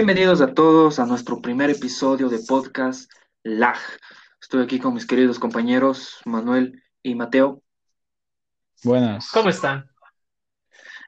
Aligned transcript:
Bienvenidos 0.00 0.40
a 0.40 0.54
todos 0.54 0.98
a 0.98 1.04
nuestro 1.04 1.42
primer 1.42 1.68
episodio 1.68 2.30
de 2.30 2.38
podcast 2.38 3.12
LAG. 3.42 3.76
Estoy 4.40 4.62
aquí 4.62 4.78
con 4.78 4.94
mis 4.94 5.04
queridos 5.04 5.38
compañeros 5.38 6.22
Manuel 6.24 6.82
y 7.02 7.14
Mateo. 7.14 7.62
Buenas. 8.82 9.28
¿Cómo 9.30 9.50
están? 9.50 9.90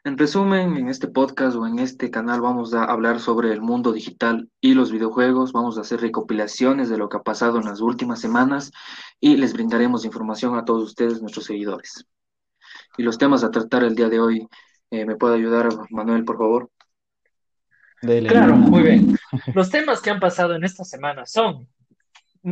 En 0.05 0.19
resumen, 0.19 0.77
en 0.77 0.91
este 0.91 1.09
podcast 1.09 1.57
o 1.57 1.67
en 1.67 1.79
este 1.79 2.11
canal 2.11 2.43
vamos 2.43 2.75
a 2.75 2.85
hablar 2.85 3.19
sobre 3.19 3.51
el 3.51 3.63
mundo 3.63 3.95
digital 3.95 4.51
y 4.61 4.75
los 4.75 4.93
videojuegos, 4.93 5.55
vamos 5.55 5.79
a 5.79 5.81
hacer 5.81 6.03
recopilaciones 6.03 6.91
de 6.91 6.99
lo 6.99 7.09
que 7.09 7.17
ha 7.17 7.23
pasado 7.23 7.61
en 7.61 7.65
las 7.65 7.81
últimas 7.81 8.21
semanas 8.21 8.73
y 9.19 9.39
les 9.39 9.55
brindaremos 9.55 10.05
información 10.05 10.55
a 10.59 10.67
todos 10.67 10.83
ustedes, 10.83 11.23
nuestros 11.23 11.47
seguidores. 11.47 12.05
Y 12.99 13.05
los 13.05 13.17
temas 13.17 13.43
a 13.43 13.51
tratar 13.51 13.85
el 13.85 13.95
día 13.95 14.11
de 14.11 14.21
hoy, 14.21 14.49
eh, 14.91 15.07
¿me 15.07 15.17
puede 15.17 15.37
ayudar 15.37 15.71
Manuel, 15.89 16.27
por 16.27 16.37
favor? 16.37 16.71
Claro, 18.03 18.57
muy 18.57 18.83
bien. 18.83 19.17
Los 19.55 19.71
temas 19.71 20.01
que 20.01 20.11
han 20.11 20.19
pasado 20.19 20.55
en 20.55 20.65
esta 20.65 20.85
semana 20.85 21.25
son, 21.25 21.69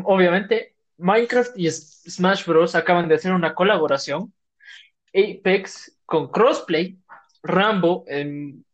obviamente, 0.05 0.77
Minecraft 0.99 1.59
y 1.59 1.71
Smash 1.71 2.47
Bros. 2.47 2.75
acaban 2.75 3.09
de 3.09 3.17
hacer 3.17 3.33
una 3.33 3.55
colaboración. 3.55 4.33
Apex 5.13 5.99
con 6.07 6.29
crossplay 6.31 6.97
Rambo 7.43 8.05
en 8.07 8.65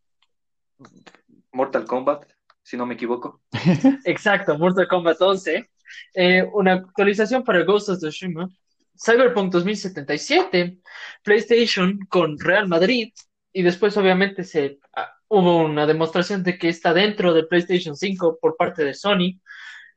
Mortal 1.52 1.86
Kombat, 1.86 2.26
si 2.62 2.76
no 2.76 2.84
me 2.84 2.94
equivoco. 2.94 3.40
Exacto, 4.04 4.58
Mortal 4.58 4.86
Kombat 4.86 5.20
11. 5.20 5.70
Eh, 6.14 6.42
una 6.52 6.74
actualización 6.74 7.42
para 7.42 7.62
Ghost 7.64 7.88
of 7.88 7.98
Tsushima. 7.98 8.50
Cyberpunk 8.98 9.52
2077, 9.52 10.78
PlayStation 11.22 11.98
con 12.08 12.38
Real 12.38 12.66
Madrid 12.66 13.12
y 13.52 13.62
después 13.62 13.96
obviamente 13.96 14.42
se 14.42 14.78
ah, 14.94 15.15
hubo 15.28 15.58
una 15.64 15.86
demostración 15.86 16.42
de 16.42 16.58
que 16.58 16.68
está 16.68 16.92
dentro 16.92 17.34
de 17.34 17.44
PlayStation 17.44 17.96
5 17.96 18.38
por 18.40 18.56
parte 18.56 18.84
de 18.84 18.94
Sony, 18.94 19.40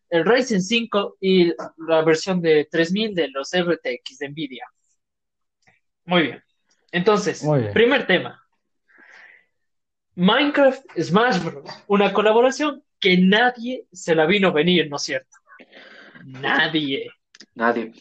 el 0.10 0.26
Ryzen 0.26 0.62
5 0.62 1.18
y 1.20 1.54
la 1.88 2.02
versión 2.04 2.42
de 2.42 2.68
3000 2.70 3.14
de 3.14 3.28
los 3.30 3.52
RTX 3.54 4.18
de 4.20 4.30
Nvidia. 4.30 4.66
Muy 6.06 6.24
bien. 6.24 6.44
Entonces, 6.92 7.46
primer 7.74 8.08
tema. 8.08 8.44
Minecraft 10.16 10.84
Smash 11.00 11.44
Bros. 11.44 11.70
Una 11.88 12.12
colaboración 12.12 12.84
que 13.00 13.18
nadie 13.18 13.86
se 13.92 14.16
la 14.16 14.26
vino 14.26 14.50
a 14.50 14.52
venir, 14.52 14.90
¿no 14.90 14.98
es 14.98 15.04
cierto? 15.04 15.38
Nadie. 16.26 17.10
Nadie. 17.54 17.94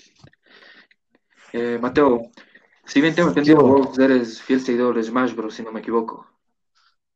Eh, 1.53 1.79
Mateo, 1.81 2.31
si 2.85 3.01
bien 3.01 3.15
tengo 3.15 3.29
entendido, 3.29 3.59
vos 3.59 3.99
eres 3.99 4.43
fiel 4.43 4.61
seguidor 4.61 4.97
de 4.97 5.03
Smash 5.03 5.35
Bros., 5.35 5.55
si 5.55 5.63
no 5.63 5.71
me 5.71 5.81
equivoco. 5.81 6.27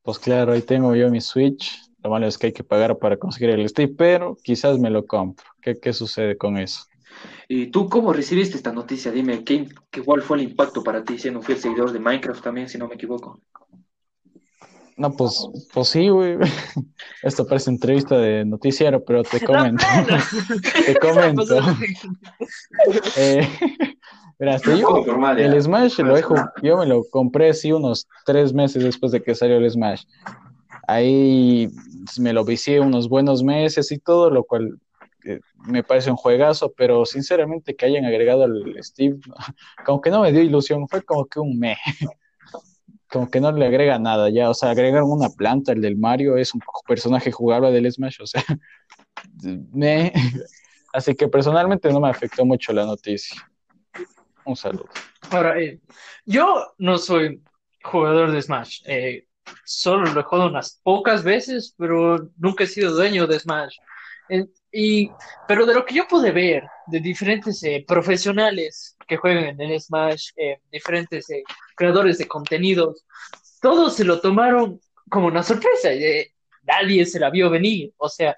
Pues 0.03 0.19
claro, 0.19 0.53
ahí 0.53 0.63
tengo 0.63 0.95
yo 0.95 1.11
mi 1.11 1.21
Switch. 1.21 1.81
Lo 2.03 2.11
malo 2.11 2.27
es 2.27 2.37
que 2.37 2.49
hay 2.49 2.53
que 2.53 2.65
pagar 2.65 2.99
para 2.99 3.17
conseguir 3.17 3.51
el 3.51 3.69
Steam, 3.69 3.95
pero 3.97 4.37
quizás 4.43 4.79
me 4.79 4.91
lo 4.91 5.07
compro. 5.07 5.47
¿Qué, 5.61 5.79
qué 5.79 5.93
sucede 5.93 6.37
con 6.37 6.59
eso? 6.59 6.85
¿Y 7.49 7.67
tú 7.67 7.89
cómo 7.89 8.13
recibiste 8.13 8.57
esta 8.57 8.73
noticia? 8.73 9.13
Dime, 9.13 9.45
¿qué, 9.45 9.69
qué, 9.91 10.03
¿cuál 10.03 10.23
fue 10.23 10.39
el 10.39 10.45
impacto 10.45 10.83
para 10.83 11.05
ti 11.05 11.19
siendo 11.19 11.43
fiel 11.43 11.59
seguidor 11.59 11.93
de 11.93 12.01
Minecraft 12.01 12.43
también, 12.43 12.69
si 12.69 12.79
no 12.79 12.89
me 12.89 12.95
equivoco? 12.95 13.41
No, 14.97 15.13
pues, 15.13 15.49
pues 15.73 15.89
sí, 15.89 16.09
güey. 16.09 16.39
Esto 17.23 17.47
parece 17.47 17.71
entrevista 17.71 18.19
de 18.19 18.45
noticiero, 18.45 19.05
pero 19.05 19.23
te 19.23 19.41
comento. 19.41 19.85
te 20.87 20.97
comento. 21.01 21.57
eh, 23.17 23.49
yo, 24.77 25.05
el 25.37 25.63
Smash 25.63 25.99
lo 26.01 26.15
dejo, 26.15 26.35
yo 26.63 26.77
me 26.79 26.87
lo 26.87 27.05
compré 27.11 27.51
así 27.51 27.71
unos 27.71 28.09
tres 28.25 28.53
meses 28.53 28.83
después 28.83 29.13
de 29.13 29.23
que 29.23 29.35
salió 29.35 29.57
el 29.57 29.71
Smash. 29.71 30.05
Ahí 30.89 31.69
me 32.19 32.33
lo 32.33 32.45
vicié 32.45 32.81
unos 32.81 33.09
buenos 33.09 33.45
meses 33.45 33.93
y 33.93 33.99
todo, 33.99 34.31
lo 34.31 34.45
cual 34.45 34.81
eh, 35.25 35.39
me 35.67 35.85
parece 35.85 36.11
un 36.11 36.17
juegazo, 36.17 36.73
pero 36.77 37.07
sinceramente 37.07 37.77
que 37.77 37.87
hayan 37.87 38.05
agregado 38.05 38.43
al 38.45 38.77
Steve, 38.81 39.19
como 39.87 40.01
que 40.01 40.11
no 40.11 40.23
me 40.23 40.33
dio 40.33 40.43
ilusión, 40.43 40.89
fue 40.89 41.03
como 41.03 41.27
que 41.27 41.39
un 41.39 41.59
me 41.59 41.77
como 43.09 43.31
que 43.31 43.41
no 43.41 43.53
le 43.53 43.67
agrega 43.67 43.99
nada 43.99 44.31
ya, 44.31 44.51
o 44.51 44.55
sea, 44.55 44.71
agregaron 44.71 45.13
una 45.13 45.29
planta, 45.29 45.73
el 45.73 45.83
del 45.83 45.97
Mario 45.97 46.37
es 46.37 46.55
un 46.55 46.63
personaje 46.89 47.31
jugable 47.31 47.71
del 47.71 47.93
Smash, 47.93 48.23
o 48.23 48.27
sea, 48.27 48.43
me... 49.73 50.13
así 50.93 51.15
que 51.15 51.29
personalmente 51.29 51.93
no 51.93 52.01
me 52.01 52.09
afectó 52.09 52.45
mucho 52.45 52.73
la 52.73 52.87
noticia. 52.87 53.52
Un 54.45 54.57
saludo. 54.57 54.89
Ahora, 55.31 55.59
eh, 55.61 55.81
yo 56.25 56.75
no 56.79 56.99
soy 56.99 57.43
jugador 57.83 58.33
de 58.33 58.43
Smash, 58.43 58.83
eh, 58.87 59.27
solo 59.65 60.13
lo 60.13 60.21
he 60.21 60.25
jugado 60.25 60.51
unas 60.51 60.81
pocas 60.83 61.23
veces, 61.23 61.75
pero 61.77 62.31
nunca 62.37 62.65
he 62.65 62.67
sido 62.67 62.93
dueño 62.93 63.27
de 63.27 63.39
Smash. 63.39 63.77
y, 64.73 65.11
pero 65.47 65.67
de 65.67 65.75
lo 65.75 65.85
que 65.85 65.95
yo 65.95 66.07
pude 66.09 66.31
ver 66.31 66.65
de 66.87 67.01
diferentes 67.01 67.63
eh, 67.65 67.85
profesionales 67.87 68.97
que 69.07 69.17
juegan 69.17 69.61
en 69.61 69.81
Smash, 69.81 70.31
diferentes 70.71 71.27
creadores 71.77 72.19
de 72.19 72.29
contenidos, 72.29 73.05
todos 73.61 73.95
se 73.95 74.05
lo 74.05 74.21
tomaron 74.21 74.81
como 75.09 75.27
una 75.27 75.43
sorpresa. 75.43 75.91
nadie 76.63 77.05
se 77.05 77.21
la 77.21 77.31
vio 77.31 77.51
venir. 77.51 77.93
O 77.99 78.09
sea, 78.09 78.35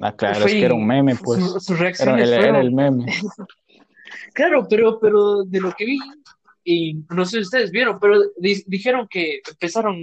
ah, 0.00 0.12
claro, 0.14 0.44
es 0.46 0.52
que 0.52 0.64
era 0.64 0.74
un 0.74 0.86
meme, 0.86 1.16
pues. 1.16 1.42
Su, 1.64 1.74
era, 1.74 2.60
el 2.60 2.72
meme. 2.72 3.06
claro, 4.32 4.66
pero, 4.68 4.98
pero 5.00 5.44
de 5.44 5.60
lo 5.60 5.72
que 5.72 5.84
vi, 5.84 5.98
y 6.64 6.94
no 7.10 7.24
sé 7.24 7.38
si 7.38 7.42
ustedes 7.42 7.70
vieron, 7.70 7.98
pero 8.00 8.20
dijeron 8.66 9.06
que 9.08 9.40
empezaron 9.48 9.96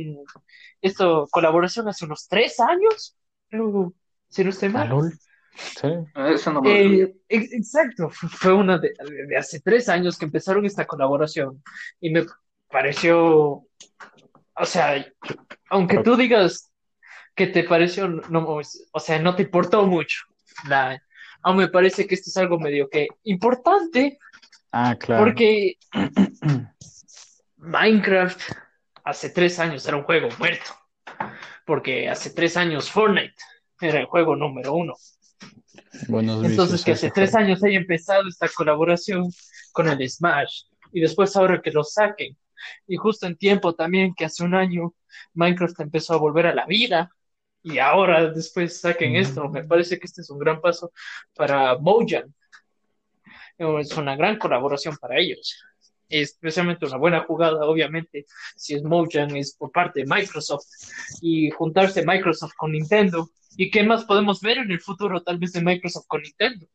esta 0.82 1.06
colaboración 1.32 1.88
hace 1.88 2.06
unos 2.06 2.28
tres 2.28 2.60
años, 2.60 3.16
si 4.30 4.44
no 4.44 4.50
estoy 4.50 4.70
mal. 4.70 5.12
Sí. 5.54 5.90
Eso 6.16 6.54
no 6.54 6.62
eh, 6.66 7.14
exacto, 7.28 8.10
fue 8.10 8.54
una 8.54 8.78
de, 8.78 8.94
hace 9.38 9.60
tres 9.60 9.90
años 9.90 10.18
que 10.18 10.26
empezaron 10.26 10.66
esta 10.66 10.86
colaboración 10.86 11.62
y 12.00 12.10
me 12.10 12.26
pareció, 12.70 13.66
o 14.56 14.66
sea, 14.66 15.06
aunque 15.70 15.98
tú 16.04 16.16
digas 16.16 16.72
que 17.36 17.48
te 17.48 17.64
pareció, 17.64 18.08
no, 18.08 18.60
o 18.92 19.00
sea, 19.00 19.20
no 19.20 19.36
te 19.36 19.44
importó 19.44 19.86
mucho, 19.86 20.22
la, 20.70 21.02
aún 21.44 21.58
me 21.58 21.68
parece 21.68 22.08
que 22.08 22.16
esto 22.16 22.30
es 22.30 22.38
algo 22.38 22.60
medio 22.60 22.90
que 22.90 23.08
importante. 23.24 24.20
Ah, 24.72 24.96
claro. 24.98 25.24
Porque 25.24 25.78
Minecraft 27.58 28.42
hace 29.04 29.30
tres 29.30 29.60
años 29.60 29.86
era 29.88 29.98
un 29.98 30.04
juego 30.04 30.30
muerto. 30.40 30.72
Porque 31.66 32.10
hace 32.10 32.32
tres 32.32 32.58
años 32.58 32.90
Fortnite 32.90 33.36
era 33.80 34.00
el 34.00 34.06
juego 34.06 34.36
número 34.36 34.74
uno. 34.74 34.94
Entonces, 36.08 36.84
que 36.84 36.92
hace 36.94 37.12
tres 37.12 37.36
años 37.36 37.64
haya 37.64 37.78
empezado 37.78 38.28
esta 38.28 38.48
colaboración 38.50 39.30
con 39.72 39.88
el 39.88 40.10
Smash 40.10 40.64
y 40.92 41.02
después 41.02 41.36
ahora 41.36 41.62
que 41.62 41.72
lo 41.72 41.84
saquen 41.84 42.38
y 42.88 42.98
justo 42.98 43.28
en 43.28 43.38
tiempo 43.38 43.74
también 43.74 44.14
que 44.16 44.26
hace 44.26 44.44
un 44.44 44.56
año 44.56 44.94
Minecraft 45.34 45.80
empezó 45.80 46.14
a 46.14 46.18
volver 46.18 46.48
a 46.48 46.56
la 46.56 46.66
vida 46.66 47.12
y 47.64 47.78
ahora 47.80 48.30
después 48.32 48.80
saquen 48.80 49.16
esto, 49.16 49.48
me 49.50 49.64
parece 49.64 50.00
que 50.00 50.06
este 50.06 50.22
es 50.22 50.30
un 50.30 50.40
gran 50.40 50.62
paso 50.62 50.92
para 51.36 51.78
Mojang. 51.78 52.34
Es 53.58 53.96
una 53.96 54.16
gran 54.16 54.38
colaboración 54.38 54.98
para 54.98 55.20
ellos. 55.20 55.64
Es 56.10 56.32
especialmente 56.32 56.86
una 56.86 56.98
buena 56.98 57.22
jugada, 57.22 57.64
obviamente, 57.66 58.26
si 58.56 58.74
es 58.74 58.84
Mojang, 58.84 59.36
es 59.38 59.56
por 59.56 59.72
parte 59.72 60.02
de 60.02 60.06
Microsoft 60.08 60.66
y 61.22 61.52
juntarse 61.52 62.06
Microsoft 62.06 62.54
con 62.58 62.72
Nintendo. 62.72 63.30
¿Y 63.56 63.70
qué 63.70 63.84
más 63.84 64.06
podemos 64.06 64.42
ver 64.42 64.58
en 64.58 64.72
el 64.72 64.80
futuro, 64.80 65.22
tal 65.22 65.38
vez, 65.38 65.54
de 65.54 65.62
Microsoft 65.62 66.08
con 66.08 66.22
Nintendo? 66.22 66.66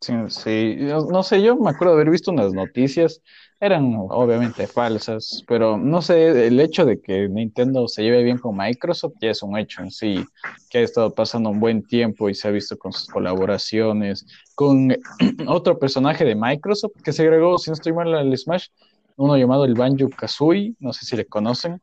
Sí, 0.00 0.14
sí, 0.28 0.76
no 0.78 1.22
sé, 1.22 1.42
yo 1.42 1.56
me 1.56 1.70
acuerdo 1.70 1.94
de 1.94 2.02
haber 2.02 2.12
visto 2.12 2.30
unas 2.30 2.52
noticias 2.52 3.20
eran 3.60 3.94
obviamente 3.96 4.66
falsas, 4.68 5.42
pero 5.48 5.76
no 5.76 6.00
sé, 6.00 6.46
el 6.46 6.60
hecho 6.60 6.84
de 6.84 7.00
que 7.00 7.28
Nintendo 7.28 7.88
se 7.88 8.02
lleve 8.02 8.22
bien 8.22 8.38
con 8.38 8.56
Microsoft 8.56 9.14
ya 9.20 9.30
es 9.30 9.42
un 9.42 9.58
hecho 9.58 9.82
en 9.82 9.90
sí, 9.90 10.24
que 10.70 10.78
ha 10.78 10.82
estado 10.82 11.12
pasando 11.12 11.50
un 11.50 11.58
buen 11.58 11.84
tiempo 11.84 12.28
y 12.28 12.34
se 12.34 12.46
ha 12.46 12.52
visto 12.52 12.78
con 12.78 12.92
sus 12.92 13.08
colaboraciones, 13.08 14.26
con 14.54 14.94
otro 15.48 15.78
personaje 15.78 16.24
de 16.24 16.36
Microsoft 16.36 17.02
que 17.02 17.12
se 17.12 17.22
agregó, 17.22 17.58
si 17.58 17.70
no 17.70 17.74
estoy 17.74 17.92
mal, 17.92 18.14
al 18.14 18.36
Smash, 18.36 18.68
uno 19.16 19.36
llamado 19.36 19.64
el 19.64 19.74
Banjo 19.74 20.08
Kazooie, 20.08 20.74
no 20.78 20.92
sé 20.92 21.04
si 21.04 21.16
le 21.16 21.24
conocen. 21.24 21.80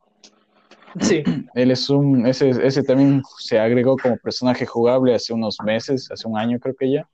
Sí. 1.00 1.22
Él 1.54 1.70
es 1.70 1.90
un, 1.90 2.26
ese, 2.26 2.50
ese 2.66 2.82
también 2.84 3.22
se 3.38 3.58
agregó 3.58 3.98
como 3.98 4.16
personaje 4.16 4.64
jugable 4.64 5.14
hace 5.14 5.34
unos 5.34 5.58
meses, 5.62 6.10
hace 6.10 6.26
un 6.26 6.38
año 6.38 6.58
creo 6.58 6.74
que 6.74 6.90
ya 6.90 7.06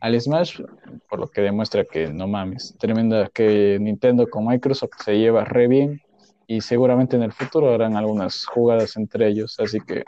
al 0.00 0.20
Smash, 0.20 0.60
por 1.08 1.20
lo 1.20 1.28
que 1.28 1.42
demuestra 1.42 1.84
que 1.84 2.08
no 2.08 2.26
mames, 2.26 2.74
tremenda 2.78 3.28
que 3.32 3.78
Nintendo 3.80 4.28
con 4.28 4.46
Microsoft 4.46 4.92
se 5.04 5.18
lleva 5.18 5.44
re 5.44 5.68
bien 5.68 6.02
y 6.46 6.60
seguramente 6.62 7.16
en 7.16 7.22
el 7.22 7.32
futuro 7.32 7.72
harán 7.72 7.96
algunas 7.96 8.44
jugadas 8.46 8.96
entre 8.96 9.28
ellos, 9.28 9.60
así 9.60 9.78
que 9.80 10.04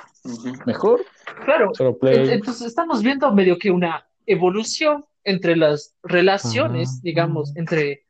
mejor. 0.66 1.04
Claro, 1.44 1.72
entonces 2.02 2.66
estamos 2.66 3.02
viendo 3.02 3.30
medio 3.32 3.58
que 3.58 3.70
una 3.70 4.06
evolución 4.26 5.04
entre 5.24 5.56
las 5.56 5.94
relaciones, 6.02 7.00
digamos, 7.02 7.54
entre 7.56 8.04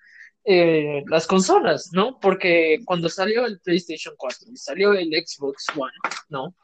eh, 0.44 1.04
las 1.08 1.26
consolas, 1.26 1.90
¿no? 1.92 2.18
Porque 2.20 2.80
cuando 2.84 3.08
salió 3.08 3.44
el 3.44 3.60
PlayStation 3.60 4.14
4 4.16 4.48
y 4.52 4.56
salió 4.56 4.92
el 4.92 5.10
Xbox 5.10 5.66
One, 5.76 5.92
¿no? 6.30 6.54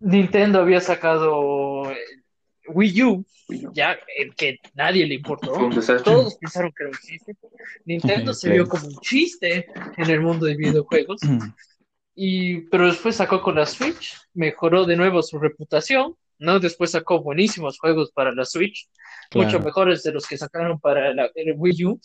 Nintendo 0.00 0.60
había 0.60 0.80
sacado 0.80 1.84
Wii 2.68 3.02
U, 3.02 3.24
ya 3.72 3.98
el 4.16 4.34
que 4.34 4.58
nadie 4.74 5.06
le 5.06 5.14
importó, 5.14 5.52
todos 6.04 6.36
pensaron 6.36 6.72
que 6.76 6.84
no 6.84 6.90
existe. 6.90 7.36
Nintendo 7.84 8.32
se 8.32 8.50
vio 8.50 8.68
como 8.68 8.86
un 8.86 8.98
chiste 9.00 9.66
en 9.96 10.10
el 10.10 10.20
mundo 10.20 10.46
de 10.46 10.56
videojuegos, 10.56 11.20
y, 12.14 12.62
pero 12.68 12.86
después 12.86 13.16
sacó 13.16 13.42
con 13.42 13.56
la 13.56 13.66
Switch, 13.66 14.16
mejoró 14.34 14.84
de 14.84 14.96
nuevo 14.96 15.22
su 15.22 15.38
reputación, 15.38 16.14
¿no? 16.38 16.58
Después 16.58 16.90
sacó 16.90 17.22
buenísimos 17.22 17.78
juegos 17.78 18.10
para 18.12 18.32
la 18.32 18.44
Switch, 18.44 18.88
mucho 19.34 19.60
mejores 19.60 20.02
de 20.02 20.12
los 20.12 20.26
que 20.26 20.36
sacaron 20.36 20.78
para 20.78 21.14
la, 21.14 21.30
el 21.34 21.54
Wii 21.56 21.84
U. 21.86 22.00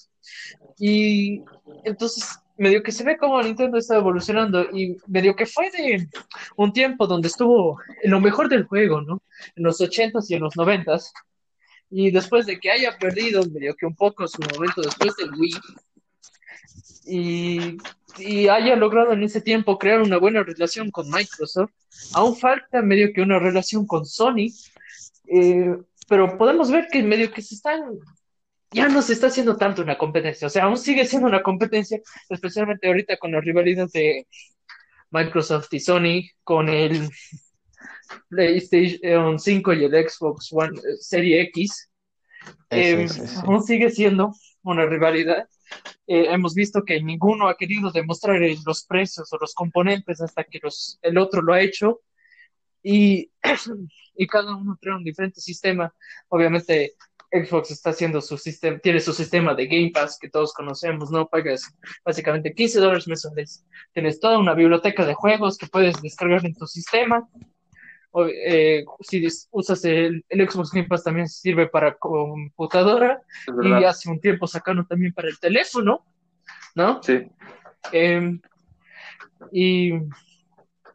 Y 0.79 1.41
entonces 1.83 2.39
medio 2.57 2.83
que 2.83 2.91
se 2.91 3.03
ve 3.03 3.17
como 3.17 3.41
Nintendo 3.41 3.77
está 3.77 3.97
evolucionando 3.97 4.63
y 4.63 4.97
medio 5.07 5.35
que 5.35 5.45
fue 5.45 5.69
de 5.71 6.09
un 6.55 6.73
tiempo 6.73 7.07
donde 7.07 7.27
estuvo 7.27 7.79
en 8.01 8.11
lo 8.11 8.19
mejor 8.19 8.49
del 8.49 8.65
juego, 8.65 9.01
¿no? 9.01 9.21
En 9.55 9.63
los 9.63 9.79
80 9.79 10.19
y 10.27 10.35
en 10.35 10.41
los 10.41 10.55
90 10.55 10.97
y 11.89 12.11
después 12.11 12.45
de 12.45 12.59
que 12.59 12.71
haya 12.71 12.97
perdido 12.97 13.43
medio 13.49 13.75
que 13.75 13.85
un 13.85 13.95
poco 13.95 14.27
su 14.27 14.41
momento 14.41 14.81
después 14.81 15.15
del 15.15 15.31
Wii 15.33 15.55
y, 17.05 17.77
y 18.17 18.47
haya 18.49 18.75
logrado 18.75 19.13
en 19.13 19.23
ese 19.23 19.41
tiempo 19.41 19.77
crear 19.77 20.01
una 20.01 20.17
buena 20.17 20.43
relación 20.43 20.91
con 20.91 21.09
Microsoft, 21.09 21.71
aún 22.13 22.35
falta 22.35 22.81
medio 22.81 23.13
que 23.13 23.21
una 23.21 23.39
relación 23.39 23.87
con 23.87 24.05
Sony, 24.05 24.47
eh, 25.27 25.77
pero 26.09 26.37
podemos 26.37 26.69
ver 26.71 26.87
que 26.91 27.01
medio 27.03 27.31
que 27.31 27.41
se 27.41 27.55
están 27.55 27.81
ya 28.71 28.89
no 28.89 29.01
se 29.01 29.13
está 29.13 29.27
haciendo 29.27 29.55
tanto 29.57 29.81
una 29.81 29.97
competencia, 29.97 30.47
o 30.47 30.49
sea, 30.49 30.65
aún 30.65 30.77
sigue 30.77 31.05
siendo 31.05 31.27
una 31.27 31.43
competencia, 31.43 31.99
especialmente 32.29 32.87
ahorita 32.87 33.17
con 33.17 33.31
la 33.31 33.41
rivalidad 33.41 33.87
de 33.93 34.27
Microsoft 35.11 35.73
y 35.73 35.79
Sony, 35.79 36.21
con 36.43 36.69
el 36.69 37.09
PlayStation 38.29 39.39
5 39.39 39.73
y 39.73 39.85
el 39.85 40.09
Xbox 40.09 40.49
One 40.51 40.77
eh, 40.79 40.97
Serie 40.99 41.41
X, 41.43 41.89
eh, 42.69 43.07
aún 43.45 43.63
sigue 43.63 43.89
siendo 43.89 44.33
una 44.63 44.85
rivalidad. 44.85 45.47
Eh, 46.05 46.27
hemos 46.29 46.53
visto 46.53 46.83
que 46.83 47.01
ninguno 47.01 47.47
ha 47.47 47.57
querido 47.57 47.91
demostrar 47.91 48.39
los 48.65 48.85
precios 48.85 49.31
o 49.33 49.37
los 49.37 49.53
componentes 49.53 50.21
hasta 50.21 50.43
que 50.43 50.59
los, 50.61 50.99
el 51.01 51.17
otro 51.17 51.41
lo 51.41 51.53
ha 51.53 51.61
hecho 51.61 52.01
y, 52.83 53.31
y 54.15 54.27
cada 54.27 54.55
uno 54.55 54.77
trae 54.81 54.95
un 54.95 55.03
diferente 55.03 55.41
sistema. 55.41 55.93
Obviamente 56.29 56.95
Xbox 57.31 57.71
está 57.71 57.89
haciendo 57.89 58.21
su 58.21 58.37
sistema, 58.37 58.79
tiene 58.79 58.99
su 58.99 59.13
sistema 59.13 59.53
de 59.53 59.67
Game 59.67 59.91
Pass 59.93 60.17
que 60.19 60.29
todos 60.29 60.53
conocemos, 60.53 61.11
¿no? 61.11 61.27
Pagas 61.27 61.75
básicamente 62.05 62.53
15 62.53 62.79
dólares 62.79 63.07
mensuales. 63.07 63.65
Tienes 63.93 64.19
toda 64.19 64.37
una 64.37 64.53
biblioteca 64.53 65.05
de 65.05 65.13
juegos 65.13 65.57
que 65.57 65.67
puedes 65.67 66.01
descargar 66.01 66.45
en 66.45 66.55
tu 66.55 66.65
sistema. 66.65 67.27
O, 68.11 68.25
eh, 68.25 68.85
si 69.01 69.27
usas 69.51 69.83
el, 69.83 70.25
Xbox 70.29 70.71
Game 70.71 70.87
Pass 70.87 71.03
también 71.03 71.27
sirve 71.27 71.67
para 71.67 71.95
computadora 71.95 73.21
y 73.61 73.83
hace 73.83 74.09
un 74.09 74.19
tiempo 74.19 74.47
sacaron 74.47 74.87
también 74.87 75.13
para 75.13 75.27
el 75.27 75.37
teléfono, 75.39 76.05
¿no? 76.75 77.01
Sí. 77.03 77.27
Em, 77.91 78.39
y 79.51 79.91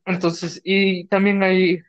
entonces, 0.06 0.60
y 0.64 1.04
también 1.06 1.42
hay 1.42 1.82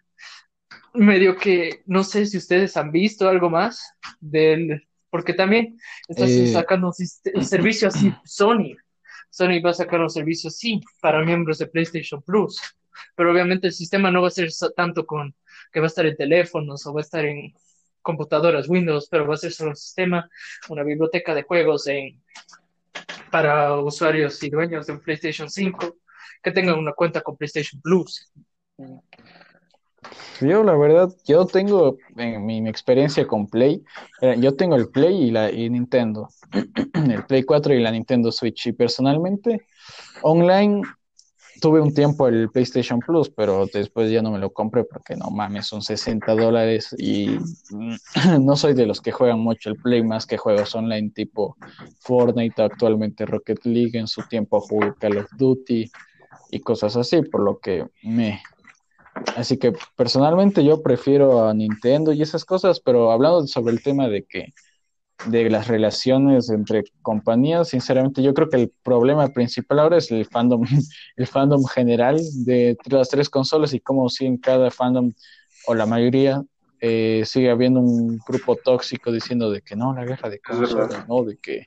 medio 0.93 1.35
que 1.35 1.81
no 1.85 2.03
sé 2.03 2.25
si 2.25 2.37
ustedes 2.37 2.77
han 2.77 2.91
visto 2.91 3.27
algo 3.27 3.49
más 3.49 3.95
del, 4.19 4.87
porque 5.09 5.33
también 5.33 5.77
está 6.07 6.25
eh, 6.25 6.47
sacando 6.51 6.87
un, 6.87 7.45
servicio 7.45 7.87
así, 7.87 8.13
Sony. 8.25 8.75
Sony 9.29 9.61
va 9.63 9.71
a 9.71 9.75
sacar 9.75 10.01
un 10.01 10.09
servicio 10.09 10.49
así 10.49 10.81
para 11.01 11.23
miembros 11.23 11.57
de 11.57 11.67
PlayStation 11.67 12.21
Plus, 12.21 12.61
pero 13.15 13.31
obviamente 13.31 13.67
el 13.67 13.73
sistema 13.73 14.11
no 14.11 14.21
va 14.21 14.27
a 14.27 14.31
ser 14.31 14.49
tanto 14.75 15.05
con 15.05 15.35
que 15.71 15.79
va 15.79 15.87
a 15.87 15.87
estar 15.87 16.05
en 16.05 16.15
teléfonos 16.15 16.85
o 16.85 16.93
va 16.93 17.01
a 17.01 17.03
estar 17.03 17.25
en 17.25 17.53
computadoras 18.01 18.69
Windows, 18.69 19.07
pero 19.09 19.27
va 19.27 19.33
a 19.33 19.37
ser 19.37 19.51
solo 19.51 19.71
un 19.71 19.75
sistema, 19.75 20.29
una 20.69 20.83
biblioteca 20.83 21.33
de 21.33 21.43
juegos 21.43 21.87
en, 21.87 22.21
para 23.31 23.75
usuarios 23.75 24.41
y 24.43 24.49
dueños 24.49 24.85
de 24.85 24.93
un 24.93 24.99
PlayStation 24.99 25.49
5 25.49 25.97
que 26.43 26.51
tengan 26.51 26.77
una 26.77 26.93
cuenta 26.93 27.21
con 27.21 27.37
PlayStation 27.37 27.81
Plus. 27.81 28.31
Yo, 30.41 30.63
la 30.63 30.75
verdad, 30.75 31.09
yo 31.25 31.45
tengo 31.45 31.97
en 32.17 32.45
mi, 32.45 32.67
experiencia 32.67 33.25
con 33.27 33.47
Play, 33.47 33.83
eh, 34.21 34.35
yo 34.39 34.55
tengo 34.55 34.75
el 34.75 34.89
Play 34.89 35.23
y 35.23 35.31
la 35.31 35.51
y 35.51 35.69
Nintendo, 35.69 36.29
el 36.93 37.25
Play 37.25 37.43
4 37.43 37.73
y 37.73 37.79
la 37.79 37.91
Nintendo 37.91 38.31
Switch. 38.31 38.67
Y 38.67 38.73
personalmente, 38.73 39.65
online 40.21 40.81
tuve 41.63 41.79
un 41.79 41.93
tiempo 41.93 42.27
el 42.27 42.49
PlayStation 42.49 42.99
Plus, 42.99 43.29
pero 43.29 43.67
después 43.71 44.11
ya 44.11 44.21
no 44.21 44.31
me 44.31 44.37
lo 44.37 44.51
compré 44.51 44.83
porque 44.83 45.15
no 45.15 45.29
mames, 45.29 45.65
son 45.65 45.81
60 45.81 46.35
dólares 46.35 46.93
y 46.97 47.37
no 48.41 48.57
soy 48.57 48.73
de 48.73 48.85
los 48.85 48.99
que 48.99 49.13
juegan 49.13 49.39
mucho 49.39 49.69
el 49.69 49.77
Play 49.77 50.03
más 50.03 50.25
que 50.25 50.37
juegos 50.37 50.75
online 50.75 51.11
tipo 51.11 51.55
Fortnite, 52.01 52.61
actualmente 52.61 53.25
Rocket 53.25 53.65
League, 53.65 53.97
en 53.97 54.07
su 54.07 54.23
tiempo 54.23 54.59
jugué 54.59 54.93
Call 54.99 55.19
of 55.19 55.27
Duty 55.37 55.89
y 56.51 56.59
cosas 56.59 56.97
así, 56.97 57.21
por 57.21 57.41
lo 57.41 57.59
que 57.59 57.85
me, 58.03 58.41
Así 59.35 59.57
que 59.57 59.73
personalmente 59.95 60.63
yo 60.63 60.81
prefiero 60.81 61.47
a 61.47 61.53
Nintendo 61.53 62.13
y 62.13 62.21
esas 62.21 62.45
cosas, 62.45 62.79
pero 62.79 63.11
hablando 63.11 63.45
sobre 63.47 63.73
el 63.73 63.83
tema 63.83 64.07
de 64.07 64.23
que 64.23 64.53
de 65.27 65.49
las 65.49 65.67
relaciones 65.67 66.49
entre 66.49 66.83
compañías, 67.01 67.69
sinceramente 67.69 68.21
yo 68.21 68.33
creo 68.33 68.49
que 68.49 68.57
el 68.57 68.73
problema 68.83 69.29
principal 69.29 69.79
ahora 69.79 69.97
es 69.97 70.11
el 70.11 70.25
fandom, 70.25 70.63
el 71.15 71.27
fandom 71.27 71.63
general 71.65 72.19
de 72.45 72.77
las 72.89 73.09
tres 73.09 73.29
consolas 73.29 73.73
y 73.73 73.79
cómo 73.79 74.09
si 74.09 74.25
en 74.25 74.37
cada 74.37 74.69
fandom 74.71 75.13
o 75.65 75.75
la 75.75 75.85
mayoría 75.85 76.43
eh, 76.81 77.23
sigue 77.25 77.49
habiendo 77.49 77.79
un 77.79 78.17
grupo 78.27 78.57
tóxico 78.57 79.11
diciendo 79.11 79.49
de 79.49 79.61
que 79.61 79.75
no, 79.75 79.93
la 79.93 80.03
guerra 80.03 80.29
de 80.29 80.39
consolas, 80.39 81.07
no, 81.07 81.23
de 81.23 81.37
que 81.37 81.63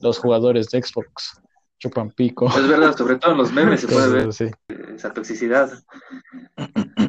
los 0.00 0.18
jugadores 0.18 0.70
de 0.70 0.82
Xbox 0.82 1.42
chupan 1.78 2.10
pico. 2.10 2.48
Es 2.48 2.68
verdad, 2.68 2.96
sobre 2.96 3.16
todo 3.16 3.32
en 3.32 3.38
los 3.38 3.52
memes 3.52 3.80
se 3.80 3.88
puede 3.88 4.08
ver 4.08 4.28
esa 4.94 5.12
toxicidad. 5.12 5.70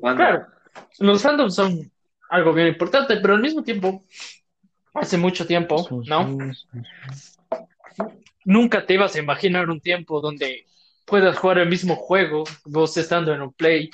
Claro, 0.00 0.46
los 1.00 1.20
fandoms 1.20 1.54
son 1.54 1.90
algo 2.30 2.52
bien 2.52 2.68
importante, 2.68 3.16
pero 3.18 3.34
al 3.34 3.42
mismo 3.42 3.62
tiempo, 3.62 4.04
hace 4.94 5.18
mucho 5.18 5.46
tiempo, 5.46 5.86
¿no? 6.06 6.38
Nunca 8.44 8.86
te 8.86 8.94
ibas 8.94 9.14
a 9.14 9.18
imaginar 9.18 9.68
un 9.68 9.80
tiempo 9.80 10.20
donde 10.20 10.66
puedas 11.04 11.36
jugar 11.38 11.58
el 11.58 11.68
mismo 11.68 11.96
juego, 11.96 12.44
vos 12.64 12.96
estando 12.96 13.34
en 13.34 13.42
un 13.42 13.52
Play, 13.52 13.90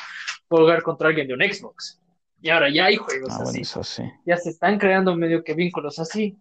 o 0.48 0.58
jugar 0.58 0.82
contra 0.82 1.08
alguien 1.08 1.26
de 1.26 1.34
un 1.34 1.40
Xbox. 1.40 2.00
Y 2.40 2.50
ahora 2.50 2.68
ya 2.70 2.86
hay 2.86 2.96
juegos 2.96 3.32
ah, 3.32 3.42
así. 3.42 4.02
Ya 4.26 4.36
se 4.36 4.50
están 4.50 4.78
creando 4.78 5.16
medio 5.16 5.42
que 5.42 5.54
vínculos 5.54 5.98
así 5.98 6.38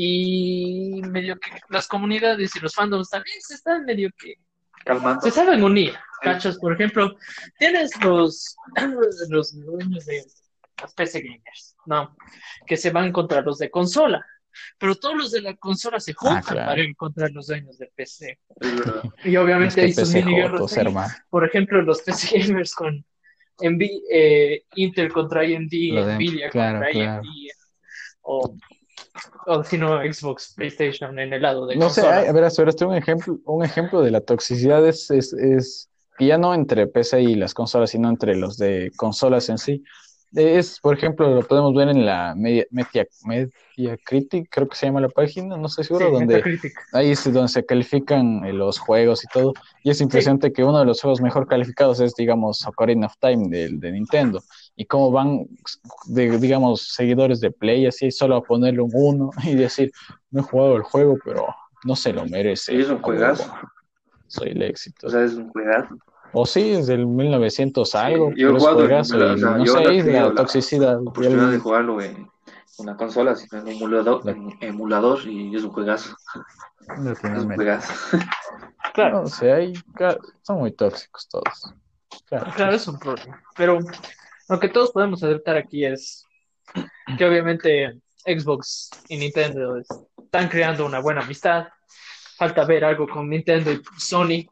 y 0.00 1.02
medio 1.10 1.36
que 1.40 1.50
las 1.70 1.88
comunidades 1.88 2.54
y 2.54 2.60
los 2.60 2.72
fandoms 2.72 3.10
también 3.10 3.36
se 3.40 3.54
están 3.54 3.84
medio 3.84 4.10
que 4.16 4.34
calmando. 4.84 5.20
Se 5.22 5.32
saben 5.32 5.64
unir, 5.64 5.92
¿cachas? 6.22 6.56
Por 6.58 6.72
ejemplo, 6.72 7.16
tienes 7.58 7.90
los, 8.00 8.54
los 9.28 9.60
dueños 9.60 10.06
de 10.06 10.24
las 10.80 10.94
PC 10.94 11.22
gamers, 11.22 11.76
¿no? 11.86 12.16
Que 12.64 12.76
se 12.76 12.90
van 12.90 13.10
contra 13.10 13.40
los 13.40 13.58
de 13.58 13.70
consola. 13.70 14.24
Pero 14.78 14.94
todos 14.94 15.16
los 15.16 15.30
de 15.32 15.40
la 15.42 15.56
consola 15.56 15.98
se 15.98 16.12
juntan 16.12 16.58
ah, 16.60 16.66
para 16.66 16.80
encontrar 16.82 17.32
los 17.32 17.48
dueños 17.48 17.76
de 17.76 17.90
PC. 17.92 18.38
y 19.24 19.36
obviamente 19.36 19.80
hay 19.80 19.92
sus 19.92 20.14
mini 20.14 20.36
Por 21.28 21.44
ejemplo, 21.44 21.82
los 21.82 22.02
PC 22.02 22.38
gamers 22.38 22.72
con 22.72 23.04
eh, 24.12 24.62
Intel 24.76 25.12
contra 25.12 25.40
AMD, 25.40 25.72
Nvidia 25.72 26.50
contra 26.50 26.86
AMD, 26.86 27.26
o 28.22 28.54
o 29.46 29.64
si 29.64 29.78
no 29.78 29.98
Xbox, 30.00 30.54
PlayStation 30.56 31.18
en 31.18 31.32
el 31.32 31.42
lado 31.42 31.66
de 31.66 31.76
No 31.76 31.90
sé, 31.90 32.06
a 32.06 32.32
ver, 32.32 32.44
a 32.44 32.86
un 32.86 32.94
ejemplo, 32.94 33.38
un 33.44 33.64
ejemplo 33.64 34.02
de 34.02 34.10
la 34.10 34.20
toxicidad 34.20 34.86
es, 34.86 35.10
es, 35.10 35.32
es 35.32 35.88
ya 36.18 36.38
no 36.38 36.54
entre 36.54 36.86
PC 36.86 37.22
y 37.22 37.34
las 37.34 37.54
consolas, 37.54 37.90
sino 37.90 38.08
entre 38.08 38.34
los 38.34 38.56
de 38.56 38.90
consolas 38.96 39.48
en 39.48 39.58
sí. 39.58 39.84
Es, 40.34 40.78
por 40.80 40.94
ejemplo, 40.94 41.34
lo 41.34 41.42
podemos 41.42 41.74
ver 41.74 41.88
en 41.88 42.04
la 42.04 42.34
Media, 42.36 42.66
Media, 42.70 43.06
Media 43.24 43.96
Critic, 44.04 44.48
creo 44.50 44.68
que 44.68 44.76
se 44.76 44.84
llama 44.84 45.00
la 45.00 45.08
página, 45.08 45.56
no 45.56 45.66
estoy 45.66 45.84
seguro, 45.84 46.10
donde 46.10 46.42
ahí 46.92 47.12
es 47.12 47.32
donde 47.32 47.48
se 47.48 47.64
califican 47.64 48.44
eh, 48.44 48.52
los 48.52 48.78
juegos 48.78 49.24
y 49.24 49.28
todo. 49.28 49.54
Y 49.82 49.90
es 49.90 50.02
impresionante 50.02 50.52
que 50.52 50.64
uno 50.64 50.80
de 50.80 50.84
los 50.84 51.00
juegos 51.00 51.22
mejor 51.22 51.46
calificados 51.46 52.00
es, 52.00 52.14
digamos, 52.14 52.66
Ocarina 52.66 53.06
of 53.06 53.14
Time 53.18 53.48
de, 53.48 53.70
de 53.72 53.92
Nintendo. 53.92 54.42
Y 54.80 54.86
cómo 54.86 55.10
van, 55.10 55.48
de, 56.06 56.38
digamos, 56.38 56.94
seguidores 56.94 57.40
de 57.40 57.50
Play, 57.50 57.86
así 57.86 58.12
solo 58.12 58.36
a 58.36 58.42
ponerle 58.44 58.80
un 58.80 58.92
uno 58.94 59.30
y 59.44 59.56
decir, 59.56 59.90
no 60.30 60.40
he 60.40 60.44
jugado 60.44 60.76
el 60.76 60.82
juego, 60.82 61.18
pero 61.24 61.46
no 61.84 61.96
se 61.96 62.12
lo 62.12 62.24
merece. 62.26 62.78
es 62.78 62.88
un 62.88 63.02
juegazo. 63.02 63.52
Soy 64.28 64.50
el 64.50 64.62
éxito. 64.62 65.08
O 65.08 65.10
sea, 65.10 65.24
es 65.24 65.34
un 65.34 65.48
juegazo. 65.50 65.96
O 66.32 66.46
sí, 66.46 66.74
es 66.74 66.86
del 66.86 67.06
1900 67.06 67.92
algo. 67.96 68.32
yo 68.36 68.50
he 68.50 68.58
jugado, 68.60 68.86
no 68.86 69.04
sé, 69.04 69.16
la, 69.16 70.34
toxicidad. 70.34 71.00
La 71.16 71.46
de 71.50 71.58
jugarlo 71.58 72.00
en 72.00 72.28
una 72.78 72.96
consola, 72.96 73.34
sino 73.34 73.60
en 73.62 73.68
emulador, 73.68 74.22
emulador 74.60 75.26
y 75.26 75.56
es 75.56 75.64
un 75.64 75.70
juegazo. 75.70 76.14
es 76.88 77.24
un 77.24 77.52
juegazo. 77.52 78.18
claro. 78.94 79.22
No 79.22 79.26
sé, 79.26 79.52
hay, 79.52 79.72
son 80.42 80.58
muy 80.58 80.70
tóxicos 80.70 81.26
todos. 81.28 81.74
Claro, 82.26 82.52
claro 82.54 82.76
es 82.76 82.86
un 82.86 82.98
problema. 83.00 83.42
Pero 83.56 83.80
Lo 84.48 84.58
que 84.58 84.68
todos 84.68 84.92
podemos 84.92 85.22
aceptar 85.22 85.56
aquí 85.56 85.84
es 85.84 86.24
que 87.16 87.24
obviamente 87.24 87.98
Xbox 88.24 88.90
y 89.08 89.16
Nintendo 89.16 89.76
están 89.78 90.48
creando 90.48 90.86
una 90.86 91.00
buena 91.00 91.22
amistad. 91.22 91.68
Falta 92.36 92.64
ver 92.64 92.84
algo 92.84 93.08
con 93.08 93.28
Nintendo 93.28 93.72
y 93.72 93.82
Sony 93.98 94.48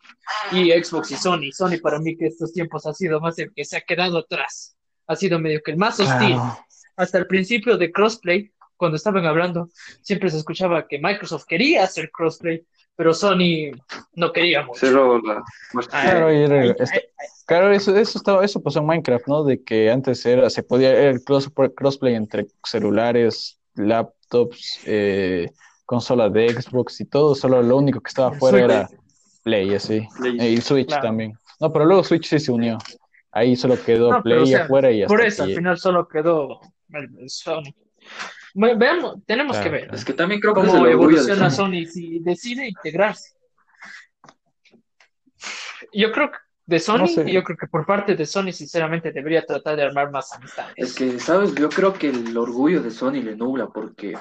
y 0.52 0.72
Xbox 0.72 1.12
y 1.12 1.16
Sony. 1.16 1.52
Sony 1.52 1.78
para 1.80 1.98
mí 1.98 2.16
que 2.16 2.26
estos 2.26 2.52
tiempos 2.52 2.86
ha 2.86 2.92
sido 2.92 3.20
más 3.20 3.38
el 3.38 3.52
que 3.54 3.64
se 3.64 3.76
ha 3.76 3.80
quedado 3.80 4.18
atrás. 4.18 4.76
Ha 5.06 5.16
sido 5.16 5.38
medio 5.38 5.62
que 5.64 5.70
el 5.70 5.76
más 5.76 6.00
hostil. 6.00 6.36
Hasta 6.96 7.18
el 7.18 7.26
principio 7.26 7.76
de 7.76 7.92
crossplay, 7.92 8.52
cuando 8.76 8.96
estaban 8.96 9.24
hablando, 9.24 9.68
siempre 10.02 10.30
se 10.30 10.38
escuchaba 10.38 10.86
que 10.88 10.98
Microsoft 10.98 11.44
quería 11.46 11.84
hacer 11.84 12.10
crossplay, 12.10 12.66
pero 12.96 13.14
Sony 13.14 13.70
no 14.14 14.32
quería 14.32 14.66
Claro, 17.46 17.70
eso, 17.70 17.96
eso, 17.96 18.18
estaba, 18.18 18.44
eso 18.44 18.60
pasó 18.60 18.80
en 18.80 18.86
Minecraft, 18.86 19.28
¿no? 19.28 19.44
De 19.44 19.62
que 19.62 19.90
antes 19.90 20.26
era, 20.26 20.50
se 20.50 20.64
podía, 20.64 21.10
el 21.10 21.22
crossplay 21.22 22.14
entre 22.14 22.46
celulares, 22.64 23.60
laptops, 23.74 24.80
eh, 24.84 25.50
consolas 25.84 26.32
de 26.32 26.50
Xbox 26.60 27.00
y 27.00 27.04
todo, 27.04 27.34
solo 27.34 27.62
lo 27.62 27.76
único 27.76 28.00
que 28.00 28.08
estaba 28.08 28.34
afuera 28.34 28.58
era 28.58 28.90
Play, 29.44 29.74
así. 29.74 30.06
Y 30.40 30.60
Switch 30.60 30.90
también. 31.00 31.38
No, 31.60 31.72
pero 31.72 31.84
luego 31.84 32.02
Switch 32.02 32.26
sí 32.26 32.40
se 32.40 32.50
unió. 32.50 32.78
Ahí 33.30 33.54
solo 33.54 33.76
quedó 33.80 34.20
Play 34.22 34.54
afuera 34.54 34.90
y 34.90 35.02
hasta 35.02 35.14
Por 35.14 35.24
eso, 35.24 35.44
al 35.44 35.54
final 35.54 35.78
solo 35.78 36.08
quedó 36.08 36.60
el, 36.92 37.30
Sony. 37.30 37.72
Veamos, 38.56 39.16
tenemos 39.26 39.58
que 39.58 39.68
ver. 39.68 39.94
Es 39.94 40.04
que 40.04 40.14
también 40.14 40.40
creo 40.40 40.54
que 40.54 40.62
cómo 40.62 40.86
evoluciona 40.86 41.50
Sony 41.50 41.84
si 41.84 42.20
decide 42.20 42.68
integrarse. 42.68 43.34
Yo 45.92 46.10
creo 46.10 46.30
que 46.30 46.38
de 46.64 46.80
Sony, 46.80 47.06
yo 47.26 47.44
creo 47.44 47.56
que 47.56 47.68
por 47.68 47.86
parte 47.86 48.16
de 48.16 48.26
Sony, 48.26 48.50
sinceramente, 48.50 49.12
debería 49.12 49.44
tratar 49.44 49.76
de 49.76 49.84
armar 49.84 50.10
más 50.10 50.32
amistades. 50.32 50.74
Es 50.76 50.94
que, 50.94 51.20
¿sabes? 51.20 51.54
Yo 51.54 51.68
creo 51.68 51.92
que 51.92 52.08
el 52.08 52.36
orgullo 52.36 52.82
de 52.82 52.90
Sony 52.90 53.22
le 53.22 53.36
nubla 53.36 53.68
porque 53.68 54.14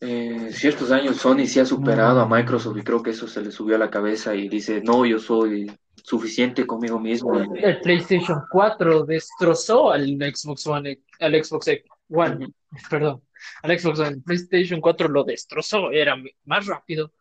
eh, 0.00 0.50
ciertos 0.52 0.92
años 0.92 1.16
Sony 1.16 1.46
se 1.46 1.60
ha 1.60 1.64
superado 1.64 2.20
a 2.20 2.26
mm. 2.26 2.32
Microsoft 2.32 2.76
y 2.76 2.82
creo 2.82 3.02
que 3.02 3.10
eso 3.10 3.26
se 3.26 3.42
le 3.42 3.50
subió 3.50 3.74
a 3.74 3.80
la 3.80 3.90
cabeza 3.90 4.34
y 4.34 4.48
dice, 4.48 4.80
no, 4.82 5.04
yo 5.04 5.18
soy 5.18 5.72
suficiente 5.96 6.64
conmigo 6.66 7.00
mismo. 7.00 7.34
El 7.56 7.80
PlayStation 7.80 8.42
4 8.50 9.04
destrozó 9.04 9.90
al 9.90 10.06
Xbox 10.06 10.66
One, 10.66 11.00
al 11.18 11.44
Xbox 11.44 11.70
One, 12.08 12.46
perdón, 12.88 13.20
al 13.62 13.78
Xbox. 13.78 14.00
El 14.00 14.22
PlayStation 14.22 14.80
4 14.80 15.08
lo 15.08 15.24
destrozó, 15.24 15.90
era 15.90 16.16
más 16.44 16.66
rápido, 16.66 17.12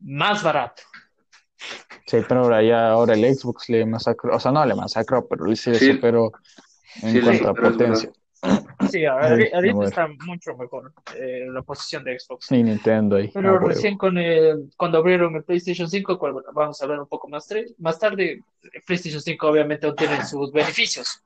más 0.00 0.42
barato. 0.42 0.82
Sí, 2.06 2.18
pero 2.28 2.42
ahora 2.42 2.62
ya 2.62 2.88
ahora 2.90 3.14
el 3.14 3.34
Xbox 3.34 3.68
le 3.68 3.86
masacró, 3.86 4.36
o 4.36 4.40
sea, 4.40 4.52
no 4.52 4.64
le 4.64 4.74
masacró, 4.74 5.26
pero 5.26 5.46
le 5.46 5.56
sí, 5.56 5.74
superó 5.74 6.32
en 7.02 7.20
cuanto 7.22 7.48
a 7.48 7.54
potencia. 7.54 8.10
Sí, 8.90 9.06
ahorita, 9.06 9.84
está 9.84 10.08
mucho 10.26 10.54
mejor 10.56 10.92
eh, 11.16 11.46
la 11.48 11.62
posición 11.62 12.04
de 12.04 12.18
Xbox. 12.18 12.46
Sí, 12.46 12.62
Nintendo 12.62 13.16
ahí. 13.16 13.30
Pero 13.32 13.58
recién 13.58 13.96
con 13.96 14.18
el, 14.18 14.70
cuando 14.76 14.98
abrieron 14.98 15.34
el 15.36 15.44
PlayStation 15.44 15.88
5, 15.88 16.18
cual, 16.18 16.34
vamos 16.52 16.80
a 16.80 16.84
hablar 16.84 17.00
un 17.00 17.08
poco 17.08 17.28
más, 17.28 17.48
más 17.78 17.98
tarde, 17.98 18.42
el 18.62 18.82
PlayStation 18.86 19.22
5 19.22 19.48
obviamente 19.48 19.86
no 19.86 19.94
tiene 19.94 20.24
sus 20.26 20.52
beneficios. 20.52 21.22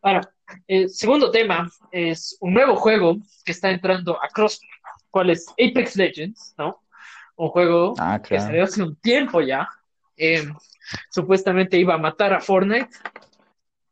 Ahora, 0.00 0.32
el 0.66 0.90
segundo 0.90 1.30
tema 1.30 1.70
es 1.90 2.36
un 2.40 2.54
nuevo 2.54 2.76
juego 2.76 3.16
que 3.44 3.52
está 3.52 3.70
entrando 3.70 4.22
a 4.22 4.28
Crossplay, 4.28 4.70
cuál 5.10 5.30
es 5.30 5.46
Apex 5.50 5.96
Legends, 5.96 6.54
¿no? 6.58 6.82
Un 7.36 7.48
juego 7.48 7.94
ah, 7.98 8.20
que 8.20 8.38
salió 8.38 8.64
hace 8.64 8.82
un 8.82 8.96
tiempo 8.96 9.40
ya. 9.40 9.68
Eh, 10.16 10.46
supuestamente 11.10 11.78
iba 11.78 11.94
a 11.94 11.98
matar 11.98 12.34
a 12.34 12.40
Fortnite. 12.40 12.90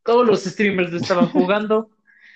Todos 0.03 0.27
los 0.27 0.45
streamers 0.45 0.93
lo 0.93 0.99
estaban 0.99 1.29
jugando. 1.29 1.91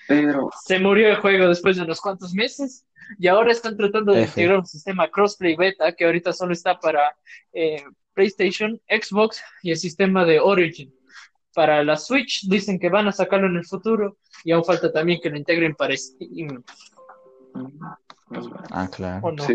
Se 0.65 0.79
murió 0.79 1.09
el 1.09 1.17
juego 1.17 1.49
después 1.49 1.77
de 1.77 1.83
unos 1.83 2.01
cuantos 2.01 2.35
meses 2.35 2.87
y 3.19 3.29
ahora 3.29 3.53
están 3.53 3.77
tratando 3.77 4.13
de 4.13 4.23
integrar 4.23 4.59
un 4.59 4.67
sistema 4.67 5.09
crossplay 5.11 5.57
beta 5.57 5.93
que 5.93 6.05
ahorita 6.05 6.33
solo 6.33 6.53
está 6.53 6.79
para 6.79 7.15
eh, 7.53 7.85
PlayStation, 8.15 8.81
Xbox 8.89 9.43
y 9.63 9.71
el 9.71 9.77
sistema 9.77 10.25
de 10.25 10.41
Origin. 10.41 10.93
Para 11.55 11.85
la 11.85 11.97
Switch 11.97 12.49
dicen 12.49 12.79
que 12.79 12.89
van 12.89 13.09
a 13.09 13.13
sacarlo 13.13 13.47
en 13.47 13.57
el 13.57 13.67
futuro 13.67 14.17
y 14.45 14.53
aún 14.53 14.65
falta 14.65 14.93
también 14.93 15.21
que 15.23 15.31
lo 15.31 15.37
integren 15.37 15.75
para 15.75 15.97
Steam. 15.97 16.63
Ah, 18.71 18.89
claro. 18.91 19.33
no? 19.33 19.47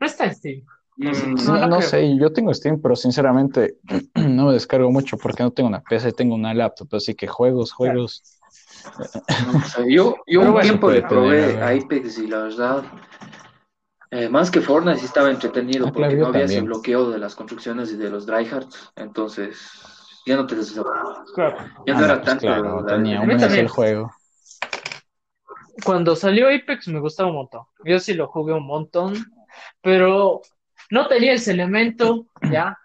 no 0.00 0.06
está 0.06 0.24
en 0.24 0.34
Steam. 0.34 0.64
Mm, 0.96 1.68
no, 1.68 1.80
sé, 1.80 2.16
yo 2.18 2.32
tengo 2.32 2.52
Steam, 2.52 2.80
pero 2.80 2.94
sinceramente 2.96 3.78
no 4.14 4.46
me 4.46 4.52
descargo 4.52 4.90
mucho 4.90 5.16
porque 5.16 5.42
no 5.42 5.50
tengo 5.50 5.68
una 5.68 5.80
PC, 5.80 6.12
tengo 6.12 6.34
una 6.34 6.52
laptop, 6.52 6.94
así 6.94 7.14
que 7.14 7.26
juegos, 7.26 7.72
juegos. 7.72 8.22
yo 9.88 10.16
yo 10.26 10.40
un 10.40 10.60
tiempo 10.60 10.90
le 10.90 11.02
probé 11.02 11.62
Apex 11.62 12.18
y 12.18 12.26
la 12.26 12.42
verdad, 12.42 12.84
eh, 14.10 14.28
más 14.28 14.50
que 14.50 14.60
Fortnite 14.60 14.98
sí 14.98 15.06
estaba 15.06 15.30
entretenido 15.30 15.86
ah, 15.86 15.92
porque 15.92 16.16
no 16.16 16.26
había 16.26 16.44
ese 16.44 16.60
bloqueo 16.60 17.10
de 17.10 17.18
las 17.18 17.34
construcciones 17.34 17.90
y 17.92 17.96
de 17.96 18.10
los 18.10 18.26
dryhards, 18.26 18.92
entonces 18.96 19.56
ya 20.26 20.36
no 20.36 20.46
te 20.46 20.56
claro. 21.34 21.56
Ya 21.86 21.94
no 21.94 22.00
ah, 22.00 22.04
era 22.04 22.22
pues 22.22 22.38
tanto. 22.38 22.84
tenía 22.86 23.20
un 23.20 23.30
el 23.30 23.68
juego. 23.68 24.10
Cuando 25.84 26.14
salió 26.14 26.48
Apex 26.48 26.88
me 26.88 27.00
gustaba 27.00 27.30
un 27.30 27.36
montón. 27.36 27.62
Yo 27.84 27.98
sí 27.98 28.14
lo 28.14 28.28
jugué 28.28 28.52
un 28.52 28.66
montón, 28.66 29.14
pero 29.80 30.42
no 30.90 31.08
tenía 31.08 31.32
ese 31.32 31.52
elemento, 31.52 32.26
¿ya? 32.50 32.78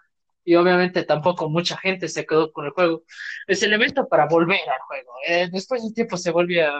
Y 0.44 0.54
obviamente 0.54 1.04
tampoco 1.04 1.48
mucha 1.48 1.76
gente 1.76 2.08
se 2.08 2.24
quedó 2.24 2.50
con 2.52 2.64
el 2.64 2.70
juego. 2.72 3.02
Ese 3.46 3.66
elemento 3.66 4.08
para 4.08 4.26
volver 4.26 4.60
al 4.60 4.80
juego. 4.86 5.12
Eh, 5.28 5.48
después 5.52 5.82
de 5.82 5.88
un 5.88 5.94
tiempo 5.94 6.16
se 6.16 6.30
volvía 6.30 6.72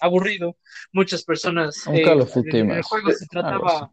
aburrido. 0.00 0.56
Muchas 0.92 1.24
personas... 1.24 1.86
Eh, 1.86 2.02
el 2.02 2.82
juego 2.82 3.10
se 3.12 3.26
trataba 3.26 3.90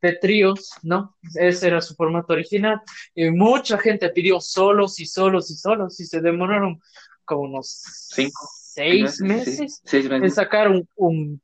de 0.00 0.12
tríos, 0.14 0.70
¿no? 0.82 1.16
Ese 1.34 1.68
era 1.68 1.80
su 1.80 1.94
formato 1.94 2.32
original. 2.32 2.80
Y 3.14 3.30
mucha 3.30 3.78
gente 3.78 4.08
pidió 4.10 4.40
solos 4.40 4.98
y 5.00 5.06
solos 5.06 5.50
y 5.50 5.54
solos 5.54 6.00
y 6.00 6.06
se 6.06 6.20
demoraron 6.20 6.80
como 7.24 7.42
unos 7.42 7.82
Cinco. 8.12 8.48
seis 8.52 9.20
meses, 9.20 9.82
en 9.92 10.30
sacar 10.30 10.68
un, 10.68 11.40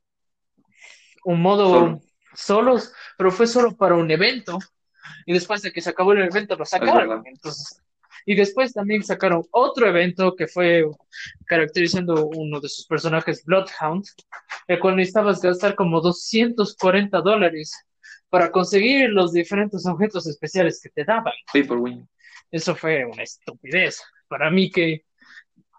un, 1.24 1.40
modo 1.40 2.00
solos, 2.34 2.92
pero 3.16 3.30
fue 3.30 3.46
solo 3.46 3.76
para 3.76 3.94
un 3.94 4.10
evento 4.10 4.58
y 5.26 5.32
después 5.32 5.62
de 5.62 5.72
que 5.72 5.80
se 5.80 5.90
acabó 5.90 6.12
el 6.12 6.22
evento 6.22 6.56
lo 6.56 6.64
sacaron. 6.64 7.22
Entonces, 7.26 7.80
y 8.28 8.34
después 8.34 8.72
también 8.72 9.04
sacaron 9.04 9.44
otro 9.52 9.86
evento 9.86 10.34
que 10.34 10.48
fue 10.48 10.84
caracterizando 11.46 12.26
uno 12.26 12.60
de 12.60 12.68
sus 12.68 12.84
personajes, 12.86 13.44
Bloodhound, 13.44 14.04
el 14.66 14.80
cual 14.80 14.96
necesitabas 14.96 15.40
gastar 15.40 15.76
como 15.76 16.00
240 16.00 17.20
dólares 17.20 17.85
para 18.36 18.52
conseguir 18.52 19.08
los 19.08 19.32
diferentes 19.32 19.86
objetos 19.86 20.26
especiales 20.26 20.78
que 20.82 20.90
te 20.90 21.04
daban. 21.06 21.32
Eso 22.50 22.74
fue 22.74 23.02
una 23.06 23.22
estupidez. 23.22 24.02
Para 24.28 24.50
mí 24.50 24.70
que, 24.70 25.06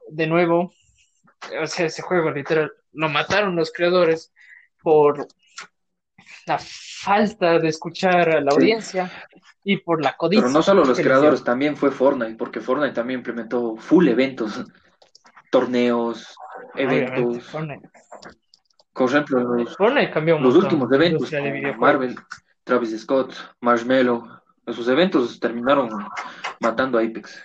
de 0.10 0.26
nuevo, 0.26 0.74
o 1.62 1.68
sea, 1.68 1.86
ese 1.86 2.02
juego 2.02 2.32
literal, 2.32 2.72
lo 2.94 3.10
mataron 3.10 3.56
los 3.56 3.72
creadores 3.72 4.34
por 4.82 5.28
la 6.48 6.58
falta 6.60 7.60
de 7.60 7.68
escuchar 7.68 8.28
a 8.38 8.42
la 8.42 8.52
audiencia 8.52 9.12
y 9.64 9.78
por 9.78 10.04
la 10.04 10.18
codicia. 10.18 10.42
Pero 10.42 10.52
no 10.52 10.64
solo 10.64 10.84
los 10.84 11.00
creadores, 11.00 11.44
también 11.44 11.78
fue 11.78 11.92
Fortnite, 11.92 12.38
porque 12.38 12.60
Fortnite 12.60 12.96
también 12.96 13.20
implementó 13.20 13.76
full 13.76 14.08
eventos, 14.08 14.66
torneos, 15.52 16.36
eventos. 16.74 17.52
Por 18.98 19.10
ejemplo, 19.10 19.40
los, 19.42 19.78
los 20.42 20.56
últimos 20.56 20.92
eventos, 20.92 21.32
Marvel, 21.78 22.16
Travis 22.68 23.00
Scott, 23.02 23.34
Marshmello, 23.62 24.28
esos 24.66 24.88
eventos 24.90 25.40
terminaron 25.40 25.90
matando 26.60 27.00
a 27.00 27.02
Apex. 27.02 27.42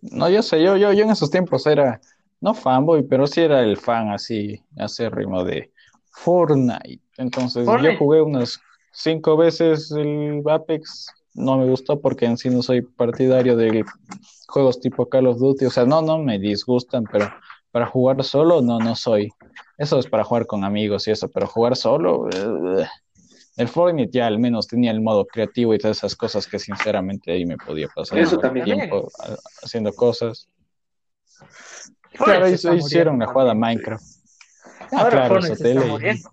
No, 0.00 0.30
yo 0.30 0.42
sé, 0.42 0.62
yo, 0.62 0.76
yo, 0.76 0.92
yo 0.92 1.04
en 1.04 1.10
esos 1.10 1.30
tiempos 1.30 1.66
era, 1.66 2.00
no 2.40 2.54
fanboy, 2.54 3.02
pero 3.02 3.26
sí 3.26 3.40
era 3.40 3.60
el 3.62 3.76
fan 3.76 4.10
así, 4.10 4.62
ritmo 5.10 5.44
de, 5.44 5.72
Fortnite. 6.12 7.00
Entonces 7.18 7.66
yo 7.66 7.96
jugué 7.98 8.22
unas 8.22 8.60
cinco 8.92 9.36
veces 9.36 9.90
el 9.90 10.42
Apex. 10.48 11.08
No 11.34 11.56
me 11.58 11.66
gustó 11.66 12.00
porque 12.00 12.26
en 12.26 12.36
sí 12.36 12.50
no 12.50 12.62
soy 12.62 12.82
partidario 12.82 13.56
de 13.56 13.84
juegos 14.48 14.80
tipo 14.80 15.08
Call 15.08 15.28
of 15.28 15.38
Duty. 15.38 15.66
O 15.66 15.70
sea, 15.70 15.84
no, 15.84 16.02
no 16.02 16.18
me 16.18 16.38
disgustan, 16.38 17.04
pero 17.10 17.30
para 17.70 17.86
jugar 17.86 18.22
solo 18.24 18.60
no, 18.62 18.78
no 18.78 18.96
soy. 18.96 19.30
Eso 19.80 19.98
es 19.98 20.06
para 20.06 20.24
jugar 20.24 20.46
con 20.46 20.62
amigos 20.62 21.08
y 21.08 21.10
eso, 21.10 21.28
pero 21.30 21.46
jugar 21.46 21.74
solo... 21.74 22.28
Eh, 22.28 22.86
el 23.56 23.68
Fortnite 23.68 24.10
ya 24.12 24.26
al 24.26 24.38
menos 24.38 24.66
tenía 24.66 24.90
el 24.90 25.00
modo 25.00 25.26
creativo 25.26 25.74
y 25.74 25.78
todas 25.78 25.98
esas 25.98 26.14
cosas 26.16 26.46
que 26.46 26.58
sinceramente 26.58 27.32
ahí 27.32 27.44
me 27.46 27.56
podía 27.56 27.88
pasar 27.94 28.18
eso 28.18 28.38
también. 28.38 28.64
tiempo 28.64 29.10
haciendo 29.62 29.92
cosas. 29.92 30.48
Claro, 32.12 32.48
hicieron 32.48 33.18
la 33.18 33.26
jugada 33.26 33.54
Minecraft. 33.54 34.04
Ah, 34.80 34.86
Ahora 34.92 35.10
claro, 35.10 35.34
Fortnite 35.34 35.70
está 35.70 35.86
muriendo. 35.86 36.30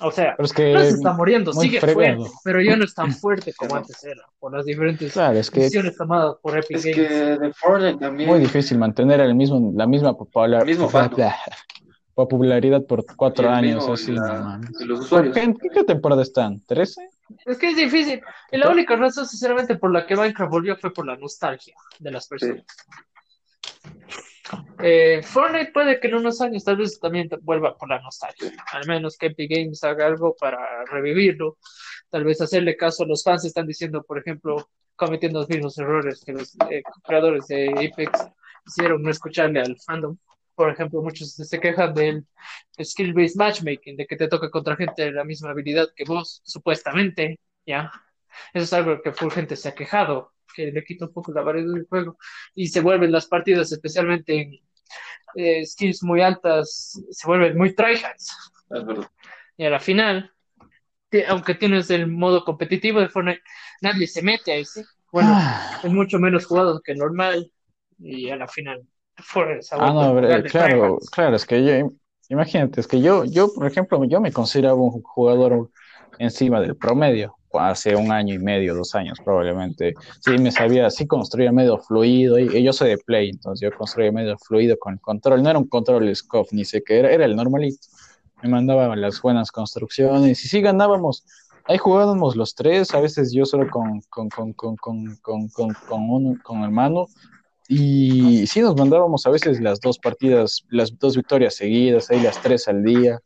O 0.00 0.10
sea, 0.10 0.36
no 0.38 0.46
se 0.46 0.88
está 0.88 1.12
muriendo, 1.12 1.52
sigue 1.54 1.80
fuerte, 1.80 2.24
pero 2.44 2.60
ya 2.60 2.76
no 2.76 2.84
es 2.84 2.94
tan 2.94 3.12
fuerte 3.12 3.54
como 3.54 3.76
antes 3.76 4.02
era, 4.04 4.22
por 4.38 4.54
las 4.54 4.66
diferentes 4.66 5.12
claro, 5.12 5.38
es 5.38 5.50
que, 5.50 5.60
decisiones 5.60 5.96
tomadas 5.96 6.36
por 6.42 6.56
Epic 6.58 6.76
es 6.76 6.84
que 6.84 7.08
de 7.08 7.52
Fortnite 7.54 7.98
también... 7.98 8.28
Muy 8.28 8.40
difícil 8.40 8.76
mantener 8.76 9.20
el 9.20 9.34
mismo, 9.34 9.72
la 9.74 9.86
misma 9.86 10.14
popular, 10.14 10.66
mismo 10.66 10.90
popularidad 12.24 12.84
por 12.86 13.04
cuatro 13.14 13.50
años, 13.50 13.86
así. 13.88 14.14
los 14.84 15.00
usuarios. 15.00 15.36
¿En 15.36 15.54
qué 15.54 15.84
temporada 15.84 16.22
están? 16.22 16.60
¿13? 16.62 16.94
Es 17.44 17.58
que 17.58 17.68
es 17.68 17.76
difícil. 17.76 18.22
Y 18.50 18.56
la 18.56 18.70
única 18.70 18.96
razón, 18.96 19.26
sinceramente, 19.26 19.76
por 19.76 19.92
la 19.92 20.06
que 20.06 20.16
Minecraft 20.16 20.50
volvió 20.50 20.76
fue 20.76 20.92
por 20.92 21.06
la 21.06 21.16
nostalgia 21.16 21.74
de 21.98 22.10
las 22.10 22.26
personas. 22.26 22.64
Eh, 24.82 25.22
Fortnite 25.22 25.72
puede 25.72 25.98
que 25.98 26.08
en 26.08 26.14
unos 26.14 26.40
años 26.40 26.64
tal 26.64 26.76
vez 26.76 26.98
también 27.00 27.28
vuelva 27.42 27.76
por 27.76 27.88
la 27.88 28.00
nostalgia. 28.00 28.52
Al 28.72 28.86
menos 28.86 29.16
que 29.16 29.26
Epic 29.26 29.50
Games 29.50 29.82
haga 29.84 30.06
algo 30.06 30.34
para 30.38 30.84
revivirlo. 30.84 31.58
Tal 32.08 32.24
vez 32.24 32.40
hacerle 32.40 32.76
caso 32.76 33.02
a 33.02 33.06
los 33.06 33.22
fans. 33.22 33.44
Están 33.44 33.66
diciendo, 33.66 34.02
por 34.02 34.18
ejemplo, 34.18 34.70
cometiendo 34.94 35.40
los 35.40 35.48
mismos 35.48 35.76
errores 35.78 36.22
que 36.24 36.32
los 36.32 36.56
eh, 36.70 36.82
creadores 37.04 37.46
de 37.48 37.70
Apex 37.70 38.28
hicieron 38.66 39.02
no 39.02 39.10
escucharle 39.10 39.60
al 39.60 39.76
fandom. 39.84 40.16
Por 40.56 40.70
ejemplo, 40.70 41.02
muchos 41.02 41.34
se 41.34 41.60
quejan 41.60 41.94
del 41.94 42.26
skill-based 42.82 43.36
matchmaking, 43.36 43.96
de 43.96 44.06
que 44.06 44.16
te 44.16 44.26
toca 44.26 44.50
contra 44.50 44.74
gente 44.74 45.04
de 45.04 45.12
la 45.12 45.22
misma 45.24 45.50
habilidad 45.50 45.88
que 45.94 46.04
vos, 46.04 46.42
supuestamente, 46.44 47.38
¿ya? 47.64 47.92
Eso 48.52 48.64
es 48.64 48.72
algo 48.72 49.00
que 49.02 49.12
full 49.12 49.30
gente 49.30 49.54
se 49.56 49.68
ha 49.68 49.74
quejado 49.74 50.32
que 50.56 50.72
le 50.72 50.82
quita 50.84 51.04
un 51.04 51.12
poco 51.12 51.32
la 51.32 51.42
variedad 51.42 51.74
del 51.74 51.86
juego 51.86 52.16
y 52.54 52.68
se 52.68 52.80
vuelven 52.80 53.12
las 53.12 53.26
partidas, 53.26 53.70
especialmente 53.70 54.40
en 54.40 54.60
eh, 55.34 55.66
skills 55.66 56.02
muy 56.02 56.22
altas, 56.22 56.98
se 57.10 57.26
vuelven 57.26 57.56
muy 57.58 57.74
tryhards. 57.74 58.34
Y 59.58 59.64
a 59.64 59.70
la 59.70 59.80
final, 59.80 60.32
aunque 61.28 61.54
tienes 61.54 61.90
el 61.90 62.06
modo 62.06 62.44
competitivo 62.44 63.00
de 63.00 63.08
Fortnite, 63.08 63.42
nadie 63.82 64.06
se 64.06 64.22
mete 64.22 64.52
a 64.52 64.56
ese. 64.56 64.84
Bueno, 65.12 65.30
ah. 65.32 65.80
es 65.84 65.92
mucho 65.92 66.18
menos 66.18 66.46
jugado 66.46 66.80
que 66.82 66.94
normal 66.94 67.52
y 67.98 68.30
a 68.30 68.36
la 68.36 68.48
final. 68.48 68.86
Ah, 69.72 69.92
no, 69.92 70.42
claro, 70.44 70.98
claro, 71.10 71.36
es 71.36 71.46
que 71.46 71.64
yo, 71.64 71.90
imagínate, 72.28 72.80
es 72.80 72.86
que 72.86 73.00
yo, 73.00 73.24
yo, 73.24 73.52
por 73.52 73.66
ejemplo, 73.66 74.04
yo 74.04 74.20
me 74.20 74.32
consideraba 74.32 74.76
un 74.76 75.02
jugador 75.02 75.70
encima 76.18 76.60
del 76.60 76.76
promedio 76.76 77.36
hace 77.58 77.96
un 77.96 78.12
año 78.12 78.34
y 78.34 78.38
medio, 78.38 78.74
dos 78.74 78.94
años 78.94 79.18
probablemente. 79.24 79.94
Sí, 80.20 80.38
me 80.38 80.50
sabía, 80.50 80.90
sí 80.90 81.06
construía 81.06 81.52
medio 81.52 81.78
fluido, 81.78 82.38
y, 82.38 82.62
yo 82.62 82.72
soy 82.72 82.90
de 82.90 82.98
Play, 82.98 83.30
entonces 83.30 83.68
yo 83.68 83.76
construía 83.76 84.12
medio 84.12 84.36
fluido 84.38 84.76
con 84.78 84.94
el 84.94 85.00
control, 85.00 85.42
no 85.42 85.50
era 85.50 85.58
un 85.58 85.68
control 85.68 86.14
SCOF, 86.14 86.52
ni 86.52 86.64
sé 86.64 86.82
qué, 86.84 86.98
era, 86.98 87.10
era 87.10 87.24
el 87.24 87.36
normalito. 87.36 87.86
Me 88.42 88.50
mandaba 88.50 88.94
las 88.96 89.22
buenas 89.22 89.50
construcciones 89.50 90.44
y 90.44 90.48
sí 90.48 90.60
ganábamos. 90.60 91.24
Ahí 91.64 91.78
jugábamos 91.78 92.36
los 92.36 92.54
tres, 92.54 92.94
a 92.94 93.00
veces 93.00 93.32
yo 93.32 93.44
solo 93.44 93.68
con, 93.70 94.02
con, 94.08 94.28
con, 94.28 94.52
con, 94.52 94.76
con, 94.76 95.16
con, 95.16 95.48
con, 95.48 95.74
con, 95.88 96.34
con 96.36 96.62
hermano, 96.62 97.06
y 97.68 98.46
sí 98.46 98.60
nos 98.60 98.76
mandábamos 98.76 99.26
a 99.26 99.30
veces 99.30 99.60
las 99.60 99.80
dos 99.80 99.98
partidas, 99.98 100.64
las 100.68 100.96
dos 100.98 101.16
victorias 101.16 101.54
seguidas, 101.54 102.10
ahí 102.10 102.20
las 102.20 102.40
tres 102.40 102.68
al 102.68 102.84
día. 102.84 103.20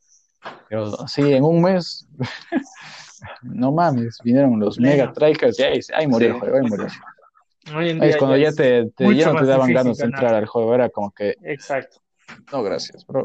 Pero 0.68 1.06
sí, 1.06 1.32
en 1.32 1.44
un 1.44 1.62
mes 1.62 2.09
no 3.42 3.73
mames, 3.73 4.18
vinieron 4.25 4.59
los 4.59 4.78
mega 4.78 5.12
trikers 5.12 5.59
y 5.59 5.62
ahí, 5.62 5.80
ahí 5.94 6.06
murió 6.06 6.28
el 6.28 6.40
juego, 6.40 6.56
ahí 6.56 6.62
murió. 6.62 6.87
es 8.02 8.16
cuando 8.16 8.37
ya, 8.37 8.52
te, 8.52 8.90
te 8.90 9.14
ya 9.14 9.32
no 9.32 9.40
te 9.40 9.47
daban 9.47 9.73
ganas 9.73 9.99
de 9.99 10.04
entrar 10.04 10.35
al 10.35 10.47
juego, 10.47 10.75
era 10.75 10.88
como 10.88 11.11
que. 11.11 11.37
Exacto. 11.42 12.00
No, 12.52 12.62
gracias, 12.62 13.06
bro. 13.06 13.25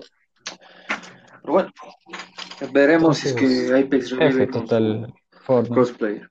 Pero 1.41 1.53
bueno, 1.53 1.71
veremos 2.71 3.19
si 3.19 3.29
es 3.29 3.33
que 3.33 3.79
Apex 3.79 4.11
revive 4.11 4.47
total 4.47 5.13
crossplayer. 5.45 6.29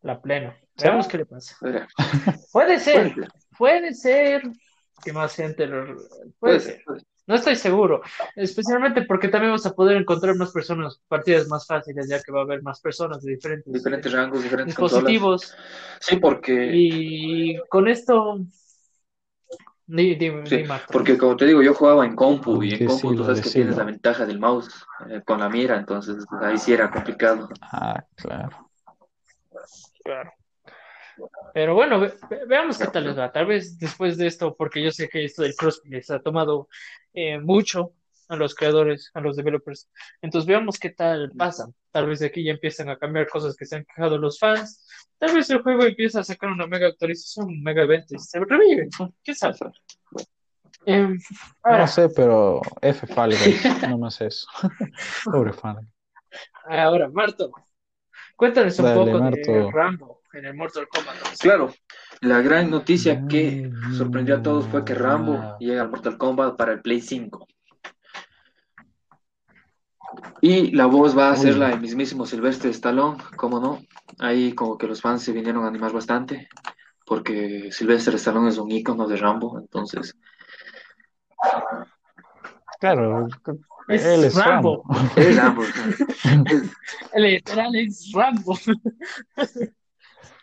La 0.00 0.20
plena. 0.20 0.56
Veamos 0.80 1.08
qué 1.08 1.18
le 1.18 1.26
pasa. 1.26 1.56
Puede 2.52 2.78
ser, 2.80 3.14
puede 3.58 3.94
ser 3.94 4.42
que 5.04 5.12
más 5.12 5.34
gente 5.34 5.66
lo... 5.66 5.96
Puede, 6.38 6.60
ser. 6.60 6.82
No 7.26 7.36
estoy 7.36 7.54
seguro, 7.54 8.02
especialmente 8.34 9.02
porque 9.02 9.28
también 9.28 9.52
vamos 9.52 9.66
a 9.66 9.74
poder 9.74 9.96
encontrar 9.96 10.34
más 10.34 10.50
personas, 10.50 11.00
partidas 11.06 11.46
más 11.46 11.66
fáciles, 11.66 12.08
ya 12.08 12.20
que 12.20 12.32
va 12.32 12.40
a 12.40 12.42
haber 12.42 12.62
más 12.62 12.80
personas 12.80 13.22
de 13.22 13.32
diferentes, 13.32 13.72
diferentes 13.72 14.12
rangos, 14.12 14.42
diferentes 14.42 14.76
dispositivos. 14.76 15.54
Sí, 16.00 16.16
porque. 16.16 16.70
Y 16.74 17.58
con 17.68 17.86
esto. 17.86 18.40
sí, 19.86 20.64
porque 20.90 21.16
como 21.16 21.36
te 21.36 21.46
digo, 21.46 21.62
yo 21.62 21.74
jugaba 21.74 22.04
en 22.04 22.16
compu 22.16 22.60
y 22.64 22.74
en 22.74 22.86
compu 22.86 23.14
tú 23.14 23.24
sabes 23.24 23.40
que 23.40 23.50
tienes 23.50 23.76
la 23.76 23.84
ventaja 23.84 24.26
del 24.26 24.40
mouse 24.40 24.84
eh, 25.08 25.22
con 25.24 25.38
la 25.38 25.48
mira, 25.48 25.76
entonces 25.76 26.24
ahí 26.40 26.58
sí 26.58 26.72
era 26.72 26.90
complicado. 26.90 27.48
Ah, 27.60 28.04
claro. 28.16 28.68
Claro. 30.02 30.32
Pero 31.54 31.74
bueno, 31.74 32.00
veamos 32.46 32.78
qué 32.78 32.86
tal 32.86 33.04
les 33.04 33.18
va. 33.18 33.30
Tal 33.30 33.46
vez 33.46 33.78
después 33.78 34.16
de 34.16 34.26
esto, 34.26 34.54
porque 34.56 34.82
yo 34.82 34.90
sé 34.90 35.08
que 35.08 35.24
esto 35.24 35.42
del 35.42 35.54
crossplay 35.54 36.02
se 36.02 36.14
ha 36.14 36.20
tomado 36.20 36.68
eh, 37.12 37.38
mucho 37.38 37.92
a 38.28 38.36
los 38.36 38.54
creadores, 38.54 39.10
a 39.14 39.20
los 39.20 39.36
developers. 39.36 39.90
Entonces 40.22 40.46
veamos 40.46 40.78
qué 40.78 40.90
tal 40.90 41.30
pasa. 41.36 41.66
Tal 41.90 42.06
vez 42.06 42.20
de 42.20 42.26
aquí 42.26 42.42
ya 42.42 42.52
empiezan 42.52 42.88
a 42.88 42.96
cambiar 42.96 43.28
cosas 43.28 43.54
que 43.56 43.66
se 43.66 43.76
han 43.76 43.84
quejado 43.84 44.16
los 44.16 44.38
fans. 44.38 44.86
Tal 45.18 45.34
vez 45.34 45.50
el 45.50 45.62
juego 45.62 45.84
empieza 45.84 46.20
a 46.20 46.24
sacar 46.24 46.50
una 46.50 46.66
mega 46.66 46.88
actualización, 46.88 47.48
un 47.48 47.62
mega 47.62 47.82
evento 47.82 48.14
y 48.14 48.18
se 48.18 48.40
revive. 48.40 48.88
¿Qué 49.22 49.34
sabe? 49.34 49.56
Em, 50.84 51.18
no 51.64 51.86
sé, 51.86 52.08
pero 52.08 52.60
F 52.80 53.06
Fall 53.06 53.34
no 53.88 53.98
más 53.98 54.20
eso. 54.20 54.46
Pobre 55.24 55.52
fan. 55.52 55.88
Ahora, 56.64 57.08
Marto, 57.08 57.52
cuéntanos 58.34 58.78
un 58.78 58.94
poco 58.94 59.20
de 59.20 59.70
Rambo 59.70 60.21
en 60.32 60.46
el 60.46 60.54
Mortal 60.54 60.88
Kombat. 60.88 61.16
Claro, 61.38 61.72
la 62.20 62.40
gran 62.40 62.70
noticia 62.70 63.26
que 63.28 63.70
sorprendió 63.96 64.36
a 64.36 64.42
todos 64.42 64.66
fue 64.66 64.84
que 64.84 64.94
Rambo 64.94 65.56
llega 65.58 65.82
al 65.82 65.90
Mortal 65.90 66.16
Kombat 66.16 66.56
para 66.56 66.72
el 66.72 66.80
Play 66.80 67.00
5. 67.00 67.46
Y 70.40 70.72
la 70.72 70.86
voz 70.86 71.16
va 71.16 71.30
a 71.30 71.36
ser 71.36 71.56
la 71.56 71.68
del 71.68 71.80
mismísimo 71.80 72.26
Silvestre 72.26 72.70
Stallone, 72.70 73.22
¿cómo 73.36 73.60
no? 73.60 73.80
Ahí 74.18 74.52
como 74.54 74.76
que 74.76 74.86
los 74.86 75.00
fans 75.00 75.22
se 75.22 75.32
vinieron 75.32 75.64
a 75.64 75.68
animar 75.68 75.92
bastante, 75.92 76.48
porque 77.06 77.70
Silvestre 77.70 78.16
Stallone 78.16 78.50
es 78.50 78.58
un 78.58 78.70
ícono 78.70 79.06
de 79.06 79.16
Rambo, 79.16 79.58
entonces... 79.58 80.16
Claro, 82.78 83.28
él 83.88 84.24
es 84.24 84.34
Rambo. 84.34 84.84
Rambo. 84.88 85.12
Es 85.16 85.36
Rambo. 85.36 85.62
El 87.12 87.22
literal 87.22 87.74
es 87.76 88.10
Rambo. 88.12 88.58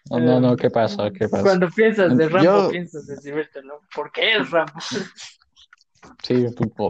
No, 0.09 0.19
no, 0.19 0.39
no, 0.39 0.55
¿qué 0.55 0.69
pasa? 0.69 1.12
¿Qué 1.12 1.27
pasa? 1.27 1.43
Cuando 1.43 1.69
piensas 1.69 2.17
de 2.17 2.29
Rambo, 2.29 2.69
piensas 2.69 3.05
de 3.05 3.17
Silvestre, 3.17 3.63
¿no? 3.63 3.81
¿Por 3.93 4.12
qué 4.12 4.38
es 4.38 4.49
Rambo? 4.49 4.73
Sí, 6.23 6.45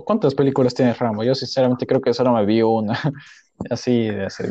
¿cuántas 0.05 0.35
películas 0.35 0.73
tiene 0.73 0.93
Rambo? 0.93 1.23
Yo 1.23 1.35
sinceramente 1.35 1.85
creo 1.85 1.99
que 2.01 2.13
solo 2.13 2.31
me 2.31 2.45
vi 2.45 2.61
una, 2.61 2.93
así 3.69 4.07
de 4.07 4.25
hace 4.25 4.49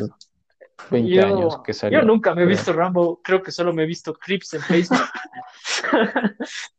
20 0.91 1.21
años 1.21 1.59
que 1.63 1.73
salió. 1.73 1.99
Yo 1.99 2.05
nunca 2.05 2.35
me 2.35 2.43
he 2.43 2.45
visto 2.45 2.73
Rambo, 2.73 3.21
creo 3.23 3.41
que 3.41 3.51
solo 3.51 3.73
me 3.73 3.83
he 3.83 3.85
visto 3.85 4.13
clips 4.13 4.53
en 4.53 4.61
Facebook. 4.61 4.99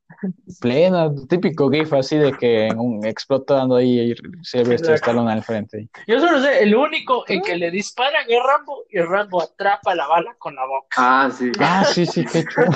Plena, 0.60 1.10
típico 1.28 1.70
GIF 1.70 1.92
así 1.94 2.16
de 2.16 2.32
que 2.32 2.68
un, 2.76 3.04
explotando 3.06 3.76
ahí 3.76 4.12
y 4.12 4.14
se 4.42 4.62
ve 4.64 4.74
este 4.74 4.94
estalón 4.94 5.28
al 5.28 5.42
frente. 5.42 5.88
Yo 6.06 6.20
solo 6.20 6.40
sé, 6.42 6.62
el 6.62 6.74
único 6.74 7.24
en 7.28 7.40
que 7.42 7.56
le 7.56 7.70
disparan 7.70 8.24
es 8.28 8.38
Rambo 8.42 8.84
y 8.90 8.98
Rambo 9.00 9.42
atrapa 9.42 9.94
la 9.94 10.06
bala 10.06 10.34
con 10.38 10.54
la 10.54 10.66
boca. 10.66 10.88
Ah, 10.96 11.30
sí. 11.30 11.50
Ah, 11.58 11.84
sí, 11.84 12.04
sí, 12.04 12.24
qué 12.24 12.44
chulo. 12.44 12.70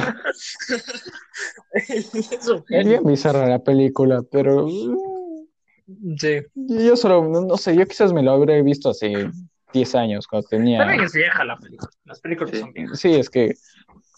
es 2.68 2.86
bien 2.86 3.04
bizarra 3.04 3.46
la 3.46 3.58
película, 3.58 4.22
pero. 4.30 4.66
Sí. 4.68 6.40
Yo 6.54 6.96
solo, 6.96 7.28
no 7.28 7.56
sé, 7.58 7.76
yo 7.76 7.86
quizás 7.86 8.12
me 8.12 8.22
lo 8.22 8.32
habría 8.32 8.62
visto 8.62 8.90
hace 8.90 9.30
10 9.74 9.94
años, 9.96 10.26
cuando 10.26 10.48
tenía. 10.48 10.78
También 10.78 11.02
es 11.02 11.12
vieja 11.12 11.44
la 11.44 11.58
película. 11.58 11.90
Las 12.04 12.20
películas 12.20 12.58
son 12.58 12.72
viejas. 12.72 12.98
Sí, 12.98 13.14
es 13.14 13.28
que. 13.28 13.54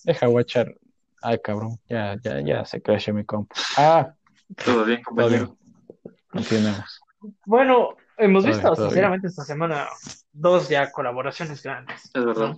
Deja 0.04 0.28
watchar 0.28 0.72
Ay, 1.22 1.38
cabrón, 1.42 1.78
ya, 1.88 2.16
ya, 2.22 2.40
ya 2.40 2.64
se 2.64 2.80
crashó 2.80 3.12
mi 3.12 3.24
compu. 3.24 3.54
Ah, 3.76 4.14
todo 4.64 4.84
bien, 4.84 5.02
compañero. 5.02 5.56
Entendemos. 6.32 7.00
Bueno, 7.44 7.96
hemos 8.18 8.44
visto 8.44 8.74
sinceramente 8.76 9.28
esta 9.28 9.44
semana 9.44 9.88
dos 10.32 10.68
ya 10.68 10.90
colaboraciones 10.92 11.62
grandes. 11.62 12.10
Es 12.12 12.24
verdad. 12.24 12.56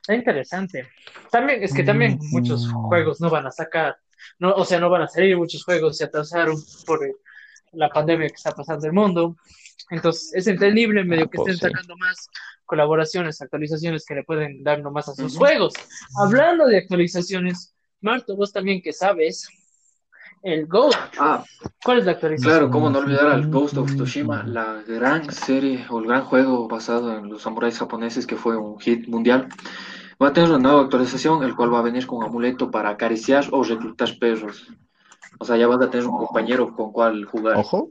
Está 0.00 0.14
interesante. 0.14 0.88
También, 1.30 1.62
es 1.62 1.74
que 1.74 1.82
también 1.82 2.18
muchos 2.30 2.70
juegos 2.72 3.20
no 3.20 3.28
van 3.28 3.46
a 3.46 3.50
sacar, 3.50 3.96
no, 4.38 4.52
o 4.54 4.64
sea, 4.64 4.78
no 4.78 4.88
van 4.88 5.02
a 5.02 5.08
salir, 5.08 5.36
muchos 5.36 5.64
juegos 5.64 5.98
se 5.98 6.04
atrasaron 6.04 6.56
por 6.86 7.00
la 7.72 7.88
pandemia 7.90 8.28
que 8.28 8.34
está 8.34 8.52
pasando 8.52 8.86
en 8.86 8.90
el 8.90 8.94
mundo. 8.94 9.36
Entonces, 9.90 10.32
es 10.34 10.46
entendible 10.46 11.04
medio 11.04 11.24
ah, 11.24 11.28
que 11.30 11.38
estén 11.38 11.58
pues 11.58 11.72
sacando 11.72 11.96
más 11.96 12.28
colaboraciones, 12.66 13.40
actualizaciones 13.40 14.04
que 14.04 14.16
le 14.16 14.24
pueden 14.24 14.62
dar 14.62 14.82
nomás 14.82 15.08
a 15.08 15.14
sus 15.14 15.36
juegos. 15.36 15.72
Hablando 16.20 16.66
de 16.66 16.78
actualizaciones, 16.78 17.74
Marto, 18.00 18.36
vos 18.36 18.52
también 18.52 18.82
que 18.82 18.92
sabes, 18.92 19.48
el 20.42 20.66
Ghost. 20.66 20.98
Ah, 21.18 21.42
¿cuál 21.84 21.98
es 21.98 22.04
la 22.04 22.12
actualización? 22.12 22.52
Claro, 22.52 22.70
cómo 22.70 22.90
no 22.90 22.98
olvidar 22.98 23.26
al 23.26 23.48
Ghost 23.48 23.76
of 23.78 23.94
Tsushima, 23.94 24.44
la 24.44 24.82
gran 24.86 25.32
serie 25.32 25.86
o 25.88 25.98
el 25.98 26.06
gran 26.06 26.24
juego 26.24 26.68
basado 26.68 27.16
en 27.16 27.28
los 27.28 27.42
samuráis 27.42 27.78
japoneses 27.78 28.26
que 28.26 28.36
fue 28.36 28.56
un 28.56 28.78
hit 28.78 29.08
mundial. 29.08 29.48
Va 30.22 30.28
a 30.28 30.32
tener 30.32 30.50
una 30.50 30.58
nueva 30.58 30.82
actualización, 30.82 31.42
el 31.42 31.54
cual 31.54 31.74
va 31.74 31.80
a 31.80 31.82
venir 31.82 32.06
con 32.06 32.18
un 32.18 32.24
amuleto 32.24 32.70
para 32.70 32.90
acariciar 32.90 33.44
o 33.50 33.62
reclutar 33.62 34.18
perros. 34.18 34.66
O 35.38 35.44
sea, 35.44 35.56
ya 35.56 35.66
vas 35.66 35.80
a 35.82 35.90
tener 35.90 36.06
un 36.06 36.16
compañero 36.16 36.74
con 36.74 36.92
cual 36.92 37.24
jugar. 37.24 37.56
Ojo. 37.56 37.90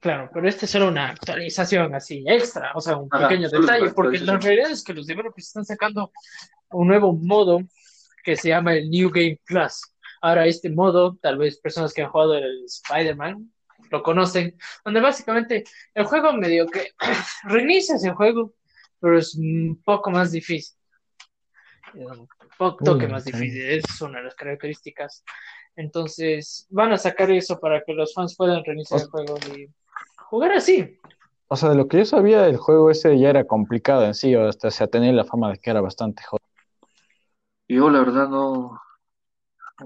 Claro, 0.00 0.30
pero 0.32 0.48
este 0.48 0.66
es 0.66 0.70
solo 0.70 0.88
una 0.88 1.08
actualización 1.08 1.94
así 1.94 2.24
extra, 2.26 2.72
o 2.74 2.80
sea, 2.80 2.96
un 2.96 3.08
pequeño 3.08 3.48
detalle, 3.48 3.90
porque 3.90 4.18
la 4.18 4.38
realidad 4.38 4.70
es 4.70 4.84
que 4.84 4.92
los 4.92 5.06
developers 5.06 5.46
están 5.46 5.64
sacando 5.64 6.12
un 6.70 6.88
nuevo 6.88 7.12
modo 7.14 7.60
que 8.22 8.36
se 8.36 8.48
llama 8.48 8.74
el 8.74 8.90
New 8.90 9.10
Game 9.10 9.40
Plus. 9.44 9.82
Ahora, 10.20 10.46
este 10.46 10.70
modo, 10.70 11.16
tal 11.20 11.38
vez 11.38 11.58
personas 11.58 11.92
que 11.92 12.02
han 12.02 12.10
jugado 12.10 12.34
el 12.34 12.64
Spider-Man 12.64 13.52
lo 13.90 14.02
conocen, 14.02 14.56
donde 14.84 15.00
básicamente 15.00 15.64
el 15.94 16.04
juego 16.04 16.32
medio 16.32 16.66
que 16.66 16.92
reinicia 17.44 17.96
ese 17.96 18.10
juego, 18.10 18.54
pero 18.98 19.18
es 19.18 19.34
un 19.34 19.80
poco 19.84 20.10
más 20.10 20.32
difícil. 20.32 20.76
Un 21.94 22.28
poco 22.58 22.84
toque 22.84 23.06
más 23.06 23.24
difícil, 23.24 23.62
es 23.66 24.00
una 24.00 24.18
de 24.18 24.24
las 24.24 24.34
características. 24.34 25.22
Entonces, 25.76 26.66
van 26.70 26.92
a 26.92 26.98
sacar 26.98 27.30
eso 27.30 27.58
para 27.60 27.82
que 27.84 27.92
los 27.92 28.14
fans 28.14 28.34
puedan 28.36 28.64
reiniciar 28.64 29.02
el 29.02 29.08
juego 29.08 29.38
y 29.54 29.68
jugar 30.16 30.52
así. 30.52 30.98
O 31.48 31.56
sea, 31.56 31.68
de 31.70 31.76
lo 31.76 31.88
que 31.88 31.98
yo 31.98 32.04
sabía, 32.04 32.46
el 32.46 32.56
juego 32.56 32.90
ese 32.90 33.18
ya 33.18 33.30
era 33.30 33.44
complicado 33.44 34.04
en 34.04 34.14
sí, 34.14 34.34
o 34.34 34.48
hasta 34.48 34.70
se 34.70 34.86
tenía 34.88 35.12
la 35.12 35.24
fama 35.24 35.52
de 35.52 35.58
que 35.58 35.70
era 35.70 35.80
bastante 35.80 36.22
jodido. 36.22 36.44
Yo, 37.68 37.90
la 37.90 38.00
verdad, 38.00 38.28
no. 38.28 38.80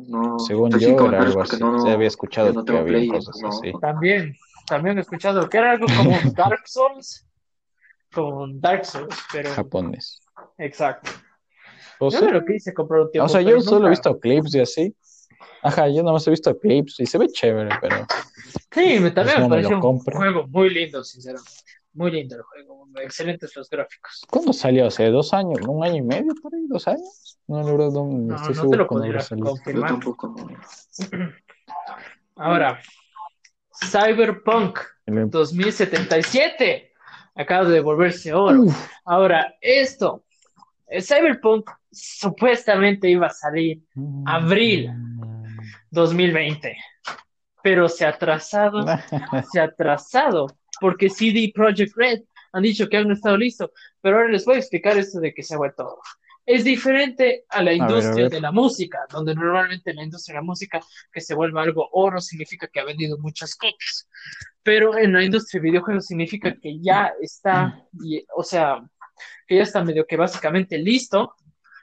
no 0.08 0.38
Según 0.38 0.70
yo, 0.78 0.96
era 1.06 1.22
algo 1.22 1.42
así. 1.42 1.58
No, 1.58 1.80
Se 1.80 1.90
había 1.90 2.08
escuchado 2.08 2.64
que 2.64 2.76
había 2.76 3.12
cosas 3.12 3.42
así. 3.44 3.72
También, 3.80 4.34
también 4.66 4.98
he 4.98 5.00
escuchado 5.00 5.48
que 5.48 5.58
era 5.58 5.72
algo 5.72 5.86
como 5.96 6.10
Dark 6.36 6.66
Souls. 6.66 7.26
Como 8.12 8.48
Dark 8.48 8.84
Souls, 8.84 9.16
pero. 9.32 9.50
Japonés. 9.50 10.22
Exacto. 10.56 11.10
O 12.00 12.10
sea, 12.10 12.20
yo 12.20 12.30
lo 12.30 12.44
que 12.44 12.56
hice 12.56 12.72
comprar 12.72 13.02
un 13.02 13.10
tiempo. 13.10 13.26
O 13.26 13.28
sea, 13.28 13.42
yo 13.42 13.60
solo 13.60 13.86
he 13.86 13.90
visto 13.90 14.18
clips 14.18 14.54
y 14.54 14.60
así. 14.60 14.96
Ajá, 15.62 15.88
yo 15.88 16.02
no 16.02 16.12
más 16.12 16.26
he 16.26 16.30
visto 16.30 16.56
clips 16.58 17.00
y 17.00 17.06
se 17.06 17.18
ve 17.18 17.28
chévere, 17.28 17.70
pero. 17.80 18.06
Sí, 18.70 19.00
me, 19.00 19.10
también 19.10 19.42
me 19.42 19.48
pareció 19.48 19.80
un 19.80 19.98
juego 20.00 20.46
muy 20.48 20.70
lindo, 20.70 21.02
sinceramente. 21.02 21.50
Muy 21.94 22.10
lindo 22.12 22.36
el 22.36 22.42
juego, 22.42 22.86
excelentes 23.02 23.56
los 23.56 23.68
gráficos. 23.68 24.24
¿Cuándo 24.30 24.52
salió? 24.52 24.86
¿Hace 24.86 25.10
dos 25.10 25.34
años? 25.34 25.58
¿Un 25.66 25.84
año 25.84 25.96
y 25.96 26.02
medio 26.02 26.32
por 26.40 26.54
ahí? 26.54 26.66
¿Dos 26.68 26.86
años? 26.86 27.40
No, 27.48 27.62
la 27.62 27.72
verdad, 27.72 27.90
no, 27.90 28.04
no, 28.04 28.36
estoy 28.36 28.54
no 28.54 28.70
te 28.70 28.76
lo 28.76 28.86
podría 28.86 29.18
confirmar. 29.40 29.90
Yo 29.90 29.94
tampoco. 29.94 30.34
Ahora, 32.36 32.80
Cyberpunk 33.90 34.78
2077 35.06 36.92
acaba 37.34 37.68
de 37.68 37.80
volverse 37.80 38.32
oro. 38.32 38.64
Ahora, 39.04 39.54
esto, 39.60 40.24
el 40.86 41.02
Cyberpunk 41.02 41.70
supuestamente 41.90 43.08
iba 43.08 43.26
a 43.26 43.30
salir 43.30 43.82
abril 44.26 44.90
2020 45.90 46.76
pero 47.62 47.88
se 47.88 48.06
ha 48.06 48.10
atrasado, 48.10 48.84
se 49.52 49.60
ha 49.60 49.64
atrasado, 49.64 50.46
porque 50.80 51.10
CD 51.10 51.50
Projekt 51.54 51.96
Red 51.96 52.22
han 52.52 52.62
dicho 52.62 52.88
que 52.88 52.96
han 52.96 53.10
estado 53.10 53.36
listos, 53.36 53.70
pero 54.00 54.16
ahora 54.16 54.30
les 54.30 54.44
voy 54.44 54.56
a 54.56 54.58
explicar 54.58 54.96
esto 54.96 55.20
de 55.20 55.34
que 55.34 55.42
se 55.42 55.54
ha 55.54 55.58
vuelto 55.58 55.98
es 56.46 56.64
diferente 56.64 57.44
a 57.50 57.62
la 57.62 57.74
industria 57.74 58.30
de 58.30 58.40
la 58.40 58.50
música, 58.50 59.00
donde 59.10 59.34
normalmente 59.34 59.92
la 59.92 60.02
industria 60.02 60.32
de 60.32 60.40
la 60.40 60.46
música 60.46 60.80
que 61.12 61.20
se 61.20 61.34
vuelva 61.34 61.60
algo 61.60 61.90
oro 61.92 62.22
significa 62.22 62.66
que 62.68 62.80
ha 62.80 62.84
vendido 62.84 63.18
muchas 63.18 63.54
copias, 63.54 64.08
pero 64.62 64.96
en 64.96 65.12
la 65.12 65.22
industria 65.22 65.60
de 65.60 65.68
videojuegos 65.68 66.06
significa 66.06 66.56
que 66.58 66.80
ya 66.80 67.12
está, 67.20 67.84
o 68.34 68.42
sea, 68.42 68.82
que 69.46 69.56
ya 69.56 69.62
está 69.62 69.84
medio 69.84 70.06
que 70.06 70.16
básicamente 70.16 70.78
listo 70.78 71.34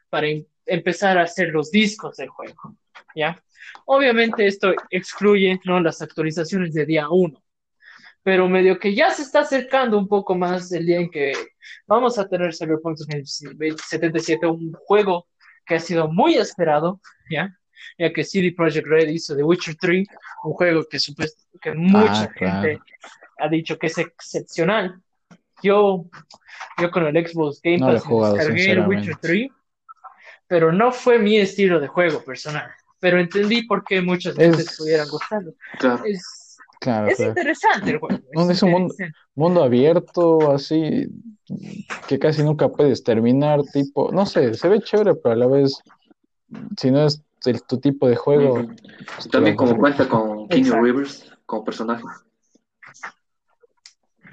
para 0.10 0.30
em-, 0.30 0.48
empezar 0.66 1.20
a 1.20 1.24
hacer 1.26 1.50
los 1.50 1.70
discos 1.70 2.18
del 2.18 2.30
juego, 2.30 2.76
¿ya? 3.16 3.42
Obviamente 3.86 4.46
esto 4.46 4.74
excluye 4.90 5.60
¿no? 5.66 5.80
las 5.80 6.02
actualizaciones 6.02 6.74
de 6.74 6.86
día 6.86 7.10
1, 7.10 7.42
pero 8.22 8.48
medio 8.48 8.78
que 8.78 8.94
ya 8.94 9.10
se 9.12 9.24
está 9.24 9.42
acercando 9.42 9.98
un 9.98 10.08
poco 10.08 10.36
más 10.36 10.72
el 10.72 10.86
día 10.86 11.00
en 11.00 11.10
que 11.10 11.34
vamos 11.88 12.18
a 12.20 12.28
tener 12.28 12.54
Cyberpunk 12.54 12.98
2077, 12.98 14.46
un 14.46 14.74
juego 14.74 15.28
que 15.66 15.76
ha 15.76 15.80
sido 15.80 16.08
muy 16.08 16.36
esperado, 16.36 17.00
¿ya? 17.30 17.58
Ya 17.98 18.12
que 18.12 18.24
CD 18.24 18.52
Projekt 18.52 18.88
Red 18.88 19.10
hizo 19.10 19.36
The 19.36 19.44
Witcher 19.44 19.76
3, 19.76 20.08
un 20.44 20.54
juego 20.54 20.86
que, 20.90 20.98
que 21.62 21.74
mucha 21.74 22.24
ah, 22.24 22.32
gente 22.36 22.80
ha 23.38 23.48
dicho 23.48 23.78
que 23.78 23.88
es 23.88 23.98
excepcional. 23.98 25.02
Yo, 25.62 26.06
yo 26.80 26.92
con 26.92 27.06
el 27.06 27.28
Xbox 27.28 27.62
Game 27.62 27.80
Pass 27.80 28.04
descargué 28.08 28.72
el 28.72 28.88
Witcher 28.88 29.16
3, 29.22 29.48
pero 30.48 30.72
no 30.72 30.92
fue 30.92 31.20
mi 31.20 31.38
estilo 31.38 31.80
de 31.80 31.88
juego 31.88 32.24
personal 32.24 32.72
pero 33.00 33.20
entendí 33.20 33.64
por 33.64 33.84
qué 33.84 34.02
muchas 34.02 34.36
veces 34.36 34.76
pudieran 34.78 35.08
gustarlo. 35.10 35.54
Claro. 35.80 36.04
Es, 36.06 36.58
es 37.10 37.20
interesante 37.20 37.92
el 37.92 38.00
juego. 38.00 38.20
Es, 38.50 38.64
un 38.64 38.90
mundo, 39.36 39.64
abierto, 39.64 40.52
así, 40.52 41.08
que 42.08 42.20
casi 42.20 42.44
nunca 42.44 42.70
puedes 42.70 43.04
terminar, 43.04 43.62
tipo, 43.74 44.12
no 44.12 44.26
sé, 44.26 44.54
se 44.54 44.70
ve 44.70 44.82
chévere, 44.82 45.16
pero 45.16 45.34
a 45.34 45.38
la 45.38 45.48
vez, 45.48 45.82
si 46.78 46.92
no 46.92 47.06
es 47.06 47.24
tu 47.68 47.80
tipo 47.80 48.08
de 48.08 48.16
juego. 48.16 48.66
Pues, 49.16 49.30
También 49.30 49.56
como 49.56 49.78
cuenta 49.78 50.08
con 50.08 50.48
King 50.50 50.72
Rivers 50.72 51.32
como 51.46 51.64
personaje. 51.64 52.04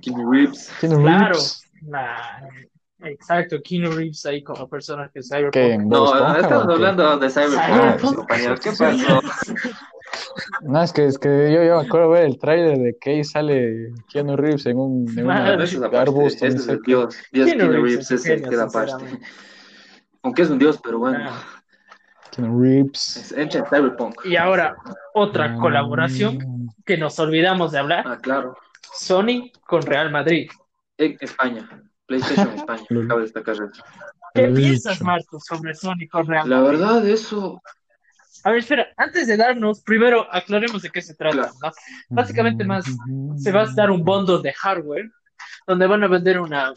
King 0.01 0.17
Reeves. 0.31 0.71
claro, 0.81 1.39
Exacto, 3.05 3.57
Keanu 3.63 3.91
Reeves 3.93 4.25
ahí 4.27 4.43
como 4.43 4.69
personaje 4.69 5.11
de 5.15 5.23
Cyberpunk. 5.23 5.91
No, 5.91 6.37
estamos 6.37 6.69
hablando 6.69 7.17
de 7.19 7.31
Cyberpunk, 7.31 8.15
compañeros. 8.15 8.61
¿Qué 8.61 8.71
pasó? 8.71 9.21
No, 10.63 10.83
es 10.83 10.93
que, 10.93 11.07
es 11.07 11.19
que 11.19 11.53
yo, 11.53 11.65
yo 11.65 11.81
me 11.81 11.87
acuerdo 11.87 12.11
ver 12.11 12.25
el 12.25 12.39
tráiler 12.39 12.79
de 12.79 12.97
que 12.99 13.11
ahí 13.11 13.25
sale 13.25 13.93
Keanu 14.11 14.37
Reeves 14.37 14.67
en 14.67 14.79
un, 14.79 15.19
en 15.19 15.31
arbusto. 15.31 16.47
Este 16.47 16.61
es 16.61 16.69
el 16.69 16.81
dios. 16.83 17.17
Dios 17.33 17.51
Keanu, 17.51 17.73
Reeves, 17.73 18.11
es 18.11 18.27
el 18.27 18.43
que 18.43 18.57
da 18.57 18.69
parte. 18.69 19.05
Aunque 20.23 20.43
es 20.43 20.51
un 20.51 20.59
dios, 20.59 20.79
pero 20.83 20.99
bueno. 20.99 21.19
Ah. 21.23 21.43
Keanu 22.31 22.61
Reeves. 22.61 23.33
Es 23.33 23.53
Cyberpunk. 23.69 24.25
Y 24.25 24.37
ahora, 24.37 24.77
otra 25.15 25.55
ah. 25.55 25.59
colaboración 25.59 26.69
que 26.85 26.97
nos 26.97 27.19
olvidamos 27.19 27.73
de 27.73 27.79
hablar. 27.79 28.05
Ah, 28.07 28.19
claro. 28.21 28.57
Sony 28.95 29.51
con 29.67 29.83
Real 29.83 30.11
Madrid. 30.11 30.51
En 30.99 31.17
España. 31.21 31.69
PlayStation 32.07 32.49
España, 32.57 32.85
acaba 33.05 33.21
destacar 33.21 33.55
eso. 33.55 33.85
¿Qué 34.35 34.49
piensas, 34.49 35.03
Marcos, 35.03 35.45
sobre 35.47 35.75
Sony 35.75 36.09
con 36.11 36.27
Real 36.27 36.49
La 36.49 36.61
verdad, 36.63 37.07
eso. 37.07 37.61
A 38.45 38.51
ver, 38.51 38.61
espera, 38.61 38.89
antes 38.97 39.27
de 39.27 39.37
darnos, 39.37 39.83
primero 39.83 40.27
aclaremos 40.33 40.83
de 40.83 40.91
qué 40.91 41.03
se 41.03 41.15
trata. 41.15 41.53
Básicamente, 42.09 42.65
más 42.65 42.85
se 43.37 43.53
va 43.53 43.63
a 43.63 43.75
dar 43.75 43.91
un 43.91 44.03
bundle 44.05 44.41
de 44.43 44.53
hardware 44.53 45.11
donde 45.67 45.87
van 45.87 46.03
a 46.03 46.09
vender 46.09 46.41
una 46.41 46.73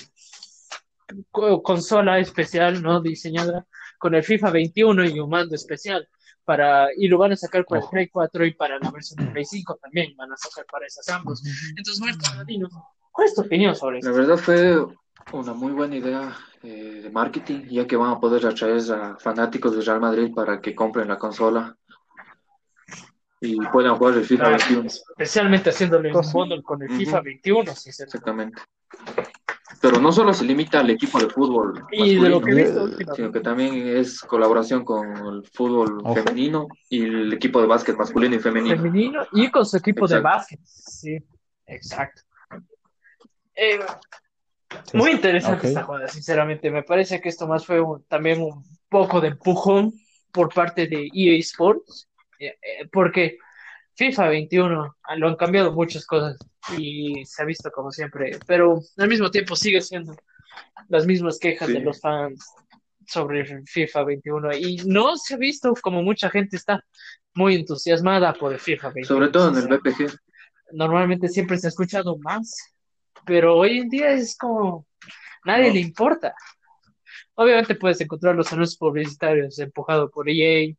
consola 1.32 2.20
especial, 2.20 2.82
¿no? 2.84 3.02
Diseñada 3.02 3.66
con 3.98 4.14
el 4.14 4.24
FIFA 4.24 4.52
21 4.52 5.06
y 5.06 5.20
un 5.20 5.30
mando 5.30 5.56
especial. 5.56 6.08
Para, 6.44 6.90
y 6.96 7.08
lo 7.08 7.18
van 7.18 7.32
a 7.32 7.36
sacar 7.36 7.66
para 7.66 7.82
el 7.82 7.90
Play 7.90 8.08
4 8.10 8.46
y 8.46 8.54
para 8.54 8.78
la 8.78 8.92
versión 8.92 9.26
de 9.26 9.32
Play 9.32 9.46
5 9.46 9.80
también 9.82 10.16
van 10.16 10.32
a 10.32 10.38
sacar 10.38 10.66
para 10.72 10.86
esas 10.86 11.10
ambos. 11.10 11.42
Entonces, 11.76 12.00
Marcos, 12.00 12.32
¿cuál 13.12 13.28
es 13.28 13.34
tu 13.34 13.42
opinión 13.42 13.76
sobre 13.76 13.98
eso? 13.98 14.12
La 14.12 14.16
verdad 14.16 14.38
fue 14.38 14.86
una 15.34 15.54
muy 15.54 15.72
buena 15.72 15.96
idea 15.96 16.36
eh, 16.64 17.02
de 17.04 17.10
marketing, 17.10 17.68
ya 17.70 17.86
que 17.88 17.96
van 17.96 18.12
a 18.12 18.20
poder 18.20 18.46
atraer 18.46 18.82
a 18.92 19.18
fanáticos 19.18 19.76
de 19.76 19.82
Real 19.82 20.00
Madrid 20.00 20.34
para 20.34 20.62
que 20.62 20.76
compren 20.76 21.08
la 21.08 21.18
consola 21.18 21.76
y 23.42 23.58
puedan 23.68 23.96
jugar 23.98 24.16
el 24.16 24.26
FIFA 24.26 24.50
21. 24.50 24.88
Especialmente 24.88 25.70
haciéndole 25.70 26.14
un 26.14 26.32
bundle 26.32 26.64
con 26.64 26.82
el 26.82 26.90
FIFA 26.90 27.22
21, 27.22 27.72
Exactamente. 27.72 28.62
Pero 29.82 30.00
no 30.00 30.12
solo 30.12 30.34
se 30.34 30.46
limita 30.46 30.80
al 30.80 30.90
equipo 30.90 31.20
de 31.20 31.30
fútbol, 31.30 31.86
y 31.92 32.16
de 32.16 32.30
lo 32.30 32.42
que 32.42 32.54
visto, 32.56 32.88
sino 33.14 33.32
que 33.32 33.42
también 33.42 33.88
es 33.88 34.22
colaboración 34.22 34.86
con 34.86 35.06
el 35.18 35.44
fútbol 35.54 36.02
femenino 36.14 36.68
y 36.90 37.04
el 37.04 37.34
equipo 37.34 37.62
de 37.62 37.68
básquet 37.68 37.96
masculino 37.96 38.36
y 38.36 38.40
femenino. 38.40 38.76
Femenino 38.78 39.28
y 39.34 39.52
con 39.52 39.66
su 39.66 39.78
equipo 39.78 40.08
de 40.08 40.20
básquet, 40.22 40.60
sí, 40.64 41.18
exacto. 41.68 42.22
Eh, 43.54 43.80
muy 44.94 45.12
interesante 45.12 45.68
esta 45.68 45.84
jugada, 45.84 46.08
sinceramente. 46.08 46.72
Me 46.72 46.84
parece 46.84 47.22
que 47.22 47.30
esto 47.30 47.48
más 47.48 47.66
fue 47.66 47.82
también 48.08 48.42
un 48.42 48.64
poco 48.90 49.22
de 49.22 49.30
empujón 49.30 49.94
por 50.32 50.54
parte 50.54 50.88
de 50.88 51.10
EA 51.14 51.38
Sports, 51.40 52.10
eh, 52.40 52.58
eh, 52.62 52.88
porque 52.92 53.38
FIFA 53.96 54.28
21 54.30 54.96
lo 55.18 55.28
han 55.28 55.36
cambiado 55.36 55.72
muchas 55.72 56.06
cosas 56.06 56.38
y 56.78 57.24
se 57.26 57.42
ha 57.42 57.46
visto 57.46 57.72
como 57.72 57.92
siempre, 57.92 58.38
pero 58.46 58.82
al 58.98 59.08
mismo 59.08 59.32
tiempo 59.32 59.56
sigue 59.56 59.82
siendo 59.82 60.16
las 60.90 61.06
mismas 61.06 61.40
quejas 61.40 61.70
de 61.70 61.80
los 61.80 62.00
fans 62.02 62.46
sobre 63.08 63.64
FIFA 63.66 64.04
21 64.04 64.56
y 64.58 64.78
no 64.86 65.16
se 65.16 65.36
ha 65.36 65.38
visto 65.38 65.74
como 65.82 66.02
mucha 66.02 66.30
gente 66.30 66.58
está 66.58 66.84
muy 67.34 67.56
entusiasmada 67.56 68.34
por 68.34 68.54
el 68.54 68.60
FIFA 68.60 68.90
21. 68.90 69.08
Sobre 69.08 69.30
todo 69.30 69.50
en 69.50 69.58
el 69.58 69.68
BPG. 69.68 70.18
Normalmente 70.72 71.30
siempre 71.30 71.58
se 71.58 71.68
ha 71.68 71.70
escuchado 71.70 72.18
más, 72.18 72.75
pero 73.26 73.58
hoy 73.58 73.80
en 73.80 73.90
día 73.90 74.12
es 74.12 74.38
como 74.38 74.86
nadie 75.46 75.74
le 75.74 75.80
importa. 75.80 76.34
Obviamente 77.36 77.76
puedes 77.76 78.00
encontrar 78.00 78.36
los 78.36 78.52
anuncios 78.54 78.78
publicitarios 78.78 79.60
empujados 79.60 80.10
por 80.12 80.30
EA, 80.30 80.74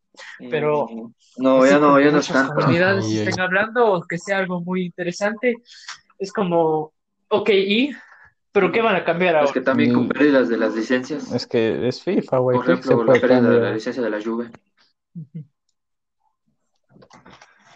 pero 0.50 0.86
mm, 0.86 1.12
no, 1.38 1.66
ya 1.66 1.78
no, 1.78 2.00
ya 2.00 2.10
no 2.10 2.18
están. 2.18 2.48
comunidades 2.48 3.04
estén 3.04 3.40
hablando 3.40 3.92
o 3.92 4.02
que 4.02 4.16
sea 4.16 4.38
algo 4.38 4.62
muy 4.62 4.86
interesante, 4.86 5.56
es 6.18 6.32
como, 6.32 6.94
ok, 7.28 7.50
¿y? 7.50 7.90
¿Pero 8.52 8.72
qué 8.72 8.80
van 8.80 8.96
a 8.96 9.04
cambiar 9.04 9.36
ahora? 9.36 9.48
Es 9.48 9.52
que 9.52 9.60
también 9.60 9.92
con 9.92 10.08
pérdidas 10.08 10.48
de 10.48 10.56
las 10.56 10.74
licencias. 10.74 11.30
Es 11.30 11.46
que 11.46 11.86
es 11.86 12.02
FIFA, 12.02 12.38
güey. 12.38 12.56
Por 12.56 12.70
ejemplo, 12.70 13.04
la 13.04 13.12
pérdida 13.12 13.40
de 13.42 13.60
la 13.60 13.72
licencia 13.72 14.02
de 14.02 14.08
la 14.08 14.22
Juve. 14.22 14.50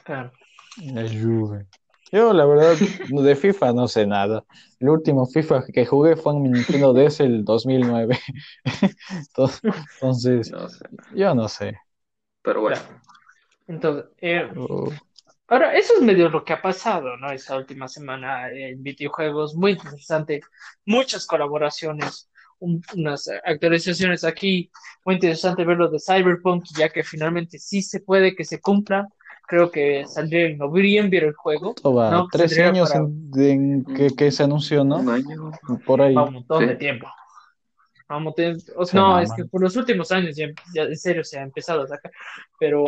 Claro. 0.05 0.33
La 0.79 1.03
Juve. 1.03 1.67
Yo, 2.13 2.33
la 2.33 2.45
verdad, 2.45 2.77
de 3.09 3.37
FIFA 3.37 3.73
no 3.73 3.87
sé 3.87 4.07
nada. 4.07 4.45
El 4.81 4.89
último 4.89 5.27
FIFA 5.27 5.65
que 5.73 5.87
jugué 5.87 6.17
fue 6.17 6.33
en 6.33 6.43
mi 6.43 6.49
Nintendo 6.49 6.93
DS 6.93 7.21
el 7.21 7.45
2009. 7.45 8.19
Entonces, 10.03 10.53
yo 11.15 11.35
no 11.35 11.49
sé. 11.49 11.77
Pero 12.43 12.63
bueno. 12.63 12.81
Entonces, 13.69 14.07
eh, 14.21 14.51
oh. 14.57 14.91
ahora, 15.47 15.77
eso 15.77 15.95
es 15.95 16.03
medio 16.03 16.29
lo 16.29 16.45
que 16.45 16.53
ha 16.53 16.61
pasado, 16.61 17.17
¿no? 17.17 17.31
Esta 17.31 17.57
última 17.57 17.87
semana 17.87 18.51
en 18.51 18.83
videojuegos, 18.83 19.55
muy 19.55 19.73
interesante. 19.73 20.41
Muchas 20.85 21.25
colaboraciones, 21.27 22.29
unas 22.59 23.31
actualizaciones 23.45 24.25
aquí. 24.25 24.69
Muy 25.05 25.15
interesante 25.15 25.65
ver 25.65 25.77
lo 25.77 25.89
de 25.89 26.01
Cyberpunk, 26.01 26.65
ya 26.77 26.89
que 26.89 27.05
finalmente 27.05 27.61
sí 27.61 27.83
se 27.83 28.01
puede 28.01 28.35
que 28.35 28.45
se 28.45 28.61
cumpla 28.61 29.07
creo 29.51 29.69
que 29.69 30.07
saldría 30.07 30.47
en 30.47 30.59
noviembre 30.59 31.27
el 31.27 31.35
juego. 31.35 31.75
¿no? 31.83 32.29
Tres 32.31 32.57
años 32.61 32.95
en, 32.95 33.85
que, 34.17 34.31
se 34.31 34.45
anunció, 34.45 34.85
¿no? 34.85 35.05
Por 35.85 36.03
ahí. 36.03 36.15
un 36.15 36.35
montón 36.35 36.69
de 36.69 36.77
tiempo. 36.77 37.09
Vamos, 38.09 38.35
no, 38.93 39.21
es 39.21 39.33
que 39.35 39.45
por 39.45 39.61
los 39.61 39.77
últimos 39.77 40.11
años 40.11 40.37
ya, 40.37 40.83
en 40.83 40.97
serio 40.97 41.23
se 41.23 41.39
ha 41.39 41.43
empezado 41.43 41.83
a 41.83 41.87
sacar, 41.87 42.11
pero 42.59 42.85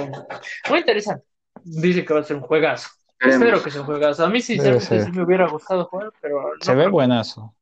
muy 0.68 0.79
interesante. 0.79 1.25
Dice 1.62 2.05
que 2.05 2.14
va 2.14 2.20
a 2.20 2.25
ser 2.25 2.37
un 2.37 2.42
juegazo. 2.42 2.88
Espero 3.20 3.62
que 3.62 3.70
sea 3.70 3.81
un 3.81 3.87
juegazo. 3.87 4.25
A 4.25 4.31
mí 4.31 4.40
sí, 4.40 4.59
sí 4.59 5.11
me 5.12 5.22
hubiera 5.22 5.48
gustado 5.48 5.85
jugar, 5.87 6.12
pero... 6.20 6.53
se 6.61 6.75
ve 6.75 6.88
buenazo. 6.88 7.55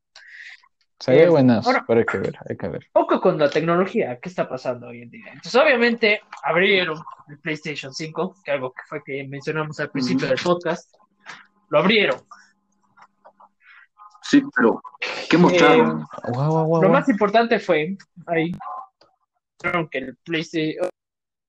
Se 1.00 1.12
ve 1.12 1.30
buenas, 1.30 1.66
pero 1.86 2.00
hay 2.00 2.04
que 2.04 2.18
ver, 2.18 2.38
hay 2.46 2.56
que 2.58 2.68
ver. 2.68 2.86
Poco 2.92 3.22
con 3.22 3.38
la 3.38 3.48
tecnología, 3.48 4.20
¿qué 4.20 4.28
está 4.28 4.46
pasando 4.46 4.88
hoy 4.88 5.00
en 5.00 5.10
día? 5.10 5.28
Entonces, 5.28 5.54
obviamente, 5.54 6.20
abrieron 6.42 7.02
el 7.28 7.38
PlayStation 7.38 7.94
5, 7.94 8.36
que 8.44 8.50
algo 8.50 8.70
que 8.72 8.82
fue 8.86 9.02
que 9.02 9.26
mencionamos 9.26 9.80
al 9.80 9.90
principio 9.90 10.28
del 10.28 10.38
podcast, 10.38 10.94
lo 11.70 11.78
abrieron. 11.78 12.20
Sí, 14.22 14.42
pero 14.54 14.82
¿qué 15.30 15.38
mostraron? 15.38 16.02
Eh, 16.02 16.32
lo 16.34 16.88
más 16.90 17.08
importante 17.08 17.58
fue, 17.58 17.96
ahí, 18.26 18.52
que 19.90 19.98
el 19.98 20.16
PlayStation 20.18 20.90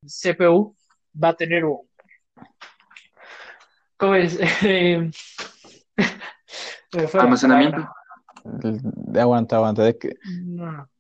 CPU 0.06 0.74
va 1.22 1.30
a 1.30 1.36
tener 1.36 1.66
un... 1.66 1.82
¿Cómo 3.98 4.16
es? 4.16 4.40
Almacenamiento. 7.14 7.90
De, 8.44 9.22
aguanta, 9.22 9.58
aguanta. 9.58 9.84
¿De 9.84 9.98
qué, 9.98 10.16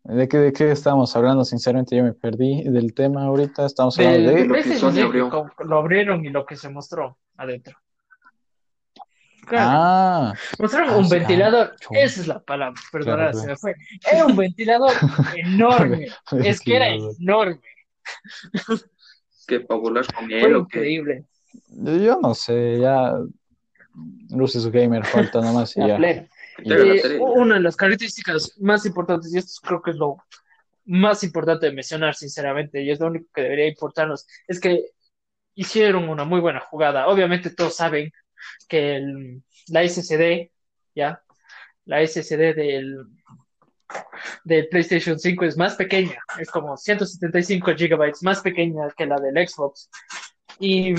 ¿de, 0.03 0.27
qué, 0.27 0.37
¿De 0.37 0.53
qué 0.53 0.71
estamos 0.71 1.15
hablando? 1.15 1.43
Sinceramente, 1.45 1.95
yo 1.95 2.03
me 2.03 2.13
perdí 2.13 2.63
del 2.63 2.93
tema 2.93 3.23
ahorita. 3.25 3.65
Estamos 3.65 3.97
hablando 3.97 4.31
de, 4.31 4.45
lo 4.45 4.53
que 4.53 5.63
Lo 5.65 5.77
abrieron 5.77 6.25
y 6.25 6.29
lo 6.29 6.45
que 6.45 6.55
se 6.55 6.69
mostró 6.69 7.17
adentro. 7.37 7.77
Ah, 9.49 10.33
mostraron 10.59 10.95
un 10.95 11.09
ventilador. 11.09 11.75
esa 11.91 12.21
es 12.21 12.27
la 12.27 12.39
palabra, 12.39 12.79
perdona, 12.91 13.33
se 13.33 13.47
me 13.47 13.57
fue. 13.57 13.75
Era 14.09 14.25
un 14.25 14.35
ventilador 14.35 14.91
enorme. 15.35 16.07
es 16.43 16.61
que 16.61 16.75
era 16.75 16.89
enorme. 16.89 17.59
que 19.47 19.59
volar 19.59 20.05
con 20.13 20.27
Fue 20.27 20.57
increíble. 20.57 21.25
Yo 21.69 22.19
no 22.21 22.33
sé, 22.33 22.79
ya. 22.79 23.13
Luces 24.29 24.71
Gamer 24.71 25.05
falta 25.05 25.41
nomás 25.41 25.75
y 25.75 25.81
ya. 25.85 25.97
Eh, 26.63 27.19
una 27.19 27.55
de 27.55 27.61
las 27.61 27.75
características 27.75 28.57
más 28.59 28.85
importantes, 28.85 29.33
y 29.33 29.37
esto 29.37 29.61
creo 29.63 29.81
que 29.81 29.91
es 29.91 29.97
lo 29.97 30.17
más 30.85 31.23
importante 31.23 31.67
de 31.67 31.73
mencionar, 31.73 32.15
sinceramente, 32.15 32.81
y 32.81 32.91
es 32.91 32.99
lo 32.99 33.07
único 33.07 33.27
que 33.33 33.41
debería 33.41 33.67
importarnos, 33.67 34.27
es 34.47 34.59
que 34.59 34.85
hicieron 35.55 36.09
una 36.09 36.23
muy 36.23 36.39
buena 36.39 36.59
jugada. 36.59 37.07
Obviamente 37.07 37.49
todos 37.49 37.75
saben 37.75 38.11
que 38.67 39.39
la 39.67 39.87
SSD, 39.87 40.51
¿ya? 40.95 41.21
La 41.85 42.05
SSD 42.05 42.55
del, 42.55 43.05
del 44.43 44.67
PlayStation 44.69 45.19
5 45.19 45.45
es 45.45 45.57
más 45.57 45.75
pequeña, 45.75 46.17
es 46.39 46.49
como 46.49 46.77
175 46.77 47.75
gigabytes 47.75 48.23
más 48.23 48.41
pequeña 48.41 48.89
que 48.95 49.05
la 49.05 49.19
del 49.19 49.47
Xbox. 49.47 49.89
Y, 50.59 50.95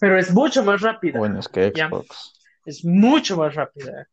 pero 0.00 0.18
es 0.18 0.30
mucho 0.30 0.64
más 0.64 0.80
rápida. 0.80 1.18
Bueno, 1.18 1.40
es 1.40 1.48
que 1.48 1.70
Xbox. 1.70 2.32
Es 2.64 2.84
mucho 2.84 3.36
más 3.36 3.54
rápida. 3.54 4.08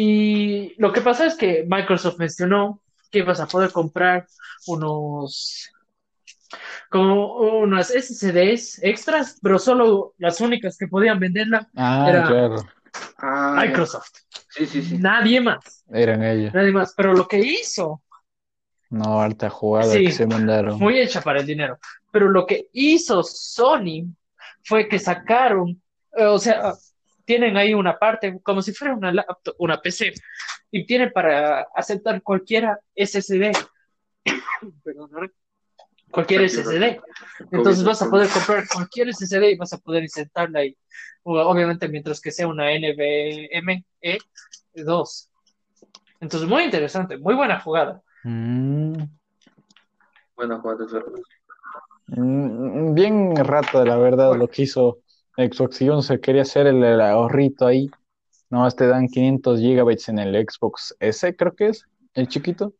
Y 0.00 0.80
lo 0.80 0.92
que 0.92 1.00
pasa 1.00 1.26
es 1.26 1.34
que 1.34 1.66
Microsoft 1.68 2.20
mencionó 2.20 2.80
que 3.10 3.18
ibas 3.18 3.40
a 3.40 3.48
poder 3.48 3.72
comprar 3.72 4.28
unos 4.68 5.72
como 6.88 7.34
unas 7.62 7.88
SSDs 7.88 8.78
extras, 8.84 9.40
pero 9.42 9.58
solo 9.58 10.14
las 10.18 10.40
únicas 10.40 10.78
que 10.78 10.86
podían 10.86 11.18
venderla 11.18 11.68
ah, 11.74 12.06
era 12.08 12.64
ah, 13.18 13.54
Microsoft. 13.56 14.20
Sí, 14.50 14.66
sí, 14.66 14.82
sí. 14.82 14.98
Nadie 14.98 15.40
más. 15.40 15.84
Eran 15.90 16.22
ellos. 16.22 16.54
Nadie 16.54 16.70
más. 16.70 16.94
Pero 16.96 17.12
lo 17.12 17.26
que 17.26 17.40
hizo. 17.40 18.00
No, 18.90 19.20
alta 19.20 19.50
jugada 19.50 19.92
que 19.94 20.12
se 20.12 20.28
mandaron. 20.28 20.78
Muy 20.78 21.00
hecha 21.00 21.22
para 21.22 21.40
el 21.40 21.46
dinero. 21.46 21.76
Pero 22.12 22.28
lo 22.28 22.46
que 22.46 22.68
hizo 22.72 23.24
Sony 23.24 24.14
fue 24.62 24.88
que 24.88 25.00
sacaron, 25.00 25.82
eh, 26.16 26.24
o 26.24 26.38
sea, 26.38 26.74
tienen 27.28 27.58
ahí 27.58 27.74
una 27.74 27.98
parte 27.98 28.40
como 28.42 28.62
si 28.62 28.72
fuera 28.72 28.94
una 28.94 29.12
laptop, 29.12 29.54
una 29.58 29.78
PC, 29.82 30.14
y 30.70 30.86
tienen 30.86 31.12
para 31.12 31.68
aceptar 31.74 32.22
cualquiera 32.22 32.80
SSD. 32.96 33.52
cualquier 36.10 36.48
SSD. 36.48 36.98
Entonces 37.52 37.84
vas 37.84 38.00
a 38.00 38.08
poder 38.08 38.30
comprar 38.30 38.66
cualquier 38.66 39.12
SSD 39.12 39.50
y 39.50 39.56
vas 39.58 39.74
a 39.74 39.78
poder 39.78 40.04
insertarla 40.04 40.60
ahí. 40.60 40.74
Obviamente 41.22 41.86
mientras 41.90 42.18
que 42.18 42.30
sea 42.30 42.48
una 42.48 42.70
NVMe 42.70 43.84
2. 44.72 45.30
Entonces 46.20 46.48
muy 46.48 46.62
interesante, 46.62 47.18
muy 47.18 47.34
buena 47.34 47.60
jugada. 47.60 48.00
Mm. 48.24 49.02
Buena 50.34 50.58
jugada, 50.60 50.86
mm, 52.06 52.94
Bien 52.94 53.36
rato, 53.36 53.84
la 53.84 53.98
verdad, 53.98 54.34
lo 54.34 54.48
que 54.48 54.62
hizo 54.62 55.02
Xbox 55.38 55.80
One 55.82 56.02
se 56.02 56.20
quería 56.20 56.42
hacer 56.42 56.66
el, 56.66 57.00
ahorrito 57.00 57.66
ahí. 57.66 57.88
Nomás 58.50 58.74
te 58.74 58.88
dan 58.88 59.06
500 59.06 59.60
gigabytes 59.60 60.08
en 60.08 60.18
el 60.18 60.34
Xbox 60.34 60.96
S, 60.98 61.36
creo 61.36 61.54
que 61.54 61.68
es, 61.68 61.86
el 62.14 62.26
chiquito. 62.28 62.74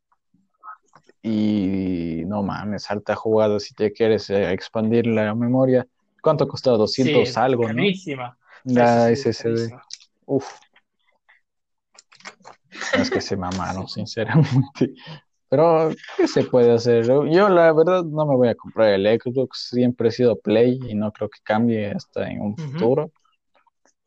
Y 1.23 2.25
no 2.27 2.43
mames, 2.43 2.91
alta 2.91 3.15
jugada 3.15 3.61
si 3.61 3.75
te 3.75 3.93
quieres 3.93 4.29
eh, 4.31 4.53
expandir 4.53 5.07
la 5.07 5.35
memoria. 5.35 5.87
¿Cuánto 6.21 6.49
costó? 6.49 6.77
200 6.77 7.37
algo, 7.37 7.65
carísima. 7.65 8.37
¿no? 8.65 8.75
La 8.75 9.15
SSD. 9.15 9.71
Uf. 10.27 10.49
es 12.95 13.11
que 13.11 13.21
se 13.21 13.37
mamaron, 13.37 13.87
sinceramente. 13.87 14.95
Pero, 15.49 15.91
¿qué 16.17 16.29
se 16.29 16.45
puede 16.45 16.73
hacer? 16.73 17.07
Yo, 17.07 17.49
la 17.49 17.73
verdad, 17.73 18.05
no 18.05 18.27
me 18.27 18.37
voy 18.37 18.49
a 18.49 18.55
comprar 18.55 18.91
el 18.91 19.07
Xbox. 19.21 19.69
Siempre 19.71 20.09
he 20.09 20.13
sido 20.13 20.39
Play 20.39 20.79
y 20.89 20.95
no 20.95 21.11
creo 21.13 21.29
que 21.29 21.39
cambie 21.43 21.91
hasta 21.91 22.29
en 22.29 22.41
un 22.41 22.57
futuro. 22.57 23.11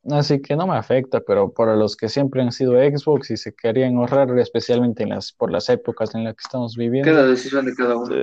Así 0.10 0.42
que 0.42 0.56
no 0.56 0.66
me 0.66 0.76
afecta, 0.76 1.20
pero 1.22 1.52
para 1.54 1.76
los 1.76 1.96
que 1.96 2.10
siempre 2.10 2.42
han 2.42 2.52
sido 2.52 2.74
Xbox 2.74 3.30
y 3.30 3.38
se 3.38 3.54
querían 3.54 3.98
ahorrar, 3.98 4.38
especialmente 4.40 5.04
en 5.04 5.10
las, 5.10 5.32
por 5.32 5.52
las 5.52 5.70
épocas 5.70 6.16
en 6.16 6.24
las 6.24 6.34
que 6.36 6.42
estamos 6.44 6.76
viviendo. 6.76 7.12
Cada 7.12 7.28
decisión 7.28 7.66
de 7.66 7.76
cada 7.76 7.98
uno. 7.98 8.16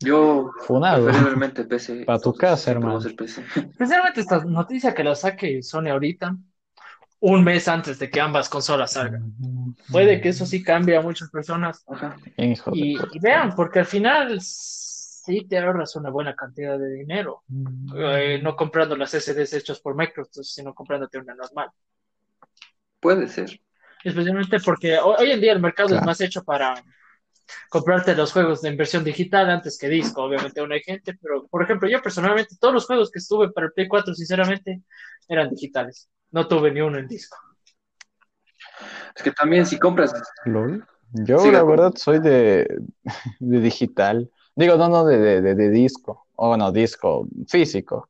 Yo, 0.00 0.50
Funado. 0.66 1.04
preferiblemente 1.04 1.64
PC. 1.64 2.04
Para 2.04 2.18
tu 2.18 2.34
casa, 2.34 2.72
hermano. 2.72 2.98
Especialmente 2.98 4.20
esta 4.20 4.44
noticia 4.44 4.94
que 4.94 5.04
la 5.04 5.14
saque 5.14 5.62
Sony 5.62 5.90
ahorita, 5.90 6.36
un 7.22 7.44
mes 7.44 7.68
antes 7.68 8.00
de 8.00 8.10
que 8.10 8.20
ambas 8.20 8.48
consolas 8.48 8.94
salgan. 8.94 9.32
Puede 9.92 10.20
que 10.20 10.30
eso 10.30 10.44
sí 10.44 10.60
cambie 10.60 10.96
a 10.96 11.00
muchas 11.00 11.30
personas. 11.30 11.84
Y, 12.72 12.98
vean, 13.20 13.54
porque 13.54 13.78
al 13.78 13.86
final 13.86 14.40
sí 14.40 15.46
te 15.48 15.56
ahorras 15.58 15.94
una 15.94 16.10
buena 16.10 16.34
cantidad 16.34 16.76
de 16.76 16.92
dinero. 16.92 17.44
Eh, 17.96 18.40
no 18.42 18.56
comprando 18.56 18.96
las 18.96 19.12
SDs 19.12 19.52
hechas 19.52 19.78
por 19.78 19.94
Microsoft, 19.94 20.46
sino 20.46 20.74
comprándote 20.74 21.18
una 21.18 21.36
normal. 21.36 21.68
Puede 22.98 23.28
ser. 23.28 23.60
Especialmente 24.02 24.58
porque 24.58 24.98
hoy 24.98 25.30
en 25.30 25.40
día 25.40 25.52
el 25.52 25.60
mercado 25.60 25.94
es 25.94 26.04
más 26.04 26.20
hecho 26.20 26.42
para 26.42 26.74
comprarte 27.68 28.16
los 28.16 28.32
juegos 28.32 28.64
en 28.64 28.76
versión 28.76 29.04
digital 29.04 29.48
antes 29.48 29.78
que 29.78 29.88
disco. 29.88 30.24
Obviamente 30.24 30.58
aún 30.58 30.72
hay 30.72 30.82
gente, 30.82 31.16
pero 31.22 31.46
por 31.46 31.62
ejemplo, 31.62 31.88
yo 31.88 32.02
personalmente, 32.02 32.56
todos 32.60 32.74
los 32.74 32.84
juegos 32.84 33.12
que 33.12 33.20
estuve 33.20 33.52
para 33.52 33.68
el 33.68 33.72
Play 33.74 33.86
4, 33.86 34.12
sinceramente, 34.12 34.82
eran 35.28 35.50
digitales. 35.50 36.08
No 36.32 36.48
tuve 36.48 36.72
ni 36.72 36.80
uno 36.80 36.98
en 36.98 37.06
disco. 37.06 37.36
Es 39.14 39.22
que 39.22 39.30
también 39.30 39.66
si 39.66 39.78
compras... 39.78 40.12
Yo 41.12 41.50
la 41.50 41.62
verdad 41.62 41.92
soy 41.96 42.18
de, 42.20 42.66
digital. 43.38 44.30
Digo, 44.56 44.76
no, 44.76 44.88
no, 44.88 45.04
de, 45.04 45.40
de, 45.42 45.70
disco. 45.70 46.26
O 46.36 46.56
no, 46.56 46.72
disco 46.72 47.28
físico. 47.46 48.08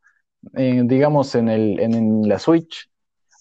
digamos 0.52 1.34
en, 1.34 1.48
el, 1.48 1.80
en 1.80 2.28
la 2.28 2.38
Switch. 2.38 2.88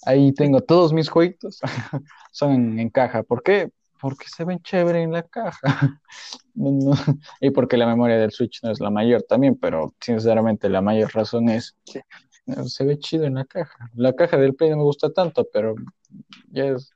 Ahí 0.05 0.33
tengo 0.33 0.61
todos 0.61 0.93
mis 0.93 1.09
jueguitos. 1.09 1.59
Son 2.31 2.79
en, 2.79 2.89
caja. 2.89 3.23
¿Por 3.23 3.43
qué? 3.43 3.69
Porque 3.99 4.25
se 4.27 4.43
ven 4.45 4.59
chévere 4.61 5.03
en 5.03 5.11
la 5.11 5.23
caja. 5.23 5.59
Y 7.39 7.49
porque 7.51 7.77
la 7.77 7.87
memoria 7.87 8.17
del 8.17 8.31
Switch 8.31 8.61
no 8.61 8.71
es 8.71 8.81
la 8.81 8.89
mayor 8.89 9.23
también, 9.23 9.55
pero 9.55 9.95
sinceramente 10.01 10.67
la 10.67 10.81
mayor 10.81 11.13
razón 11.13 11.47
es 11.47 11.77
se 12.65 12.85
ve 12.85 12.99
chido 12.99 13.25
en 13.25 13.35
la 13.35 13.45
caja. 13.45 13.89
La 13.95 14.13
caja 14.13 14.37
del 14.37 14.55
Play 14.55 14.71
no 14.71 14.77
me 14.77 14.83
gusta 14.83 15.11
tanto, 15.11 15.47
pero 15.51 15.75
ya 16.49 16.65
es 16.65 16.93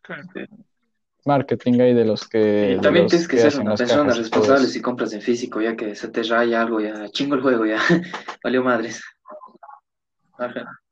marketing 1.26 1.80
ahí 1.82 1.94
de 1.94 2.06
los 2.06 2.28
que. 2.28 2.76
Y 2.78 2.82
también 2.82 3.08
tienes 3.08 3.28
que, 3.28 3.38
ser 3.38 3.60
una 3.60 3.76
persona 3.76 4.14
responsable 4.14 4.68
si 4.68 4.82
compras 4.82 5.14
en 5.14 5.22
físico, 5.22 5.62
ya 5.62 5.76
que 5.76 5.96
se 5.96 6.08
te 6.10 6.24
raya 6.24 6.62
algo, 6.62 6.80
ya 6.80 7.10
chingo 7.10 7.36
el 7.36 7.42
juego, 7.42 7.66
ya 7.66 7.80
valió 8.44 8.64
madres. 8.64 9.04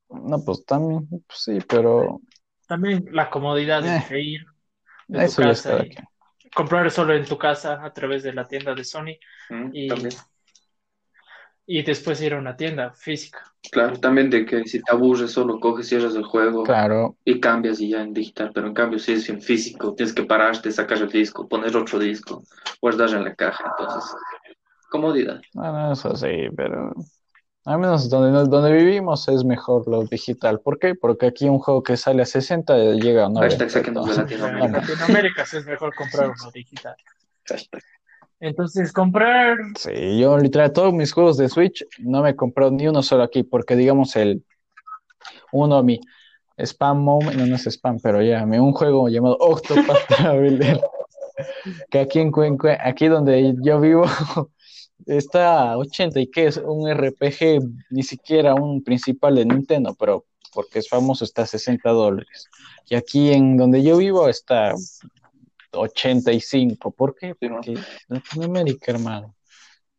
No, 0.09 0.43
pues 0.43 0.65
también, 0.65 1.07
pues 1.09 1.39
sí, 1.43 1.59
pero. 1.67 2.21
También 2.67 3.07
la 3.11 3.29
comodidad 3.29 3.83
de 3.83 3.97
eh, 4.15 4.21
ir 4.21 4.45
de 5.07 5.27
tu 5.27 5.35
casa 5.35 5.83
y 5.83 6.49
comprar 6.49 6.89
solo 6.91 7.13
en 7.13 7.25
tu 7.25 7.37
casa 7.37 7.83
a 7.83 7.93
través 7.93 8.23
de 8.23 8.33
la 8.33 8.47
tienda 8.47 8.73
de 8.73 8.83
Sony. 8.83 9.17
Mm, 9.49 9.69
y 9.73 9.87
también 9.87 10.13
y 11.65 11.81
después 11.81 12.21
ir 12.21 12.33
a 12.33 12.39
una 12.39 12.55
tienda 12.55 12.91
física. 12.91 13.39
Claro, 13.71 13.97
también 13.99 14.29
de 14.29 14.45
que 14.45 14.65
si 14.65 14.81
te 14.81 14.91
aburres 14.91 15.31
solo 15.31 15.59
coges, 15.59 15.87
cierras 15.87 16.15
el 16.15 16.23
juego 16.23 16.63
claro. 16.63 17.15
y 17.23 17.39
cambias 17.39 17.79
y 17.79 17.89
ya 17.89 18.01
en 18.01 18.13
digital, 18.13 18.51
pero 18.53 18.67
en 18.67 18.73
cambio 18.73 18.99
si 18.99 19.13
es 19.13 19.29
en 19.29 19.41
físico, 19.41 19.93
tienes 19.93 20.13
que 20.13 20.23
pararte, 20.23 20.71
sacar 20.71 20.97
el 20.97 21.09
disco, 21.09 21.47
poner 21.47 21.75
otro 21.77 21.99
disco, 21.99 22.43
guardar 22.81 23.09
en 23.09 23.23
la 23.23 23.35
caja, 23.35 23.73
entonces, 23.77 24.13
comodidad. 24.89 25.41
Bueno, 25.53 25.93
eso 25.93 26.15
sí, 26.15 26.49
pero 26.55 26.93
al 27.65 27.79
menos 27.79 28.09
donde, 28.09 28.49
donde 28.49 28.73
vivimos 28.73 29.27
es 29.29 29.45
mejor 29.45 29.87
lo 29.87 30.03
digital. 30.03 30.59
¿Por 30.59 30.79
qué? 30.79 30.95
Porque 30.95 31.27
aquí 31.27 31.47
un 31.47 31.59
juego 31.59 31.81
que 31.81 31.95
sale 31.95 32.21
a 32.21 32.25
60 32.25 32.77
llega 32.95 33.25
a 33.25 33.29
90. 33.29 33.63
En 33.63 34.73
Latinoamérica 34.73 35.43
es 35.43 35.65
mejor 35.65 35.95
comprar 35.95 36.27
uno 36.27 36.51
digital. 36.51 36.95
Entonces, 38.43 38.91
comprar. 38.91 39.57
Sí, 39.77 40.19
yo 40.19 40.37
literal, 40.37 40.73
todos 40.73 40.93
mis 40.93 41.13
juegos 41.13 41.37
de 41.37 41.47
Switch 41.47 41.85
no 41.99 42.21
me 42.21 42.31
he 42.31 42.35
comprado 42.35 42.71
ni 42.71 42.85
uno 42.85 43.01
solo 43.01 43.23
aquí, 43.23 43.43
porque 43.43 43.77
digamos 43.77 44.17
el. 44.17 44.43
Uno, 45.53 45.81
mi 45.81 46.01
spam 46.57 46.99
moment, 46.99 47.37
no, 47.37 47.45
no 47.45 47.55
es 47.55 47.65
spam, 47.67 47.99
pero 48.03 48.21
ya, 48.21 48.43
un 48.43 48.73
juego 48.73 49.07
llamado 49.07 49.37
Octopath 49.39 50.07
Traveler, 50.09 50.81
que 51.89 51.99
aquí, 52.01 52.19
en, 52.19 52.33
aquí 52.81 53.07
donde 53.07 53.55
yo 53.63 53.79
vivo 53.79 54.03
está 55.05 55.77
80 55.77 56.19
y 56.19 56.27
que 56.27 56.47
es 56.47 56.57
un 56.57 56.93
RPG, 56.93 57.61
ni 57.91 58.03
siquiera 58.03 58.55
un 58.55 58.83
principal 58.83 59.35
de 59.35 59.45
Nintendo, 59.45 59.95
pero 59.97 60.25
porque 60.53 60.79
es 60.79 60.89
famoso 60.89 61.23
está 61.23 61.43
a 61.43 61.47
60 61.47 61.89
dólares. 61.91 62.49
Y 62.89 62.95
aquí 62.95 63.31
en 63.31 63.55
donde 63.55 63.83
yo 63.83 63.95
vivo 63.95 64.27
está 64.27 64.73
85. 65.73 66.91
¿Por 66.91 67.15
qué? 67.15 67.35
Porque 67.35 67.77
Latinoamérica, 68.07 68.91
hermano. 68.91 69.35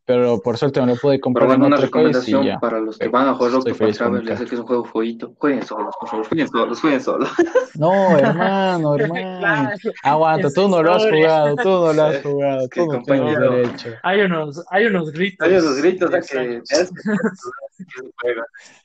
Pero 0.06 0.42
por 0.42 0.58
suerte 0.58 0.80
no 0.80 0.86
lo 0.86 0.96
pude 0.96 1.18
comprar. 1.18 1.48
Pero 1.48 1.58
bueno, 1.58 1.74
una 1.74 1.82
recomendación 1.82 2.60
para 2.60 2.78
los 2.78 2.98
que 2.98 3.08
van 3.08 3.28
a 3.28 3.34
jugar 3.34 3.54
Octopath 3.54 3.96
Traveler, 3.96 4.26
ya 4.26 4.36
sé 4.36 4.44
que 4.44 4.54
es 4.54 4.60
un 4.60 4.66
juego 4.66 4.84
jueguito. 4.84 5.34
Jueguen 5.38 5.64
solos, 5.64 5.94
por 5.98 6.10
favor, 6.10 6.28
jueguen 6.28 6.48
solos, 6.48 6.80
jueguen 6.80 7.00
solos. 7.00 7.30
No, 7.76 8.16
hermano, 8.16 8.94
hermano. 8.98 9.70
Aguanta, 10.02 10.50
tú 10.50 10.68
no 10.68 10.82
lo 10.82 10.94
has 10.94 11.04
jugado, 11.04 11.56
tú 11.56 11.68
no 11.68 11.92
lo 11.92 12.02
has 12.04 12.22
jugado, 12.22 12.68
tú 12.68 12.86
no 12.86 13.02
tienes 13.02 13.38
derecho. 13.38 13.90
Hay 14.02 14.20
unos, 14.20 14.62
hay 14.70 14.84
unos 14.86 15.10
gritos. 15.10 15.48
Hay 15.48 15.54
unos 15.54 15.76
gritos, 15.78 16.10
que... 16.10 16.62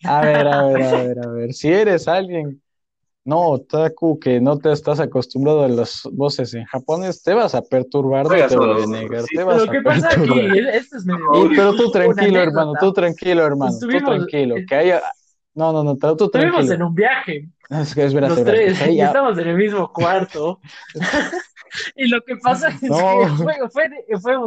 A 0.06 0.22
ver, 0.22 0.48
a 0.48 0.64
ver, 0.64 0.82
a 0.82 1.04
ver, 1.04 1.20
a 1.20 1.28
ver. 1.32 1.54
Si 1.54 1.68
eres 1.68 2.08
alguien 2.08 2.62
no, 3.30 3.60
Taku, 3.60 4.20
que 4.20 4.42
no 4.42 4.58
te 4.58 4.72
estás 4.72 5.00
acostumbrado 5.00 5.64
a 5.64 5.68
las 5.68 6.02
voces 6.12 6.56
en 6.56 6.66
japonés, 6.66 7.22
te 7.22 7.36
vas 7.36 7.54
a 7.54 7.62
perturbar, 7.62 8.24
no 8.24 8.30
te 8.32 8.58
voy 8.58 8.82
a 8.82 8.88
negar, 8.88 9.24
te 9.26 9.44
vas 9.44 9.62
a 9.62 9.66
perturbar. 9.68 11.52
pero 11.56 11.76
tú 11.76 11.92
tranquilo, 11.92 12.42
hermano, 12.42 12.74
tú 12.80 12.92
tranquilo, 12.92 13.46
hermano, 13.46 13.72
tú 13.80 13.88
tranquilo, 13.88 14.56
que 14.68 14.76
haya... 14.76 15.02
No, 15.54 15.72
no, 15.72 15.84
no, 15.84 15.96
tú 15.96 16.30
tranquilo. 16.30 16.60
Estuvimos 16.60 16.72
en 16.72 16.84
un 16.84 16.96
viaje. 16.96 17.50
Es 17.70 17.94
que 17.94 18.06
es 18.06 18.14
verdad, 18.14 18.30
Los 18.30 18.44
tres, 18.44 18.88
y 18.88 19.02
estamos 19.02 19.38
en 19.38 19.48
el 19.48 19.58
mismo 19.58 19.92
cuarto. 19.92 20.60
y 21.96 22.08
lo 22.08 22.22
que 22.22 22.36
pasa 22.38 22.70
es 22.70 22.80
que 22.80 22.88
fue, 22.88 23.56
fue, 23.70 23.90
fue, 24.20 24.38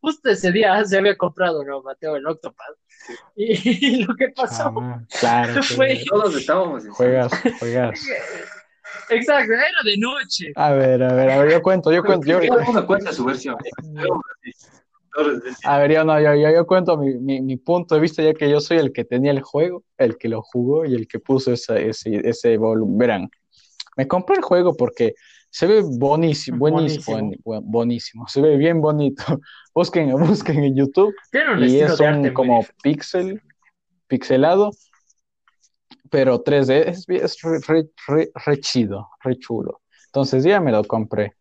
justo 0.00 0.30
ese 0.30 0.52
día 0.52 0.84
se 0.84 0.98
había 0.98 1.16
comprado, 1.16 1.64
¿no, 1.64 1.82
Mateo, 1.82 2.16
el 2.16 2.26
Octopath? 2.26 2.76
Y, 3.36 4.02
lo 4.02 4.14
que 4.16 4.30
pasó 4.30 4.74
ah, 4.80 5.00
claro, 5.20 5.62
fue... 5.76 6.02
Todos 6.08 6.34
estábamos 6.34 6.84
en 6.84 6.90
Juegas, 6.90 7.32
juegas. 7.58 8.00
Exacto, 9.10 9.52
era 9.52 9.64
de 9.84 9.96
noche. 9.98 10.52
A 10.56 10.72
ver, 10.72 11.02
a 11.02 11.12
ver, 11.12 11.30
a 11.30 11.38
ver, 11.42 11.52
yo 11.52 11.62
cuento, 11.62 11.92
yo 11.92 12.02
cuento. 12.02 12.26
Yo... 12.26 12.40
Cuenta 12.86 13.12
su 13.12 13.24
versión. 13.24 13.56
A 15.64 15.78
ver, 15.78 15.92
yo 15.92 16.04
no, 16.04 16.20
yo, 16.20 16.34
yo, 16.34 16.66
cuento 16.66 16.96
mi, 16.96 17.14
mi, 17.14 17.40
mi, 17.40 17.56
punto 17.56 17.94
de 17.94 18.00
vista, 18.00 18.22
ya 18.22 18.34
que 18.34 18.50
yo 18.50 18.60
soy 18.60 18.78
el 18.78 18.92
que 18.92 19.04
tenía 19.04 19.30
el 19.30 19.42
juego, 19.42 19.84
el 19.96 20.18
que 20.18 20.28
lo 20.28 20.42
jugó 20.42 20.84
y 20.84 20.94
el 20.94 21.08
que 21.08 21.18
puso 21.18 21.52
ese, 21.52 21.88
ese, 21.88 22.20
ese 22.28 22.56
volumen. 22.56 22.98
Verán, 22.98 23.30
me 23.96 24.06
compré 24.06 24.36
el 24.36 24.42
juego 24.42 24.76
porque 24.76 25.14
se 25.50 25.66
ve 25.66 25.82
buenísimo, 25.98 26.58
buenísimo, 26.58 27.32
buenísimo, 27.44 28.28
se 28.28 28.40
ve 28.40 28.56
bien 28.56 28.80
bonito. 28.80 29.24
Busquen, 29.74 30.10
busquen 30.18 30.64
en 30.64 30.74
YouTube 30.76 31.14
y 31.58 31.80
es 31.80 32.00
un 32.00 32.32
como 32.32 32.64
pixel, 32.82 33.42
pixelado, 34.06 34.70
pero 36.10 36.42
3D, 36.42 36.88
es, 36.88 37.06
es 37.08 37.36
re, 37.42 38.60
chido, 38.60 39.10
re 39.22 39.38
chulo. 39.38 39.82
Entonces 40.06 40.44
ya 40.44 40.60
me 40.60 40.72
lo 40.72 40.82
compré. 40.84 41.34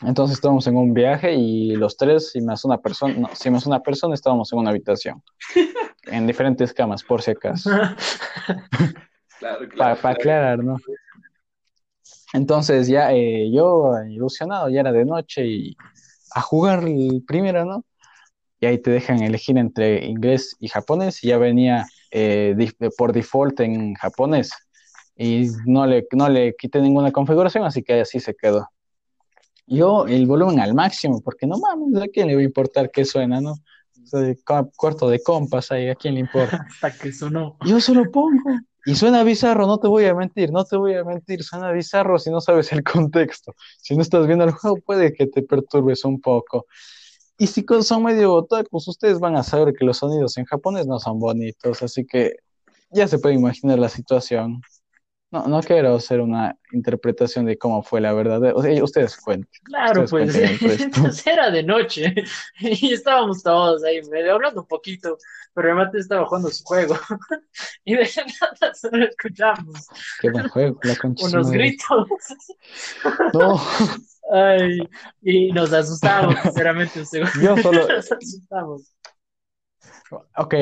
Entonces 0.00 0.36
estábamos 0.36 0.66
en 0.66 0.76
un 0.76 0.92
viaje 0.92 1.32
y 1.32 1.76
los 1.76 1.96
tres, 1.96 2.34
y 2.34 2.40
más 2.40 2.64
una 2.64 2.78
persona, 2.78 3.14
no, 3.14 3.30
si 3.34 3.50
más 3.50 3.66
una 3.66 3.80
persona, 3.80 4.14
estábamos 4.14 4.52
en 4.52 4.58
una 4.58 4.70
habitación, 4.70 5.22
en 6.06 6.26
diferentes 6.26 6.74
camas, 6.74 7.04
por 7.04 7.22
si 7.22 7.30
acaso. 7.30 7.70
Para 9.76 9.92
aclarar, 9.92 10.58
¿no? 10.58 10.76
Entonces 12.32 12.88
ya 12.88 13.12
eh, 13.12 13.50
yo 13.52 13.92
ilusionado, 14.08 14.68
ya 14.68 14.80
era 14.80 14.92
de 14.92 15.04
noche 15.04 15.46
y 15.46 15.76
a 16.34 16.40
jugar 16.40 16.84
el 16.84 17.22
primero, 17.26 17.64
¿no? 17.64 17.84
Y 18.60 18.66
ahí 18.66 18.78
te 18.78 18.90
dejan 18.90 19.22
elegir 19.22 19.58
entre 19.58 20.06
inglés 20.06 20.56
y 20.60 20.68
japonés 20.68 21.22
y 21.24 21.28
ya 21.28 21.38
venía 21.38 21.86
eh, 22.10 22.54
por 22.96 23.12
default 23.12 23.60
en 23.60 23.94
japonés 23.94 24.52
y 25.16 25.48
no 25.66 25.86
le, 25.86 26.06
no 26.12 26.28
le 26.28 26.54
quité 26.56 26.80
ninguna 26.80 27.12
configuración, 27.12 27.64
así 27.64 27.82
que 27.82 28.00
así 28.00 28.20
se 28.20 28.34
quedó. 28.34 28.68
Yo 29.66 30.06
el 30.06 30.26
volumen 30.26 30.60
al 30.60 30.74
máximo, 30.74 31.20
porque 31.22 31.46
no 31.46 31.58
mames, 31.58 32.02
¿a 32.02 32.08
quién 32.08 32.28
le 32.28 32.34
va 32.34 32.40
a 32.40 32.44
importar 32.44 32.90
qué 32.90 33.04
suena, 33.04 33.40
no? 33.40 33.54
cuarto 34.76 35.08
de 35.08 35.22
compas 35.22 35.70
ahí, 35.70 35.88
¿a 35.88 35.94
quién 35.94 36.14
le 36.14 36.20
importa? 36.20 36.66
Hasta 36.68 36.98
que 36.98 37.12
sonó. 37.12 37.56
Yo 37.64 37.80
se 37.80 37.94
lo 37.94 38.10
pongo. 38.10 38.50
Y 38.84 38.96
suena 38.96 39.22
bizarro, 39.22 39.66
no 39.66 39.78
te 39.78 39.86
voy 39.86 40.06
a 40.06 40.14
mentir, 40.14 40.50
no 40.50 40.64
te 40.64 40.76
voy 40.76 40.94
a 40.94 41.04
mentir, 41.04 41.44
suena 41.44 41.70
bizarro 41.70 42.18
si 42.18 42.30
no 42.30 42.40
sabes 42.40 42.72
el 42.72 42.82
contexto. 42.82 43.54
Si 43.80 43.94
no 43.94 44.02
estás 44.02 44.26
viendo 44.26 44.44
el 44.44 44.50
juego, 44.50 44.78
puede 44.78 45.12
que 45.12 45.26
te 45.26 45.42
perturbes 45.42 46.04
un 46.04 46.20
poco. 46.20 46.66
Y 47.38 47.46
si 47.46 47.64
son 47.82 48.02
medio 48.04 48.34
otakus, 48.34 48.88
ustedes 48.88 49.18
van 49.18 49.36
a 49.36 49.42
saber 49.42 49.74
que 49.74 49.84
los 49.84 49.98
sonidos 49.98 50.36
en 50.36 50.44
japonés 50.44 50.86
no 50.86 50.98
son 50.98 51.18
bonitos, 51.18 51.82
así 51.82 52.04
que 52.04 52.36
ya 52.90 53.08
se 53.08 53.18
puede 53.18 53.34
imaginar 53.34 53.78
la 53.78 53.88
situación. 53.88 54.60
No, 55.32 55.46
no 55.46 55.62
quiero 55.62 55.94
hacer 55.94 56.20
una 56.20 56.58
interpretación 56.72 57.46
de 57.46 57.56
cómo 57.56 57.82
fue 57.82 58.02
la 58.02 58.12
verdad. 58.12 58.54
ustedes 58.82 59.16
cuenten. 59.16 59.48
Claro, 59.64 60.04
pues 60.04 60.36
era 61.26 61.50
de 61.50 61.62
noche 61.62 62.14
y 62.60 62.92
estábamos 62.92 63.42
todos 63.42 63.82
ahí 63.82 64.02
medio 64.10 64.34
hablando 64.34 64.60
un 64.60 64.66
poquito, 64.66 65.16
pero 65.54 65.70
el 65.70 65.76
mate 65.76 66.00
estaba 66.00 66.26
jugando 66.26 66.50
su 66.50 66.62
juego 66.64 66.98
y 67.84 67.94
de 67.94 68.10
nada 68.40 68.74
solo 68.74 69.06
escuchamos. 69.06 69.86
Qué 70.20 70.30
buen 70.30 70.48
juego, 70.50 70.78
la 70.82 70.96
Unos 71.02 71.50
gritos. 71.50 72.08
No. 73.32 73.58
Ay, 74.30 74.86
y 75.22 75.50
nos 75.52 75.72
asustamos, 75.72 76.38
sinceramente, 76.42 77.00
un 77.00 77.06
segundo. 77.06 77.32
Yo 77.40 77.56
solo... 77.56 77.88
Nos 77.88 78.12
asustamos. 78.12 78.94
Ok, 80.36 80.54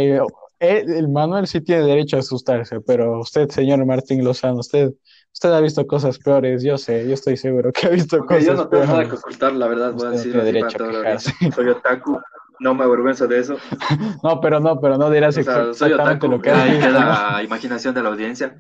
eh, 0.61 0.84
el 0.86 1.08
Manuel 1.08 1.46
sí 1.46 1.61
tiene 1.61 1.84
derecho 1.84 2.16
a 2.16 2.20
asustarse, 2.20 2.80
pero 2.80 3.20
usted, 3.20 3.48
señor 3.48 3.84
Martín 3.86 4.22
Lozano, 4.22 4.61
usted, 4.61 4.92
usted 5.32 5.52
ha 5.52 5.61
visto 5.61 5.86
cosas 5.86 6.18
peores, 6.18 6.62
yo 6.62 6.78
sé, 6.78 7.06
yo 7.08 7.14
estoy 7.14 7.36
seguro 7.36 7.72
que 7.72 7.86
ha 7.86 7.90
visto 7.90 8.18
cosas 8.18 8.28
peores. 8.28 8.46
Yo 8.46 8.54
no 8.54 8.68
tengo 8.68 8.84
nada 8.84 9.08
que 9.08 9.16
ocultar, 9.16 9.52
la 9.54 9.66
verdad, 9.66 9.92
voy 9.92 10.06
a 10.08 10.11
decir 10.11 10.32
derecho 10.42 10.84
a 10.84 11.18
Soy 11.18 11.68
otaku, 11.68 12.20
no 12.61 12.74
me 12.74 12.84
avergüenzo 12.84 13.26
de 13.26 13.38
eso. 13.38 13.56
no, 14.22 14.40
pero 14.40 14.61
no, 14.61 14.80
pero 14.80 14.98
no 14.98 15.11
dirás 15.11 15.36
exactamente 15.36 16.28
lo 16.28 16.40
que 16.40 16.50
hay. 16.50 16.78
la 16.78 17.40
imaginación 17.42 17.94
de 17.94 18.02
la 18.02 18.11
audiencia. 18.11 18.56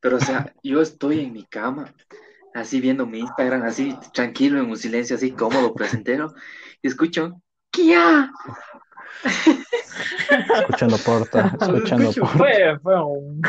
Pero, 0.00 0.18
o 0.18 0.20
sea, 0.20 0.54
yo 0.62 0.80
estoy 0.80 1.20
en 1.20 1.32
mi 1.32 1.44
cama, 1.44 1.92
así 2.54 2.80
viendo 2.80 3.04
mi 3.06 3.18
Instagram, 3.20 3.62
así 3.62 3.96
tranquilo, 4.12 4.60
en 4.60 4.70
un 4.70 4.76
silencio 4.76 5.16
así 5.16 5.32
cómodo, 5.32 5.74
placentero, 5.74 6.34
y 6.82 6.88
escucho, 6.88 7.40
¡Kia! 7.70 8.30
Escuchando 10.54 10.98
porta, 10.98 11.52
escuchando 11.60 12.12
porta. 12.12 12.38
Fue, 12.38 12.78
fue 12.80 13.04
un... 13.04 13.42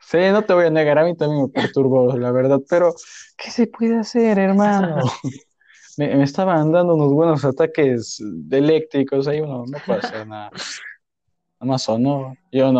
Sí, 0.00 0.18
no 0.30 0.42
te 0.42 0.52
voy 0.52 0.66
a 0.66 0.70
negar, 0.70 0.98
a 0.98 1.04
mí 1.04 1.16
también 1.16 1.44
me 1.44 1.48
perturbó, 1.48 2.16
la 2.16 2.30
verdad, 2.30 2.60
pero 2.68 2.94
¿qué 3.36 3.50
se 3.50 3.66
puede 3.66 3.98
hacer, 3.98 4.38
hermano? 4.38 4.96
Me, 5.96 6.12
me 6.16 6.24
estaban 6.24 6.72
dando 6.72 6.96
unos 6.96 7.12
buenos 7.12 7.44
ataques 7.44 8.20
eléctricos, 8.50 9.28
ahí 9.28 9.40
uno 9.40 9.64
no 9.64 9.78
puede 9.86 10.00
hacer 10.00 10.26
nada. 10.26 10.50
Nada 10.50 11.72
más 11.72 11.82
sonó, 11.82 12.34
yo 12.50 12.72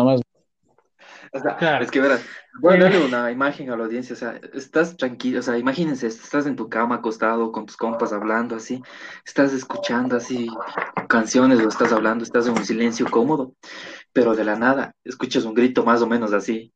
es 1.81 1.91
que 1.91 1.99
verás, 1.99 2.21
voy 2.59 2.75
a 2.75 2.79
darle 2.79 3.05
una 3.05 3.31
imagen 3.31 3.69
a 3.69 3.75
la 3.75 3.83
audiencia, 3.83 4.13
o 4.13 4.17
sea, 4.17 4.39
estás 4.53 4.95
tranquilo, 4.95 5.39
o 5.39 5.41
sea, 5.41 5.57
imagínense, 5.57 6.07
estás 6.07 6.45
en 6.45 6.55
tu 6.55 6.69
cama 6.69 6.95
acostado 6.95 7.51
con 7.51 7.65
tus 7.65 7.75
compas 7.75 8.13
hablando 8.13 8.55
así, 8.55 8.81
estás 9.25 9.51
escuchando 9.51 10.15
así 10.15 10.47
canciones 11.09 11.59
o 11.59 11.67
estás 11.67 11.91
hablando, 11.91 12.23
estás 12.23 12.47
en 12.47 12.53
un 12.53 12.65
silencio 12.65 13.07
cómodo, 13.09 13.53
pero 14.13 14.35
de 14.35 14.45
la 14.45 14.55
nada 14.55 14.93
escuchas 15.03 15.43
un 15.43 15.53
grito 15.53 15.83
más 15.83 16.01
o 16.01 16.07
menos 16.07 16.31
así. 16.31 16.71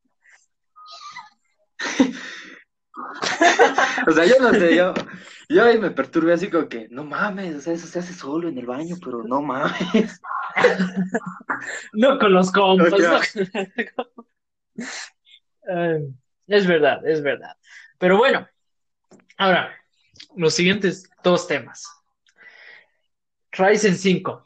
o 4.07 4.11
sea, 4.11 4.25
yo 4.25 4.35
no 4.41 4.51
sé, 4.51 4.75
yo, 4.75 4.93
yo 5.47 5.63
ahí 5.63 5.79
me 5.79 5.91
perturbé 5.91 6.33
así 6.33 6.49
como 6.49 6.67
que, 6.67 6.89
no 6.89 7.05
mames, 7.05 7.55
o 7.55 7.61
sea, 7.61 7.73
eso 7.73 7.87
se 7.87 7.99
hace 7.99 8.13
solo 8.13 8.49
en 8.49 8.57
el 8.57 8.65
baño, 8.65 8.97
pero 9.03 9.23
no 9.23 9.41
mames. 9.41 10.21
no 11.93 12.19
con 12.19 12.33
los 12.33 12.51
compas. 12.51 12.93
es 16.47 16.67
verdad, 16.67 17.05
es 17.07 17.21
verdad. 17.21 17.55
Pero 17.97 18.17
bueno, 18.17 18.47
ahora, 19.37 19.75
los 20.35 20.53
siguientes 20.53 21.09
dos 21.23 21.47
temas. 21.47 21.87
Ryzen 23.51 23.97
5 23.97 24.45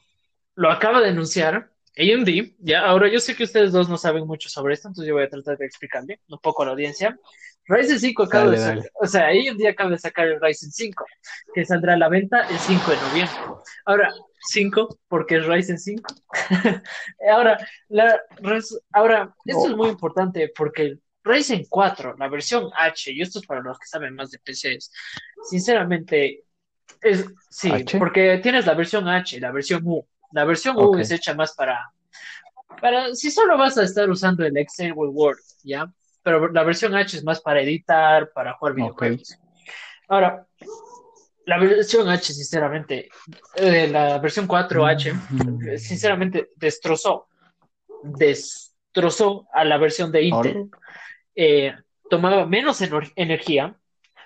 lo 0.55 0.71
acaba 0.71 1.01
de 1.01 1.09
anunciar 1.09 1.71
AMD, 1.97 2.55
ya, 2.59 2.85
ahora 2.85 3.07
yo 3.11 3.19
sé 3.19 3.35
que 3.35 3.43
ustedes 3.43 3.71
dos 3.71 3.87
no 3.87 3.97
saben 3.97 4.25
mucho 4.25 4.49
sobre 4.49 4.73
esto, 4.73 4.87
entonces 4.87 5.07
yo 5.07 5.15
voy 5.15 5.23
a 5.23 5.29
tratar 5.29 5.57
de 5.57 5.65
explicarle 5.65 6.21
un 6.27 6.39
poco 6.39 6.63
a 6.63 6.65
la 6.65 6.71
audiencia. 6.71 7.17
Ryzen 7.65 7.99
5 7.99 8.23
acaba 8.23 8.51
de 8.51 8.57
sacar, 8.57 8.91
o 8.95 9.07
sea, 9.07 9.27
AMD 9.27 9.65
acaba 9.67 9.91
de 9.91 9.97
sacar 9.97 10.27
el 10.27 10.41
Ryzen 10.41 10.71
5, 10.71 11.05
que 11.53 11.65
saldrá 11.65 11.93
a 11.93 11.97
la 11.97 12.09
venta 12.09 12.41
el 12.49 12.57
5 12.57 12.91
de 12.91 12.97
noviembre. 12.97 13.35
Ahora, 13.85 14.13
5, 14.49 14.99
porque 15.07 15.37
es 15.37 15.45
Ryzen 15.45 15.79
5. 15.79 16.13
ahora, 17.31 17.57
la, 17.89 18.19
ahora, 18.91 19.33
esto 19.45 19.67
es 19.67 19.75
muy 19.75 19.89
importante 19.89 20.51
porque 20.55 20.97
Ryzen 21.23 21.65
4, 21.69 22.15
la 22.17 22.27
versión 22.27 22.69
H, 22.77 23.11
y 23.11 23.21
esto 23.21 23.39
es 23.39 23.45
para 23.45 23.61
los 23.61 23.79
que 23.79 23.87
saben 23.87 24.15
más 24.15 24.31
de 24.31 24.39
PCs, 24.39 24.91
sinceramente, 25.49 26.43
es, 27.01 27.25
sí, 27.49 27.71
porque 27.97 28.39
tienes 28.43 28.65
la 28.65 28.73
versión 28.73 29.07
H, 29.07 29.39
la 29.39 29.51
versión 29.51 29.81
U. 29.85 30.05
La 30.31 30.45
versión 30.45 30.75
U 30.77 30.97
es 30.97 31.11
hecha 31.11 31.33
más 31.33 31.53
para, 31.53 31.91
para, 32.81 33.13
si 33.15 33.31
solo 33.31 33.57
vas 33.57 33.77
a 33.77 33.83
estar 33.83 34.09
usando 34.09 34.45
el 34.45 34.57
Excel 34.57 34.93
o 34.95 35.05
el 35.05 35.11
Word, 35.11 35.37
¿ya? 35.63 35.89
Pero 36.23 36.47
la 36.51 36.63
versión 36.63 36.95
H 36.95 37.17
es 37.17 37.23
más 37.23 37.41
para 37.41 37.61
editar, 37.61 38.31
para 38.33 38.53
jugar 38.53 38.75
videojuegos. 38.75 39.37
Ahora, 40.07 40.47
la 41.45 41.57
versión 41.57 42.09
H, 42.09 42.33
sinceramente, 42.33 43.09
eh, 43.55 43.87
la 43.87 44.17
versión 44.19 44.47
4H, 44.47 45.13
mm. 45.13 45.77
sinceramente, 45.77 46.49
destrozó, 46.55 47.27
destrozó 48.03 49.47
a 49.53 49.65
la 49.65 49.77
versión 49.77 50.11
de 50.11 50.23
Intel. 50.23 50.69
Eh, 51.35 51.73
tomaba 52.09 52.45
menos 52.45 52.79
energía, 53.15 53.75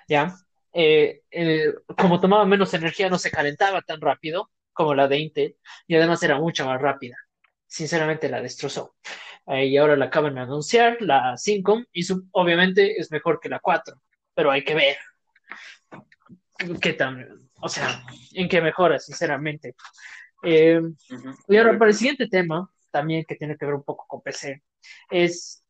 ¿ya? 0.06 0.36
Eh, 0.72 1.22
como 1.96 2.20
tomaba 2.20 2.44
menos 2.44 2.72
energía, 2.74 3.08
no 3.08 3.18
se 3.18 3.30
calentaba 3.30 3.82
tan 3.82 4.00
rápido 4.00 4.50
como 4.72 4.94
la 4.94 5.08
de 5.08 5.18
Intel, 5.18 5.56
y 5.88 5.96
además 5.96 6.22
era 6.22 6.38
mucho 6.38 6.64
más 6.66 6.80
rápida. 6.80 7.16
Sinceramente, 7.66 8.28
la 8.28 8.40
destrozó. 8.40 8.94
Y 9.50 9.76
ahora 9.76 9.96
la 9.96 10.06
acaban 10.06 10.34
de 10.34 10.40
anunciar, 10.40 10.98
la 11.00 11.36
5, 11.36 11.82
y 11.92 12.06
obviamente 12.32 13.00
es 13.00 13.10
mejor 13.10 13.40
que 13.40 13.48
la 13.48 13.60
4, 13.60 14.00
pero 14.34 14.50
hay 14.50 14.62
que 14.62 14.74
ver 14.74 14.96
qué 16.80 16.92
tan, 16.92 17.48
o 17.60 17.68
sea, 17.68 18.02
en 18.34 18.48
qué 18.48 18.60
mejora, 18.60 18.98
sinceramente. 18.98 19.74
Eh, 20.42 20.80
y 21.48 21.56
ahora 21.56 21.78
para 21.78 21.90
el 21.90 21.96
siguiente 21.96 22.28
tema, 22.28 22.70
también 22.90 23.24
que 23.26 23.36
tiene 23.36 23.56
que 23.56 23.66
ver 23.66 23.74
un 23.74 23.84
poco 23.84 24.06
con 24.06 24.22
PC, 24.22 24.62
es 25.10 25.64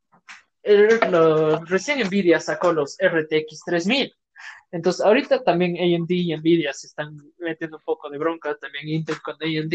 el, 0.63 1.01
recién 1.67 2.01
Nvidia 2.01 2.41
sacó 2.41 2.73
los 2.73 2.97
RTX 3.01 3.61
3000. 3.65 4.15
Entonces, 4.71 5.05
ahorita 5.05 5.43
también 5.43 5.77
AMD 5.77 6.11
y 6.11 6.37
Nvidia 6.37 6.73
se 6.75 6.89
están 6.89 7.17
metiendo 7.39 7.79
un 7.79 7.83
poco 7.83 8.11
de 8.11 8.19
bronca, 8.19 8.55
también 8.57 8.89
Intel 8.89 9.21
con 9.23 9.35
AMD, 9.35 9.75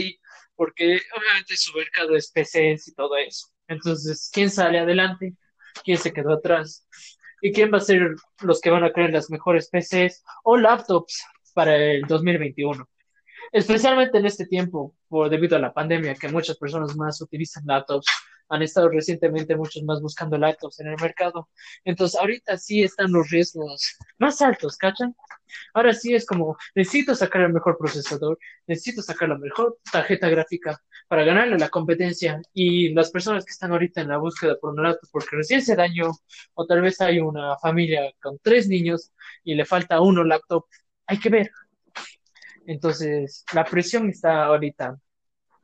porque 0.55 0.99
obviamente 1.17 1.57
su 1.57 1.75
mercado 1.75 2.15
es 2.15 2.31
PCs 2.31 2.89
y 2.89 2.93
todo 2.93 3.17
eso. 3.17 3.47
Entonces, 3.73 4.29
¿quién 4.31 4.49
sale 4.49 4.79
adelante? 4.79 5.35
¿Quién 5.83 5.97
se 5.97 6.13
quedó 6.13 6.33
atrás? 6.33 6.87
y 7.43 7.51
quién 7.51 7.71
va 7.71 7.77
a 7.77 7.81
ser 7.81 8.15
los 8.41 8.61
que 8.61 8.71
van 8.71 8.85
a 8.85 8.93
crear 8.93 9.11
las 9.11 9.29
mejores 9.29 9.69
PCs 9.69 10.23
o 10.45 10.55
laptops 10.55 11.25
para 11.53 11.75
el 11.75 12.03
2021. 12.03 12.87
Especialmente 13.51 14.17
en 14.17 14.25
este 14.25 14.47
tiempo, 14.47 14.95
por 15.09 15.29
debido 15.29 15.57
a 15.57 15.59
la 15.59 15.73
pandemia, 15.73 16.15
que 16.15 16.29
muchas 16.29 16.57
personas 16.57 16.95
más 16.95 17.21
utilizan 17.21 17.65
laptops 17.65 18.07
han 18.49 18.61
estado 18.61 18.89
recientemente 18.89 19.55
muchos 19.55 19.83
más 19.83 20.01
buscando 20.01 20.37
laptops 20.37 20.79
en 20.79 20.87
el 20.87 20.95
mercado. 21.01 21.49
Entonces, 21.83 22.19
ahorita 22.19 22.57
sí 22.57 22.83
están 22.83 23.11
los 23.11 23.29
riesgos 23.29 23.95
más 24.17 24.41
altos, 24.41 24.77
¿cachan? 24.77 25.15
Ahora 25.73 25.93
sí 25.93 26.13
es 26.13 26.25
como, 26.25 26.57
necesito 26.75 27.15
sacar 27.15 27.43
el 27.43 27.53
mejor 27.53 27.77
procesador, 27.77 28.37
necesito 28.67 29.01
sacar 29.01 29.29
la 29.29 29.37
mejor 29.37 29.77
tarjeta 29.91 30.29
gráfica 30.29 30.81
para 31.07 31.23
ganarle 31.23 31.57
la 31.57 31.69
competencia. 31.69 32.41
Y 32.53 32.93
las 32.93 33.11
personas 33.11 33.45
que 33.45 33.51
están 33.51 33.71
ahorita 33.71 34.01
en 34.01 34.09
la 34.09 34.17
búsqueda 34.17 34.57
por 34.59 34.71
un 34.73 34.83
laptop 34.83 35.09
porque 35.11 35.35
recién 35.35 35.61
se 35.61 35.75
dañó, 35.75 36.11
o 36.53 36.65
tal 36.65 36.81
vez 36.81 36.99
hay 37.01 37.19
una 37.19 37.57
familia 37.57 38.11
con 38.21 38.39
tres 38.41 38.67
niños 38.67 39.11
y 39.43 39.55
le 39.55 39.65
falta 39.65 40.01
uno 40.01 40.23
laptop, 40.23 40.65
hay 41.07 41.19
que 41.19 41.29
ver. 41.29 41.51
Entonces, 42.65 43.43
la 43.53 43.65
presión 43.65 44.09
está 44.09 44.45
ahorita 44.45 44.97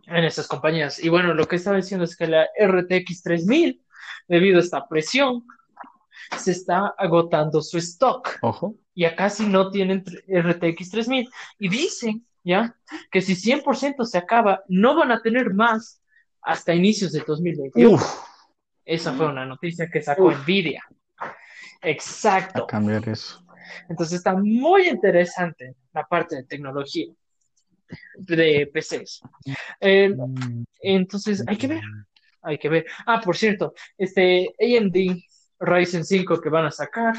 en 0.10 0.24
esas 0.24 0.47
compañías. 0.47 0.99
Y 0.99 1.10
bueno, 1.10 1.34
lo 1.34 1.47
que 1.47 1.55
estaba 1.55 1.78
diciendo 1.78 2.05
es 2.05 2.16
que 2.16 2.28
la 2.28 2.47
RTX 2.60 3.24
3000, 3.24 3.84
debido 4.28 4.57
a 4.57 4.62
esta 4.62 4.88
presión, 4.88 5.45
se 6.38 6.51
está 6.51 6.93
agotando 6.97 7.62
su 7.62 7.78
stock. 7.78 8.38
Ojo. 8.41 8.76
Ya 8.95 9.16
casi 9.16 9.45
no 9.45 9.72
tienen 9.72 10.03
RTX 10.28 10.91
3000. 10.91 11.30
Y 11.60 11.70
dicen, 11.70 12.26
¿ya? 12.43 12.76
Que 13.12 13.22
si 13.22 13.36
100% 13.36 14.05
se 14.05 14.18
acaba, 14.18 14.64
no 14.68 14.95
van 14.95 15.12
a 15.12 15.22
tener 15.22 15.53
más 15.53 16.01
hasta 16.41 16.74
inicios 16.74 17.12
de 17.12 17.24
2021. 17.26 17.97
Esa 18.86 19.14
fue 19.14 19.28
una 19.28 19.45
noticia 19.45 19.89
que 19.89 20.01
sacó 20.01 20.32
Nvidia. 20.32 20.84
Exacto. 21.82 22.64
A 22.64 22.68
cambiar 22.68 23.07
eso. 23.07 23.43
Entonces 23.88 24.18
está 24.18 24.34
muy 24.34 24.88
interesante 24.88 25.76
la 25.93 26.03
parte 26.05 26.36
de 26.36 26.43
tecnología 26.43 27.07
de 28.18 28.70
PCs. 28.74 29.22
Eh, 29.80 30.16
entonces, 30.82 31.44
hay 31.48 31.58
que 31.58 31.68
ver, 31.68 31.82
hay 32.42 32.58
que 32.58 32.70
ver. 32.70 32.86
Ah, 33.06 33.22
por 33.22 33.36
cierto, 33.38 33.74
este 33.98 34.54
AMD 34.60 35.22
Ryzen 35.60 36.06
5 36.06 36.40
que 36.40 36.50
van 36.50 36.66
a 36.66 36.72
sacar 36.72 37.16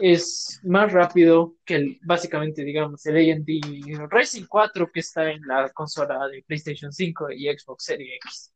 es 0.00 0.60
más 0.64 0.92
rápido 0.92 1.56
que 1.64 1.76
el, 1.76 1.98
básicamente, 2.02 2.64
digamos, 2.64 3.04
el 3.06 3.16
AMD 3.16 4.08
Ryzen 4.10 4.46
4 4.46 4.90
que 4.92 5.00
está 5.00 5.30
en 5.30 5.40
la 5.46 5.68
consola 5.70 6.26
de 6.28 6.44
PlayStation 6.46 6.92
5 6.92 7.30
y 7.32 7.46
Xbox 7.56 7.84
Series 7.84 8.16
X. 8.16 8.54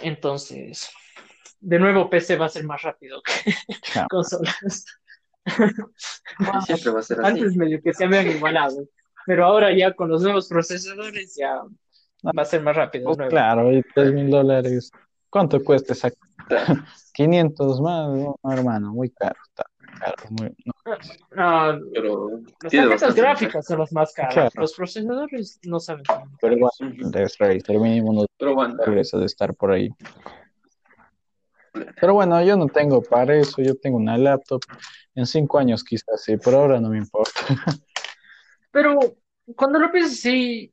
Entonces, 0.00 0.90
de 1.60 1.78
nuevo, 1.78 2.08
PC 2.08 2.36
va 2.36 2.46
a 2.46 2.48
ser 2.48 2.64
más 2.64 2.82
rápido 2.82 3.22
que 3.22 3.54
consolas. 4.08 4.84
Siempre 6.66 6.90
va 6.92 7.00
a 7.00 7.02
ser 7.02 7.20
así. 7.20 7.28
Antes 7.28 7.56
medio 7.56 7.80
que 7.82 7.92
se 7.92 8.04
habían 8.04 8.28
igualado 8.28 8.88
pero 9.26 9.44
ahora 9.44 9.72
ya 9.76 9.92
con 9.92 10.08
los 10.08 10.22
nuevos 10.22 10.48
procesadores 10.48 11.36
ya 11.36 11.62
va 12.24 12.42
a 12.42 12.44
ser 12.44 12.62
más 12.62 12.76
rápido. 12.76 13.10
Oh, 13.10 13.16
claro, 13.16 13.72
y 13.72 13.82
3 13.94 14.12
mil 14.12 14.30
dólares. 14.30 14.90
¿Cuánto 15.28 15.62
cuesta 15.62 15.94
esa? 15.94 16.10
500 17.14 17.80
más, 17.80 18.34
hermano, 18.44 18.92
muy 18.92 19.10
caro 19.10 19.36
está. 19.48 19.64
caros. 19.98 20.30
Muy, 20.30 20.54
no. 20.64 20.74
pero 21.92 22.40
las 22.62 22.72
tarjetas 22.72 23.14
gráficas 23.14 23.64
son 23.64 23.78
las 23.78 23.92
más 23.92 24.12
caras. 24.12 24.52
Los 24.54 24.74
procesadores 24.74 25.58
no 25.64 25.80
saben. 25.80 26.04
Pero 26.40 26.54
igual, 26.54 26.72
el 26.80 27.80
mínimo 27.80 28.12
no 28.12 28.26
pero 28.38 28.54
bueno. 28.54 28.76
de 28.84 29.24
estar 29.24 29.54
por 29.54 29.72
ahí. 29.72 29.88
Pero 32.00 32.14
bueno, 32.14 32.42
yo 32.44 32.56
no 32.56 32.66
tengo 32.66 33.02
para 33.02 33.34
eso, 33.34 33.62
yo 33.62 33.74
tengo 33.76 33.96
una 33.96 34.18
laptop. 34.18 34.60
En 35.14 35.26
cinco 35.26 35.58
años 35.58 35.82
quizás 35.84 36.22
sí, 36.22 36.36
por 36.36 36.54
ahora 36.54 36.80
no 36.80 36.90
me 36.90 36.98
importa. 36.98 37.40
Pero 38.72 38.98
cuando 39.54 39.78
lo 39.78 39.92
piensas 39.92 40.18
así, 40.18 40.72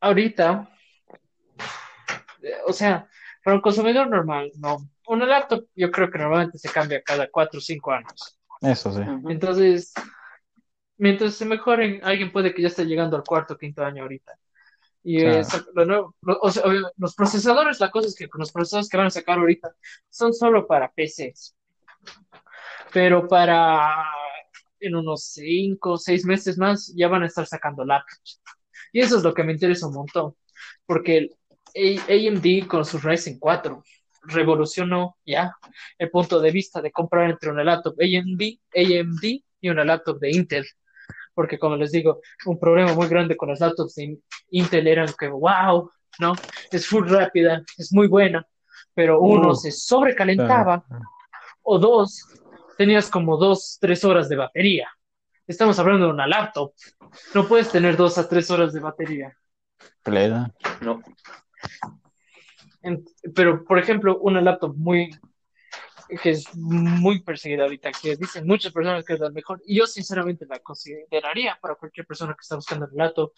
ahorita, 0.00 0.70
o 2.66 2.72
sea, 2.72 3.06
para 3.44 3.56
un 3.56 3.60
consumidor 3.60 4.08
normal, 4.08 4.50
no. 4.56 4.78
Una 5.08 5.26
laptop 5.26 5.66
yo 5.74 5.90
creo 5.90 6.10
que 6.10 6.18
normalmente 6.18 6.58
se 6.58 6.70
cambia 6.70 7.02
cada 7.02 7.28
cuatro 7.28 7.58
o 7.58 7.60
cinco 7.60 7.92
años. 7.92 8.38
Eso 8.60 8.92
sí. 8.92 9.02
Entonces, 9.28 9.92
mientras 10.96 11.34
se 11.34 11.44
mejoren, 11.44 12.00
alguien 12.04 12.30
puede 12.30 12.54
que 12.54 12.62
ya 12.62 12.68
esté 12.68 12.84
llegando 12.84 13.16
al 13.16 13.24
cuarto 13.24 13.54
o 13.54 13.58
quinto 13.58 13.84
año 13.84 14.04
ahorita. 14.04 14.38
Y 15.02 15.20
los 15.20 17.14
procesadores, 17.16 17.80
la 17.80 17.90
cosa 17.90 18.06
es 18.06 18.14
que 18.14 18.28
los 18.34 18.52
procesadores 18.52 18.88
que 18.88 18.96
van 18.96 19.06
a 19.06 19.10
sacar 19.10 19.38
ahorita 19.38 19.74
son 20.08 20.32
solo 20.32 20.64
para 20.68 20.92
PCs. 20.92 21.56
Pero 22.92 23.26
para 23.26 24.06
en 24.82 24.96
unos 24.96 25.24
cinco 25.24 25.92
o 25.92 25.98
seis 25.98 26.24
meses 26.24 26.58
más 26.58 26.92
ya 26.96 27.08
van 27.08 27.22
a 27.22 27.26
estar 27.26 27.46
sacando 27.46 27.84
laptops. 27.84 28.40
Y 28.92 29.00
eso 29.00 29.16
es 29.16 29.22
lo 29.22 29.32
que 29.32 29.44
me 29.44 29.52
interesa 29.52 29.86
un 29.86 29.94
montón. 29.94 30.34
Porque 30.86 31.30
AMD 31.74 32.66
con 32.66 32.84
su 32.84 32.98
Ryzen 32.98 33.38
4 33.38 33.82
revolucionó 34.24 35.16
ya 35.24 35.56
el 35.98 36.10
punto 36.10 36.40
de 36.40 36.50
vista 36.50 36.80
de 36.80 36.92
comprar 36.92 37.30
entre 37.30 37.50
una 37.50 37.64
laptop 37.64 37.96
AMD, 37.98 38.42
AMD 38.74 39.24
y 39.60 39.68
una 39.68 39.84
laptop 39.84 40.18
de 40.20 40.30
Intel 40.30 40.66
porque 41.34 41.58
como 41.58 41.76
les 41.76 41.92
digo, 41.92 42.20
un 42.46 42.58
problema 42.58 42.92
muy 42.94 43.08
grande 43.08 43.36
con 43.36 43.48
las 43.48 43.60
laptops 43.60 43.94
de 43.94 44.18
Intel 44.50 44.86
eran 44.86 45.08
que, 45.18 45.28
wow, 45.28 45.90
¿no? 46.20 46.34
Es 46.70 46.86
full 46.86 47.08
rápida, 47.08 47.62
es 47.78 47.92
muy 47.92 48.06
buena, 48.06 48.46
pero 48.94 49.20
uno 49.20 49.50
uh. 49.50 49.54
se 49.54 49.70
sobrecalentaba, 49.70 50.84
o 51.62 51.78
dos, 51.78 52.24
tenías 52.76 53.10
como 53.10 53.36
dos, 53.36 53.78
tres 53.80 54.04
horas 54.04 54.28
de 54.28 54.36
batería. 54.36 54.88
Estamos 55.46 55.78
hablando 55.78 56.06
de 56.06 56.12
una 56.12 56.26
laptop, 56.26 56.72
no 57.34 57.46
puedes 57.46 57.70
tener 57.70 57.96
dos 57.96 58.16
a 58.18 58.28
tres 58.28 58.50
horas 58.50 58.72
de 58.72 58.80
batería. 58.80 59.36
Plena. 60.02 60.54
No. 60.80 61.02
pero, 63.34 63.64
por 63.64 63.78
ejemplo, 63.78 64.18
una 64.20 64.40
laptop 64.40 64.74
muy 64.76 65.10
que 66.22 66.30
es 66.30 66.54
muy 66.54 67.22
perseguida 67.22 67.62
ahorita, 67.62 67.90
que 67.92 68.16
dicen 68.16 68.46
muchas 68.46 68.72
personas 68.72 69.04
que 69.04 69.14
es 69.14 69.20
la 69.20 69.30
mejor, 69.30 69.62
y 69.64 69.78
yo 69.78 69.86
sinceramente 69.86 70.46
la 70.46 70.58
consideraría 70.58 71.58
para 71.60 71.74
cualquier 71.74 72.06
persona 72.06 72.34
que 72.34 72.42
está 72.42 72.56
buscando 72.56 72.86
el 72.86 72.92
laptop. 72.94 73.32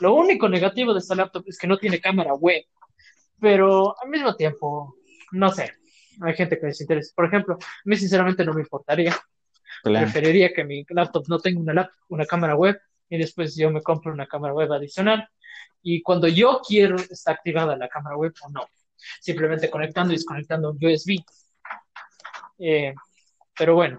Lo 0.00 0.14
único 0.14 0.48
negativo 0.48 0.92
de 0.92 0.98
esta 0.98 1.14
laptop 1.14 1.44
es 1.46 1.58
que 1.58 1.66
no 1.66 1.78
tiene 1.78 2.00
cámara 2.00 2.34
web, 2.34 2.64
pero 3.40 3.94
al 4.02 4.08
mismo 4.08 4.34
tiempo, 4.34 4.96
no 5.32 5.50
sé, 5.50 5.72
hay 6.22 6.34
gente 6.34 6.58
que 6.58 6.66
les 6.66 6.80
interesa. 6.80 7.12
Por 7.14 7.26
ejemplo, 7.26 7.54
a 7.60 7.82
mí 7.84 7.96
sinceramente 7.96 8.44
no 8.44 8.52
me 8.52 8.62
importaría. 8.62 9.16
Preferiría 9.82 10.52
que 10.52 10.64
mi 10.64 10.84
laptop 10.88 11.24
no 11.28 11.38
tenga 11.38 11.60
una, 11.60 11.90
una 12.08 12.26
cámara 12.26 12.56
web 12.56 12.80
y 13.08 13.18
después 13.18 13.54
yo 13.56 13.70
me 13.70 13.82
compro 13.82 14.12
una 14.12 14.26
cámara 14.26 14.54
web 14.54 14.72
adicional 14.72 15.28
y 15.82 16.02
cuando 16.02 16.26
yo 16.26 16.60
quiero 16.66 16.96
está 16.96 17.32
activada 17.32 17.76
la 17.76 17.88
cámara 17.88 18.16
web 18.16 18.34
o 18.42 18.50
no. 18.50 18.66
Simplemente 19.20 19.70
conectando 19.70 20.12
y 20.12 20.16
desconectando 20.16 20.70
un 20.70 20.84
USB. 20.84 21.22
Eh, 22.58 22.94
pero 23.56 23.74
bueno, 23.74 23.98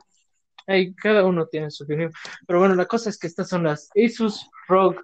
ahí 0.66 0.94
cada 0.96 1.24
uno 1.24 1.48
tiene 1.48 1.72
su 1.72 1.84
opinión. 1.84 2.12
Pero 2.46 2.60
bueno, 2.60 2.76
la 2.76 2.86
cosa 2.86 3.10
es 3.10 3.18
que 3.18 3.28
estas 3.28 3.50
son 3.50 3.64
las 3.64 3.90
Asus 3.96 4.50
ROG 4.68 4.98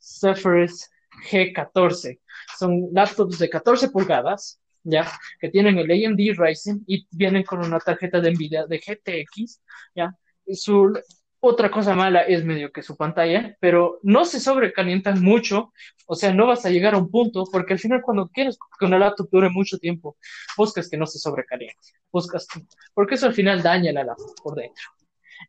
Zephyrus 0.00 0.88
G14. 1.30 2.20
Son 2.58 2.88
laptops 2.92 3.38
de 3.38 3.50
14 3.50 3.90
pulgadas, 3.90 4.60
ya, 4.88 5.10
que 5.40 5.50
tienen 5.50 5.78
el 5.78 5.90
AMD 5.90 6.18
Ryzen 6.36 6.82
y 6.86 7.06
vienen 7.10 7.42
con 7.44 7.60
una 7.60 7.78
tarjeta 7.78 8.20
de 8.20 8.32
Nvidia 8.32 8.66
de 8.66 8.78
GTX, 8.78 9.60
ya. 9.94 10.14
Su 10.52 10.92
otra 11.40 11.70
cosa 11.70 11.94
mala 11.94 12.22
es 12.22 12.44
medio 12.44 12.72
que 12.72 12.82
su 12.82 12.96
pantalla, 12.96 13.56
pero 13.60 14.00
no 14.02 14.24
se 14.24 14.40
sobrecalientan 14.40 15.22
mucho, 15.22 15.72
o 16.06 16.14
sea, 16.16 16.32
no 16.34 16.46
vas 16.46 16.66
a 16.66 16.70
llegar 16.70 16.94
a 16.94 16.98
un 16.98 17.10
punto, 17.10 17.44
porque 17.52 17.74
al 17.74 17.78
final 17.78 18.02
cuando 18.02 18.28
quieres 18.28 18.58
que 18.78 18.86
una 18.86 18.98
laptop 18.98 19.28
dure 19.30 19.48
mucho 19.50 19.78
tiempo, 19.78 20.16
buscas 20.56 20.88
que 20.88 20.96
no 20.96 21.06
se 21.06 21.18
sobrecaliente, 21.18 21.76
buscas, 22.10 22.46
porque 22.94 23.14
eso 23.14 23.26
al 23.26 23.34
final 23.34 23.62
daña 23.62 23.92
la 23.92 24.04
laptop 24.04 24.34
por 24.42 24.56
dentro. 24.56 24.84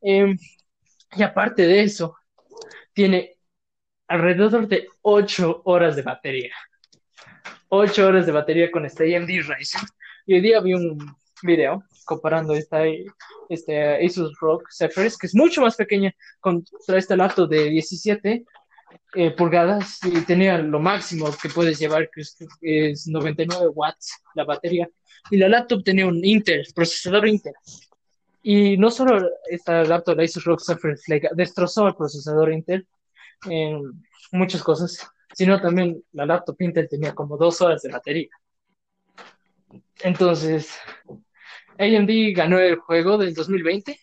Em, 0.01 0.37
y 1.15 1.23
aparte 1.23 1.65
de 1.65 1.81
eso, 1.81 2.15
tiene 2.93 3.37
alrededor 4.07 4.67
de 4.67 4.89
8 5.01 5.61
horas 5.65 5.95
de 5.95 6.01
batería. 6.03 6.53
8 7.69 8.07
horas 8.07 8.25
de 8.25 8.31
batería 8.31 8.71
con 8.71 8.85
este 8.85 9.15
AMD 9.15 9.29
Ryzen. 9.29 9.81
Y 10.25 10.33
hoy 10.35 10.41
día 10.41 10.59
vi 10.59 10.73
un 10.73 10.97
video 11.43 11.83
comparando 12.05 12.53
esta 12.53 12.83
este 13.47 14.05
Asus 14.05 14.37
ROG 14.39 14.63
Zephyrus, 14.71 15.17
que 15.17 15.27
es 15.27 15.35
mucho 15.35 15.61
más 15.61 15.75
pequeña 15.75 16.13
contra 16.39 16.97
este 16.97 17.15
laptop 17.15 17.49
de 17.49 17.69
17 17.69 18.45
eh, 19.15 19.31
pulgadas 19.31 19.99
y 20.03 20.21
tenía 20.21 20.57
lo 20.57 20.79
máximo 20.79 21.29
que 21.41 21.49
puedes 21.49 21.79
llevar, 21.79 22.09
que 22.09 22.21
es, 22.91 23.07
99 23.07 23.67
watts 23.67 24.23
la 24.35 24.43
batería. 24.43 24.89
Y 25.29 25.37
la 25.37 25.49
laptop 25.49 25.83
tenía 25.83 26.07
un 26.07 26.23
Intel, 26.25 26.65
procesador 26.73 27.27
Intel. 27.27 27.53
Y 28.41 28.77
no 28.77 28.89
solo 28.89 29.29
esta 29.49 29.83
laptop, 29.83 30.17
la 30.17 30.23
Asus 30.23 30.43
ROG 30.43 30.61
Zephyrus, 30.61 31.03
destrozó 31.35 31.87
el 31.87 31.95
procesador 31.95 32.51
Intel 32.51 32.87
en 33.45 33.81
muchas 34.31 34.63
cosas, 34.63 35.07
sino 35.39 35.61
también 35.61 36.03
la 36.11 36.25
laptop 36.25 36.61
Intel 36.61 36.89
tenía 36.89 37.15
como 37.15 37.37
dos 37.37 37.61
horas 37.61 37.81
de 37.81 37.89
batería. 37.89 38.27
Entonces, 40.03 40.77
AMD 41.77 42.35
ganó 42.35 42.59
el 42.59 42.75
juego 42.75 43.17
del 43.17 43.33
2020. 43.33 43.97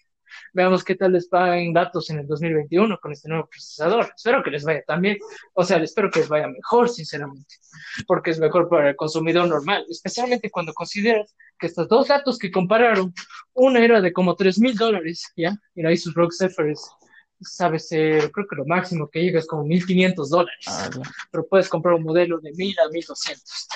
Veamos 0.55 0.83
qué 0.83 0.95
tal 0.95 1.13
les 1.13 1.29
pagan 1.29 1.75
datos 1.75 2.09
en 2.09 2.21
el 2.21 2.27
2021 2.27 2.99
con 2.99 3.13
este 3.13 3.29
nuevo 3.29 3.47
procesador. 3.51 4.11
Espero 4.17 4.43
que 4.43 4.51
les 4.51 4.65
vaya 4.65 4.83
también. 4.87 5.19
O 5.53 5.63
sea, 5.63 5.77
espero 5.77 6.11
que 6.11 6.21
les 6.21 6.29
vaya 6.31 6.49
mejor, 6.49 6.89
sinceramente. 6.89 7.57
Porque 8.07 8.31
es 8.31 8.39
mejor 8.39 8.71
para 8.71 8.89
el 8.89 8.97
consumidor 8.97 9.47
normal. 9.47 9.85
Especialmente 9.91 10.51
cuando 10.51 10.73
consideras 10.73 11.37
que 11.59 11.67
estos 11.67 11.87
dos 11.87 12.09
datos 12.09 12.39
que 12.39 12.51
compararon, 12.51 13.13
una 13.53 13.85
era 13.85 14.01
de 14.01 14.11
como 14.11 14.37
3 14.37 14.59
mil 14.59 14.75
dólares, 14.75 15.31
¿ya? 15.37 15.55
Y 15.75 15.83
la 15.83 15.91
Asus 15.91 16.15
ROG 16.15 16.33
Zephyrus 16.33 16.81
sabe 17.41 17.79
ser, 17.79 18.31
creo 18.31 18.47
que 18.49 18.57
lo 18.57 18.65
máximo 18.65 19.09
que 19.09 19.23
llega 19.23 19.39
es 19.39 19.47
como 19.47 19.65
1.500 19.65 20.29
dólares. 20.29 20.65
Ah, 20.69 20.89
Pero 21.31 21.47
puedes 21.47 21.69
comprar 21.69 21.95
un 21.95 22.03
modelo 22.03 22.39
de 22.41 22.53
1.000 22.53 22.79
a 22.79 22.91
1.200. 22.91 23.67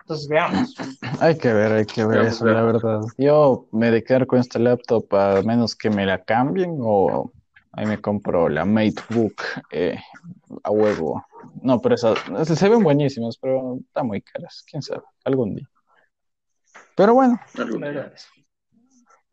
Entonces 0.00 0.28
veamos. 0.28 0.74
Hay 1.20 1.38
que 1.38 1.52
ver, 1.52 1.72
hay 1.72 1.86
que 1.86 2.04
ver 2.04 2.22
eso, 2.22 2.44
la 2.44 2.62
verdad. 2.62 3.00
Yo 3.16 3.68
me 3.70 3.92
de 3.92 4.02
quedar 4.02 4.26
con 4.26 4.40
esta 4.40 4.58
laptop 4.58 5.06
a 5.14 5.42
menos 5.42 5.76
que 5.76 5.88
me 5.88 6.04
la 6.04 6.24
cambien 6.24 6.78
o 6.80 7.32
ahí 7.72 7.86
me 7.86 8.00
compro 8.00 8.48
la 8.48 8.64
MateBook 8.64 9.40
eh, 9.70 10.00
a 10.64 10.70
huevo. 10.70 11.24
No, 11.62 11.80
pero 11.80 11.94
esas 11.94 12.18
se 12.58 12.68
ven 12.68 12.82
buenísimas, 12.82 13.38
pero 13.38 13.78
están 13.86 14.08
muy 14.08 14.20
caras. 14.22 14.64
Quién 14.68 14.82
sabe, 14.82 15.02
algún 15.24 15.54
día. 15.54 15.68
Pero 16.96 17.14
bueno. 17.14 17.38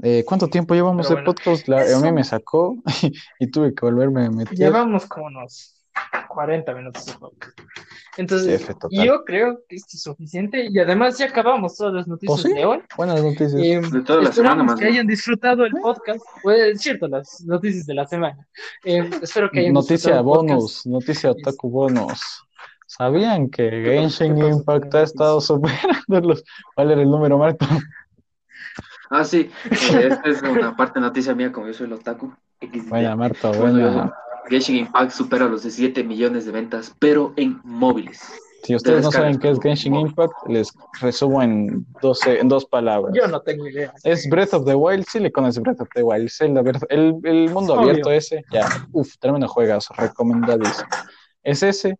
Eh, 0.04 0.24
¿Cuánto 0.26 0.48
tiempo 0.48 0.76
llevamos 0.76 1.10
de 1.10 1.18
podcast? 1.18 1.68
a 1.70 2.00
mí 2.00 2.12
me 2.12 2.24
sacó 2.24 2.78
y, 3.40 3.48
tuve 3.48 3.74
que 3.74 3.86
volverme 3.86 4.26
a 4.26 4.30
meter. 4.30 4.58
Llevamos 4.58 5.06
como 5.08 5.26
unos 5.28 5.76
40 6.30 6.74
minutos 6.76 7.06
de 7.06 7.14
podcast. 7.14 7.60
Entonces, 8.18 8.68
yo 8.90 9.24
creo 9.26 9.60
que 9.70 9.76
esto 9.76 9.90
es 9.94 10.02
suficiente 10.02 10.68
y 10.72 10.80
además 10.80 11.18
ya 11.20 11.28
acabamos 11.28 11.76
todas 11.78 11.94
las 11.94 12.08
noticias 12.08 12.46
¿Oh, 12.46 12.48
de 12.48 12.66
hoy. 12.66 12.80
Buenas 12.96 13.24
noticias. 13.24 13.54
Eh, 13.54 13.80
de 13.80 14.02
toda 14.02 14.24
la 14.24 14.32
semana 14.32 14.64
más. 14.64 14.80
que 14.80 14.88
hayan 14.88 15.06
disfrutado 15.06 15.66
el 15.66 15.74
podcast. 15.74 16.24
Pues, 16.42 16.76
es 16.76 16.82
cierto, 16.82 17.08
las 17.08 17.42
noticias 17.46 17.86
de 17.86 17.94
la 17.94 18.08
semana. 18.08 18.48
Eh, 18.84 19.08
espero 19.22 19.50
que 19.52 19.60
hayan 19.62 19.74
Noticia 19.74 20.22
bonus, 20.22 20.86
noticia 20.86 21.32
otaku 21.32 21.70
bonus. 21.70 22.44
¿Sabían 22.88 23.50
que 23.50 23.70
Genshin 23.70 24.38
Impact 24.38 24.96
ha 24.96 25.04
estado 25.04 25.42
superando 25.42 26.22
los... 26.22 26.44
¿Cuál 26.74 26.92
era 26.92 27.02
el 27.02 27.10
número, 27.10 27.38
Marco? 27.38 27.66
Ah, 29.10 29.24
sí. 29.24 29.50
Eh, 29.66 29.70
esta 30.12 30.30
es 30.30 30.42
una 30.42 30.76
parte 30.76 31.00
noticia 31.00 31.34
mía, 31.36 31.52
como 31.52 31.68
yo 31.68 31.74
soy 31.74 31.88
el 31.88 31.94
otaku. 31.94 32.34
Buena, 32.90 33.16
Marta, 33.16 33.52
buena. 33.52 34.14
Genshin 34.50 34.78
Impact 34.78 35.12
supera 35.12 35.46
los 35.46 35.64
17 35.64 36.04
millones 36.04 36.46
de 36.46 36.52
ventas, 36.52 36.96
pero 37.00 37.34
en 37.36 37.60
móviles. 37.64 38.22
Si 38.64 38.76
ustedes 38.76 39.04
no 39.04 39.12
saben 39.12 39.40
qué 39.40 39.50
es 39.50 39.60
Genshin 39.62 39.96
Impact, 39.96 40.34
les 40.48 40.74
resumo 41.00 41.42
en, 41.42 41.86
12, 42.02 42.40
en 42.40 42.50
dos 42.50 42.66
palabras. 42.66 43.14
Yo 43.16 43.28
no 43.28 43.42
tengo 43.42 43.68
idea. 43.68 43.94
Es 44.04 44.28
Breath 44.30 44.54
of 44.54 44.66
the 44.66 44.76
Wild, 44.76 45.06
sí 45.08 45.20
le 45.20 45.32
conoces 45.32 45.62
Breath 45.62 45.82
of 45.82 45.90
the 45.94 46.04
Wild. 46.04 46.30
el, 46.90 47.20
el, 47.24 47.50
mundo 47.50 47.80
abierto 47.80 48.12
ese, 48.12 48.44
ya, 48.52 48.68
uff, 48.92 49.16
tremendo 49.20 49.48
juegas, 49.48 49.88
recomendadísimo. 49.96 50.90
Es 51.44 51.64
ese, 51.64 51.98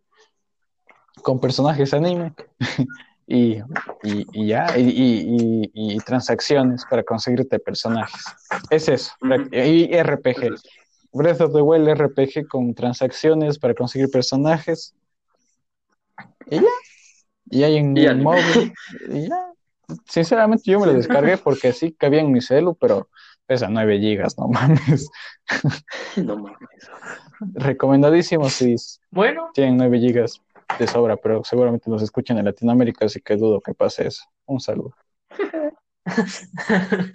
con 1.22 1.40
personajes 1.40 1.94
anime, 1.94 2.34
y, 3.30 3.62
y, 4.02 4.46
ya, 4.46 4.66
y, 4.78 5.70
y, 5.74 5.98
transacciones 5.98 6.86
para 6.88 7.02
conseguirte 7.02 7.58
personajes. 7.58 8.24
Es 8.70 8.88
eso, 8.88 9.12
y 9.52 10.02
RPG. 10.02 10.54
Breath 11.12 11.42
of 11.42 11.52
the 11.52 11.60
Wild 11.60 11.88
RPG 11.88 12.48
con 12.48 12.74
transacciones 12.74 13.58
para 13.58 13.74
conseguir 13.74 14.10
personajes. 14.10 14.94
Y 16.46 16.56
ya. 16.56 16.62
Y 17.50 17.62
hay 17.64 17.76
en 17.76 18.22
móvil. 18.22 18.72
Y 19.10 19.28
ya. 19.28 19.52
Sinceramente 20.06 20.70
yo 20.70 20.80
me 20.80 20.86
lo 20.86 20.94
descargué 20.94 21.36
porque 21.36 21.72
sí 21.74 21.92
cabía 21.92 22.20
en 22.20 22.32
mi 22.32 22.40
celu, 22.40 22.74
pero 22.74 23.08
pesa 23.46 23.68
9 23.68 23.98
gigas, 23.98 24.38
no 24.38 24.48
mames. 24.48 25.10
No 26.16 26.36
mames. 26.36 26.90
Recomendadísimo 27.40 28.48
si 28.50 28.74
bueno. 29.10 29.50
tienen 29.54 29.76
9 29.76 29.98
gigas 29.98 30.42
de 30.78 30.86
sobra, 30.86 31.16
pero 31.16 31.44
seguramente 31.44 31.90
nos 31.90 32.02
escuchan 32.02 32.38
en 32.38 32.44
Latinoamérica, 32.44 33.06
así 33.06 33.20
que 33.20 33.36
dudo 33.36 33.60
que 33.60 33.74
pase 33.74 34.06
eso. 34.06 34.24
Un 34.46 34.60
saludo. 34.60 34.94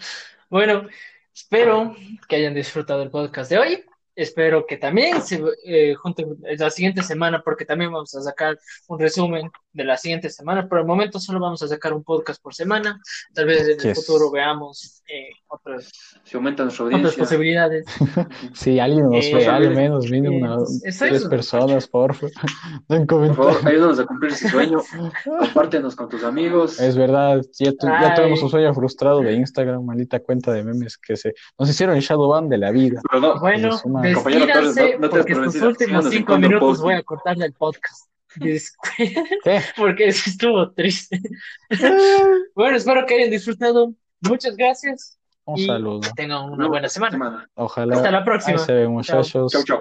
bueno, 0.50 0.88
espero 1.34 1.96
que 2.28 2.36
hayan 2.36 2.54
disfrutado 2.54 3.04
el 3.04 3.10
podcast 3.10 3.50
de 3.50 3.58
hoy. 3.58 3.86
Espero 4.16 4.68
que 4.68 4.78
también 4.78 5.24
se 5.24 5.42
eh, 5.66 5.96
junten 5.96 6.38
la 6.42 6.70
siguiente 6.70 7.02
semana, 7.02 7.42
porque 7.44 7.66
también 7.66 7.92
vamos 7.92 8.14
a 8.14 8.22
sacar 8.22 8.60
un 8.88 9.00
resumen 9.00 9.50
de 9.72 9.84
la 9.84 9.98
siguiente 9.98 10.30
semana. 10.30 10.70
Por 10.70 10.80
el 10.80 10.86
momento 10.86 11.20
solo 11.20 11.40
vamos 11.40 11.64
a 11.64 11.68
sacar 11.68 11.94
un 11.94 12.04
podcast 12.04 12.40
por 12.42 12.54
semana. 12.54 13.02
Tal 13.34 13.46
vez 13.46 13.68
en 13.68 13.90
el 13.90 13.96
futuro 13.96 14.30
veamos 14.30 15.02
eh, 15.08 15.30
otras, 15.54 15.92
si 16.24 16.36
aumentan 16.36 16.68
otras 16.68 17.16
posibilidades. 17.16 17.86
si 18.54 18.80
alguien 18.80 19.10
nos 19.10 19.32
ve, 19.32 19.48
al 19.48 19.76
menos 19.76 20.10
mínimo 20.10 20.66
tres 20.82 21.26
personas, 21.26 21.88
por 21.90 22.16
favor. 22.16 22.34
por 23.08 23.36
favor, 23.36 23.68
ayúdanos 23.68 24.00
a 24.00 24.06
cumplir 24.06 24.32
ese 24.32 24.50
sueño. 24.50 24.80
Compártenos 25.40 25.96
con 25.96 26.10
tus 26.10 26.24
amigos. 26.24 26.80
Es 26.80 26.98
verdad, 26.98 27.42
ya, 27.60 27.72
ya 27.82 28.16
tuvimos 28.16 28.42
un 28.42 28.50
sueño 28.50 28.74
frustrado 28.74 29.22
de 29.22 29.34
Instagram, 29.34 29.86
maldita 29.86 30.20
cuenta 30.20 30.52
de 30.52 30.64
memes 30.64 30.98
que 30.98 31.16
se 31.16 31.34
nos 31.58 31.70
hicieron 31.70 31.96
el 31.96 32.02
Shadowban 32.02 32.50
de 32.50 32.58
la 32.58 32.72
vida. 32.72 33.02
bueno, 33.40 33.80
Despídanse, 34.02 34.98
porque 35.00 35.34
estos 35.34 35.62
últimos 35.62 36.10
cinco 36.10 36.38
minutos 36.38 36.82
voy 36.82 36.96
a 36.96 37.04
cortarle 37.04 37.46
el 37.46 37.54
podcast. 37.54 38.10
¿Qué? 39.44 39.62
Porque 39.78 40.08
eso 40.08 40.30
estuvo 40.30 40.72
triste. 40.72 41.22
bueno, 42.56 42.78
espero 42.78 43.06
que 43.06 43.14
hayan 43.16 43.30
disfrutado. 43.30 43.94
Muchas 44.22 44.56
gracias. 44.56 45.20
Un 45.46 45.58
saludo. 45.58 46.02
Que 46.02 46.10
tengan 46.16 46.50
una 46.50 46.68
buena 46.68 46.88
semana. 46.88 47.50
Ojalá. 47.56 47.96
Hasta 47.96 48.12
la 48.12 48.24
próxima. 48.24 48.58
Ahí 48.58 48.66
se 48.66 48.74
ve, 48.74 48.88
muchachos. 48.88 49.32
Chau, 49.32 49.48
chau. 49.50 49.64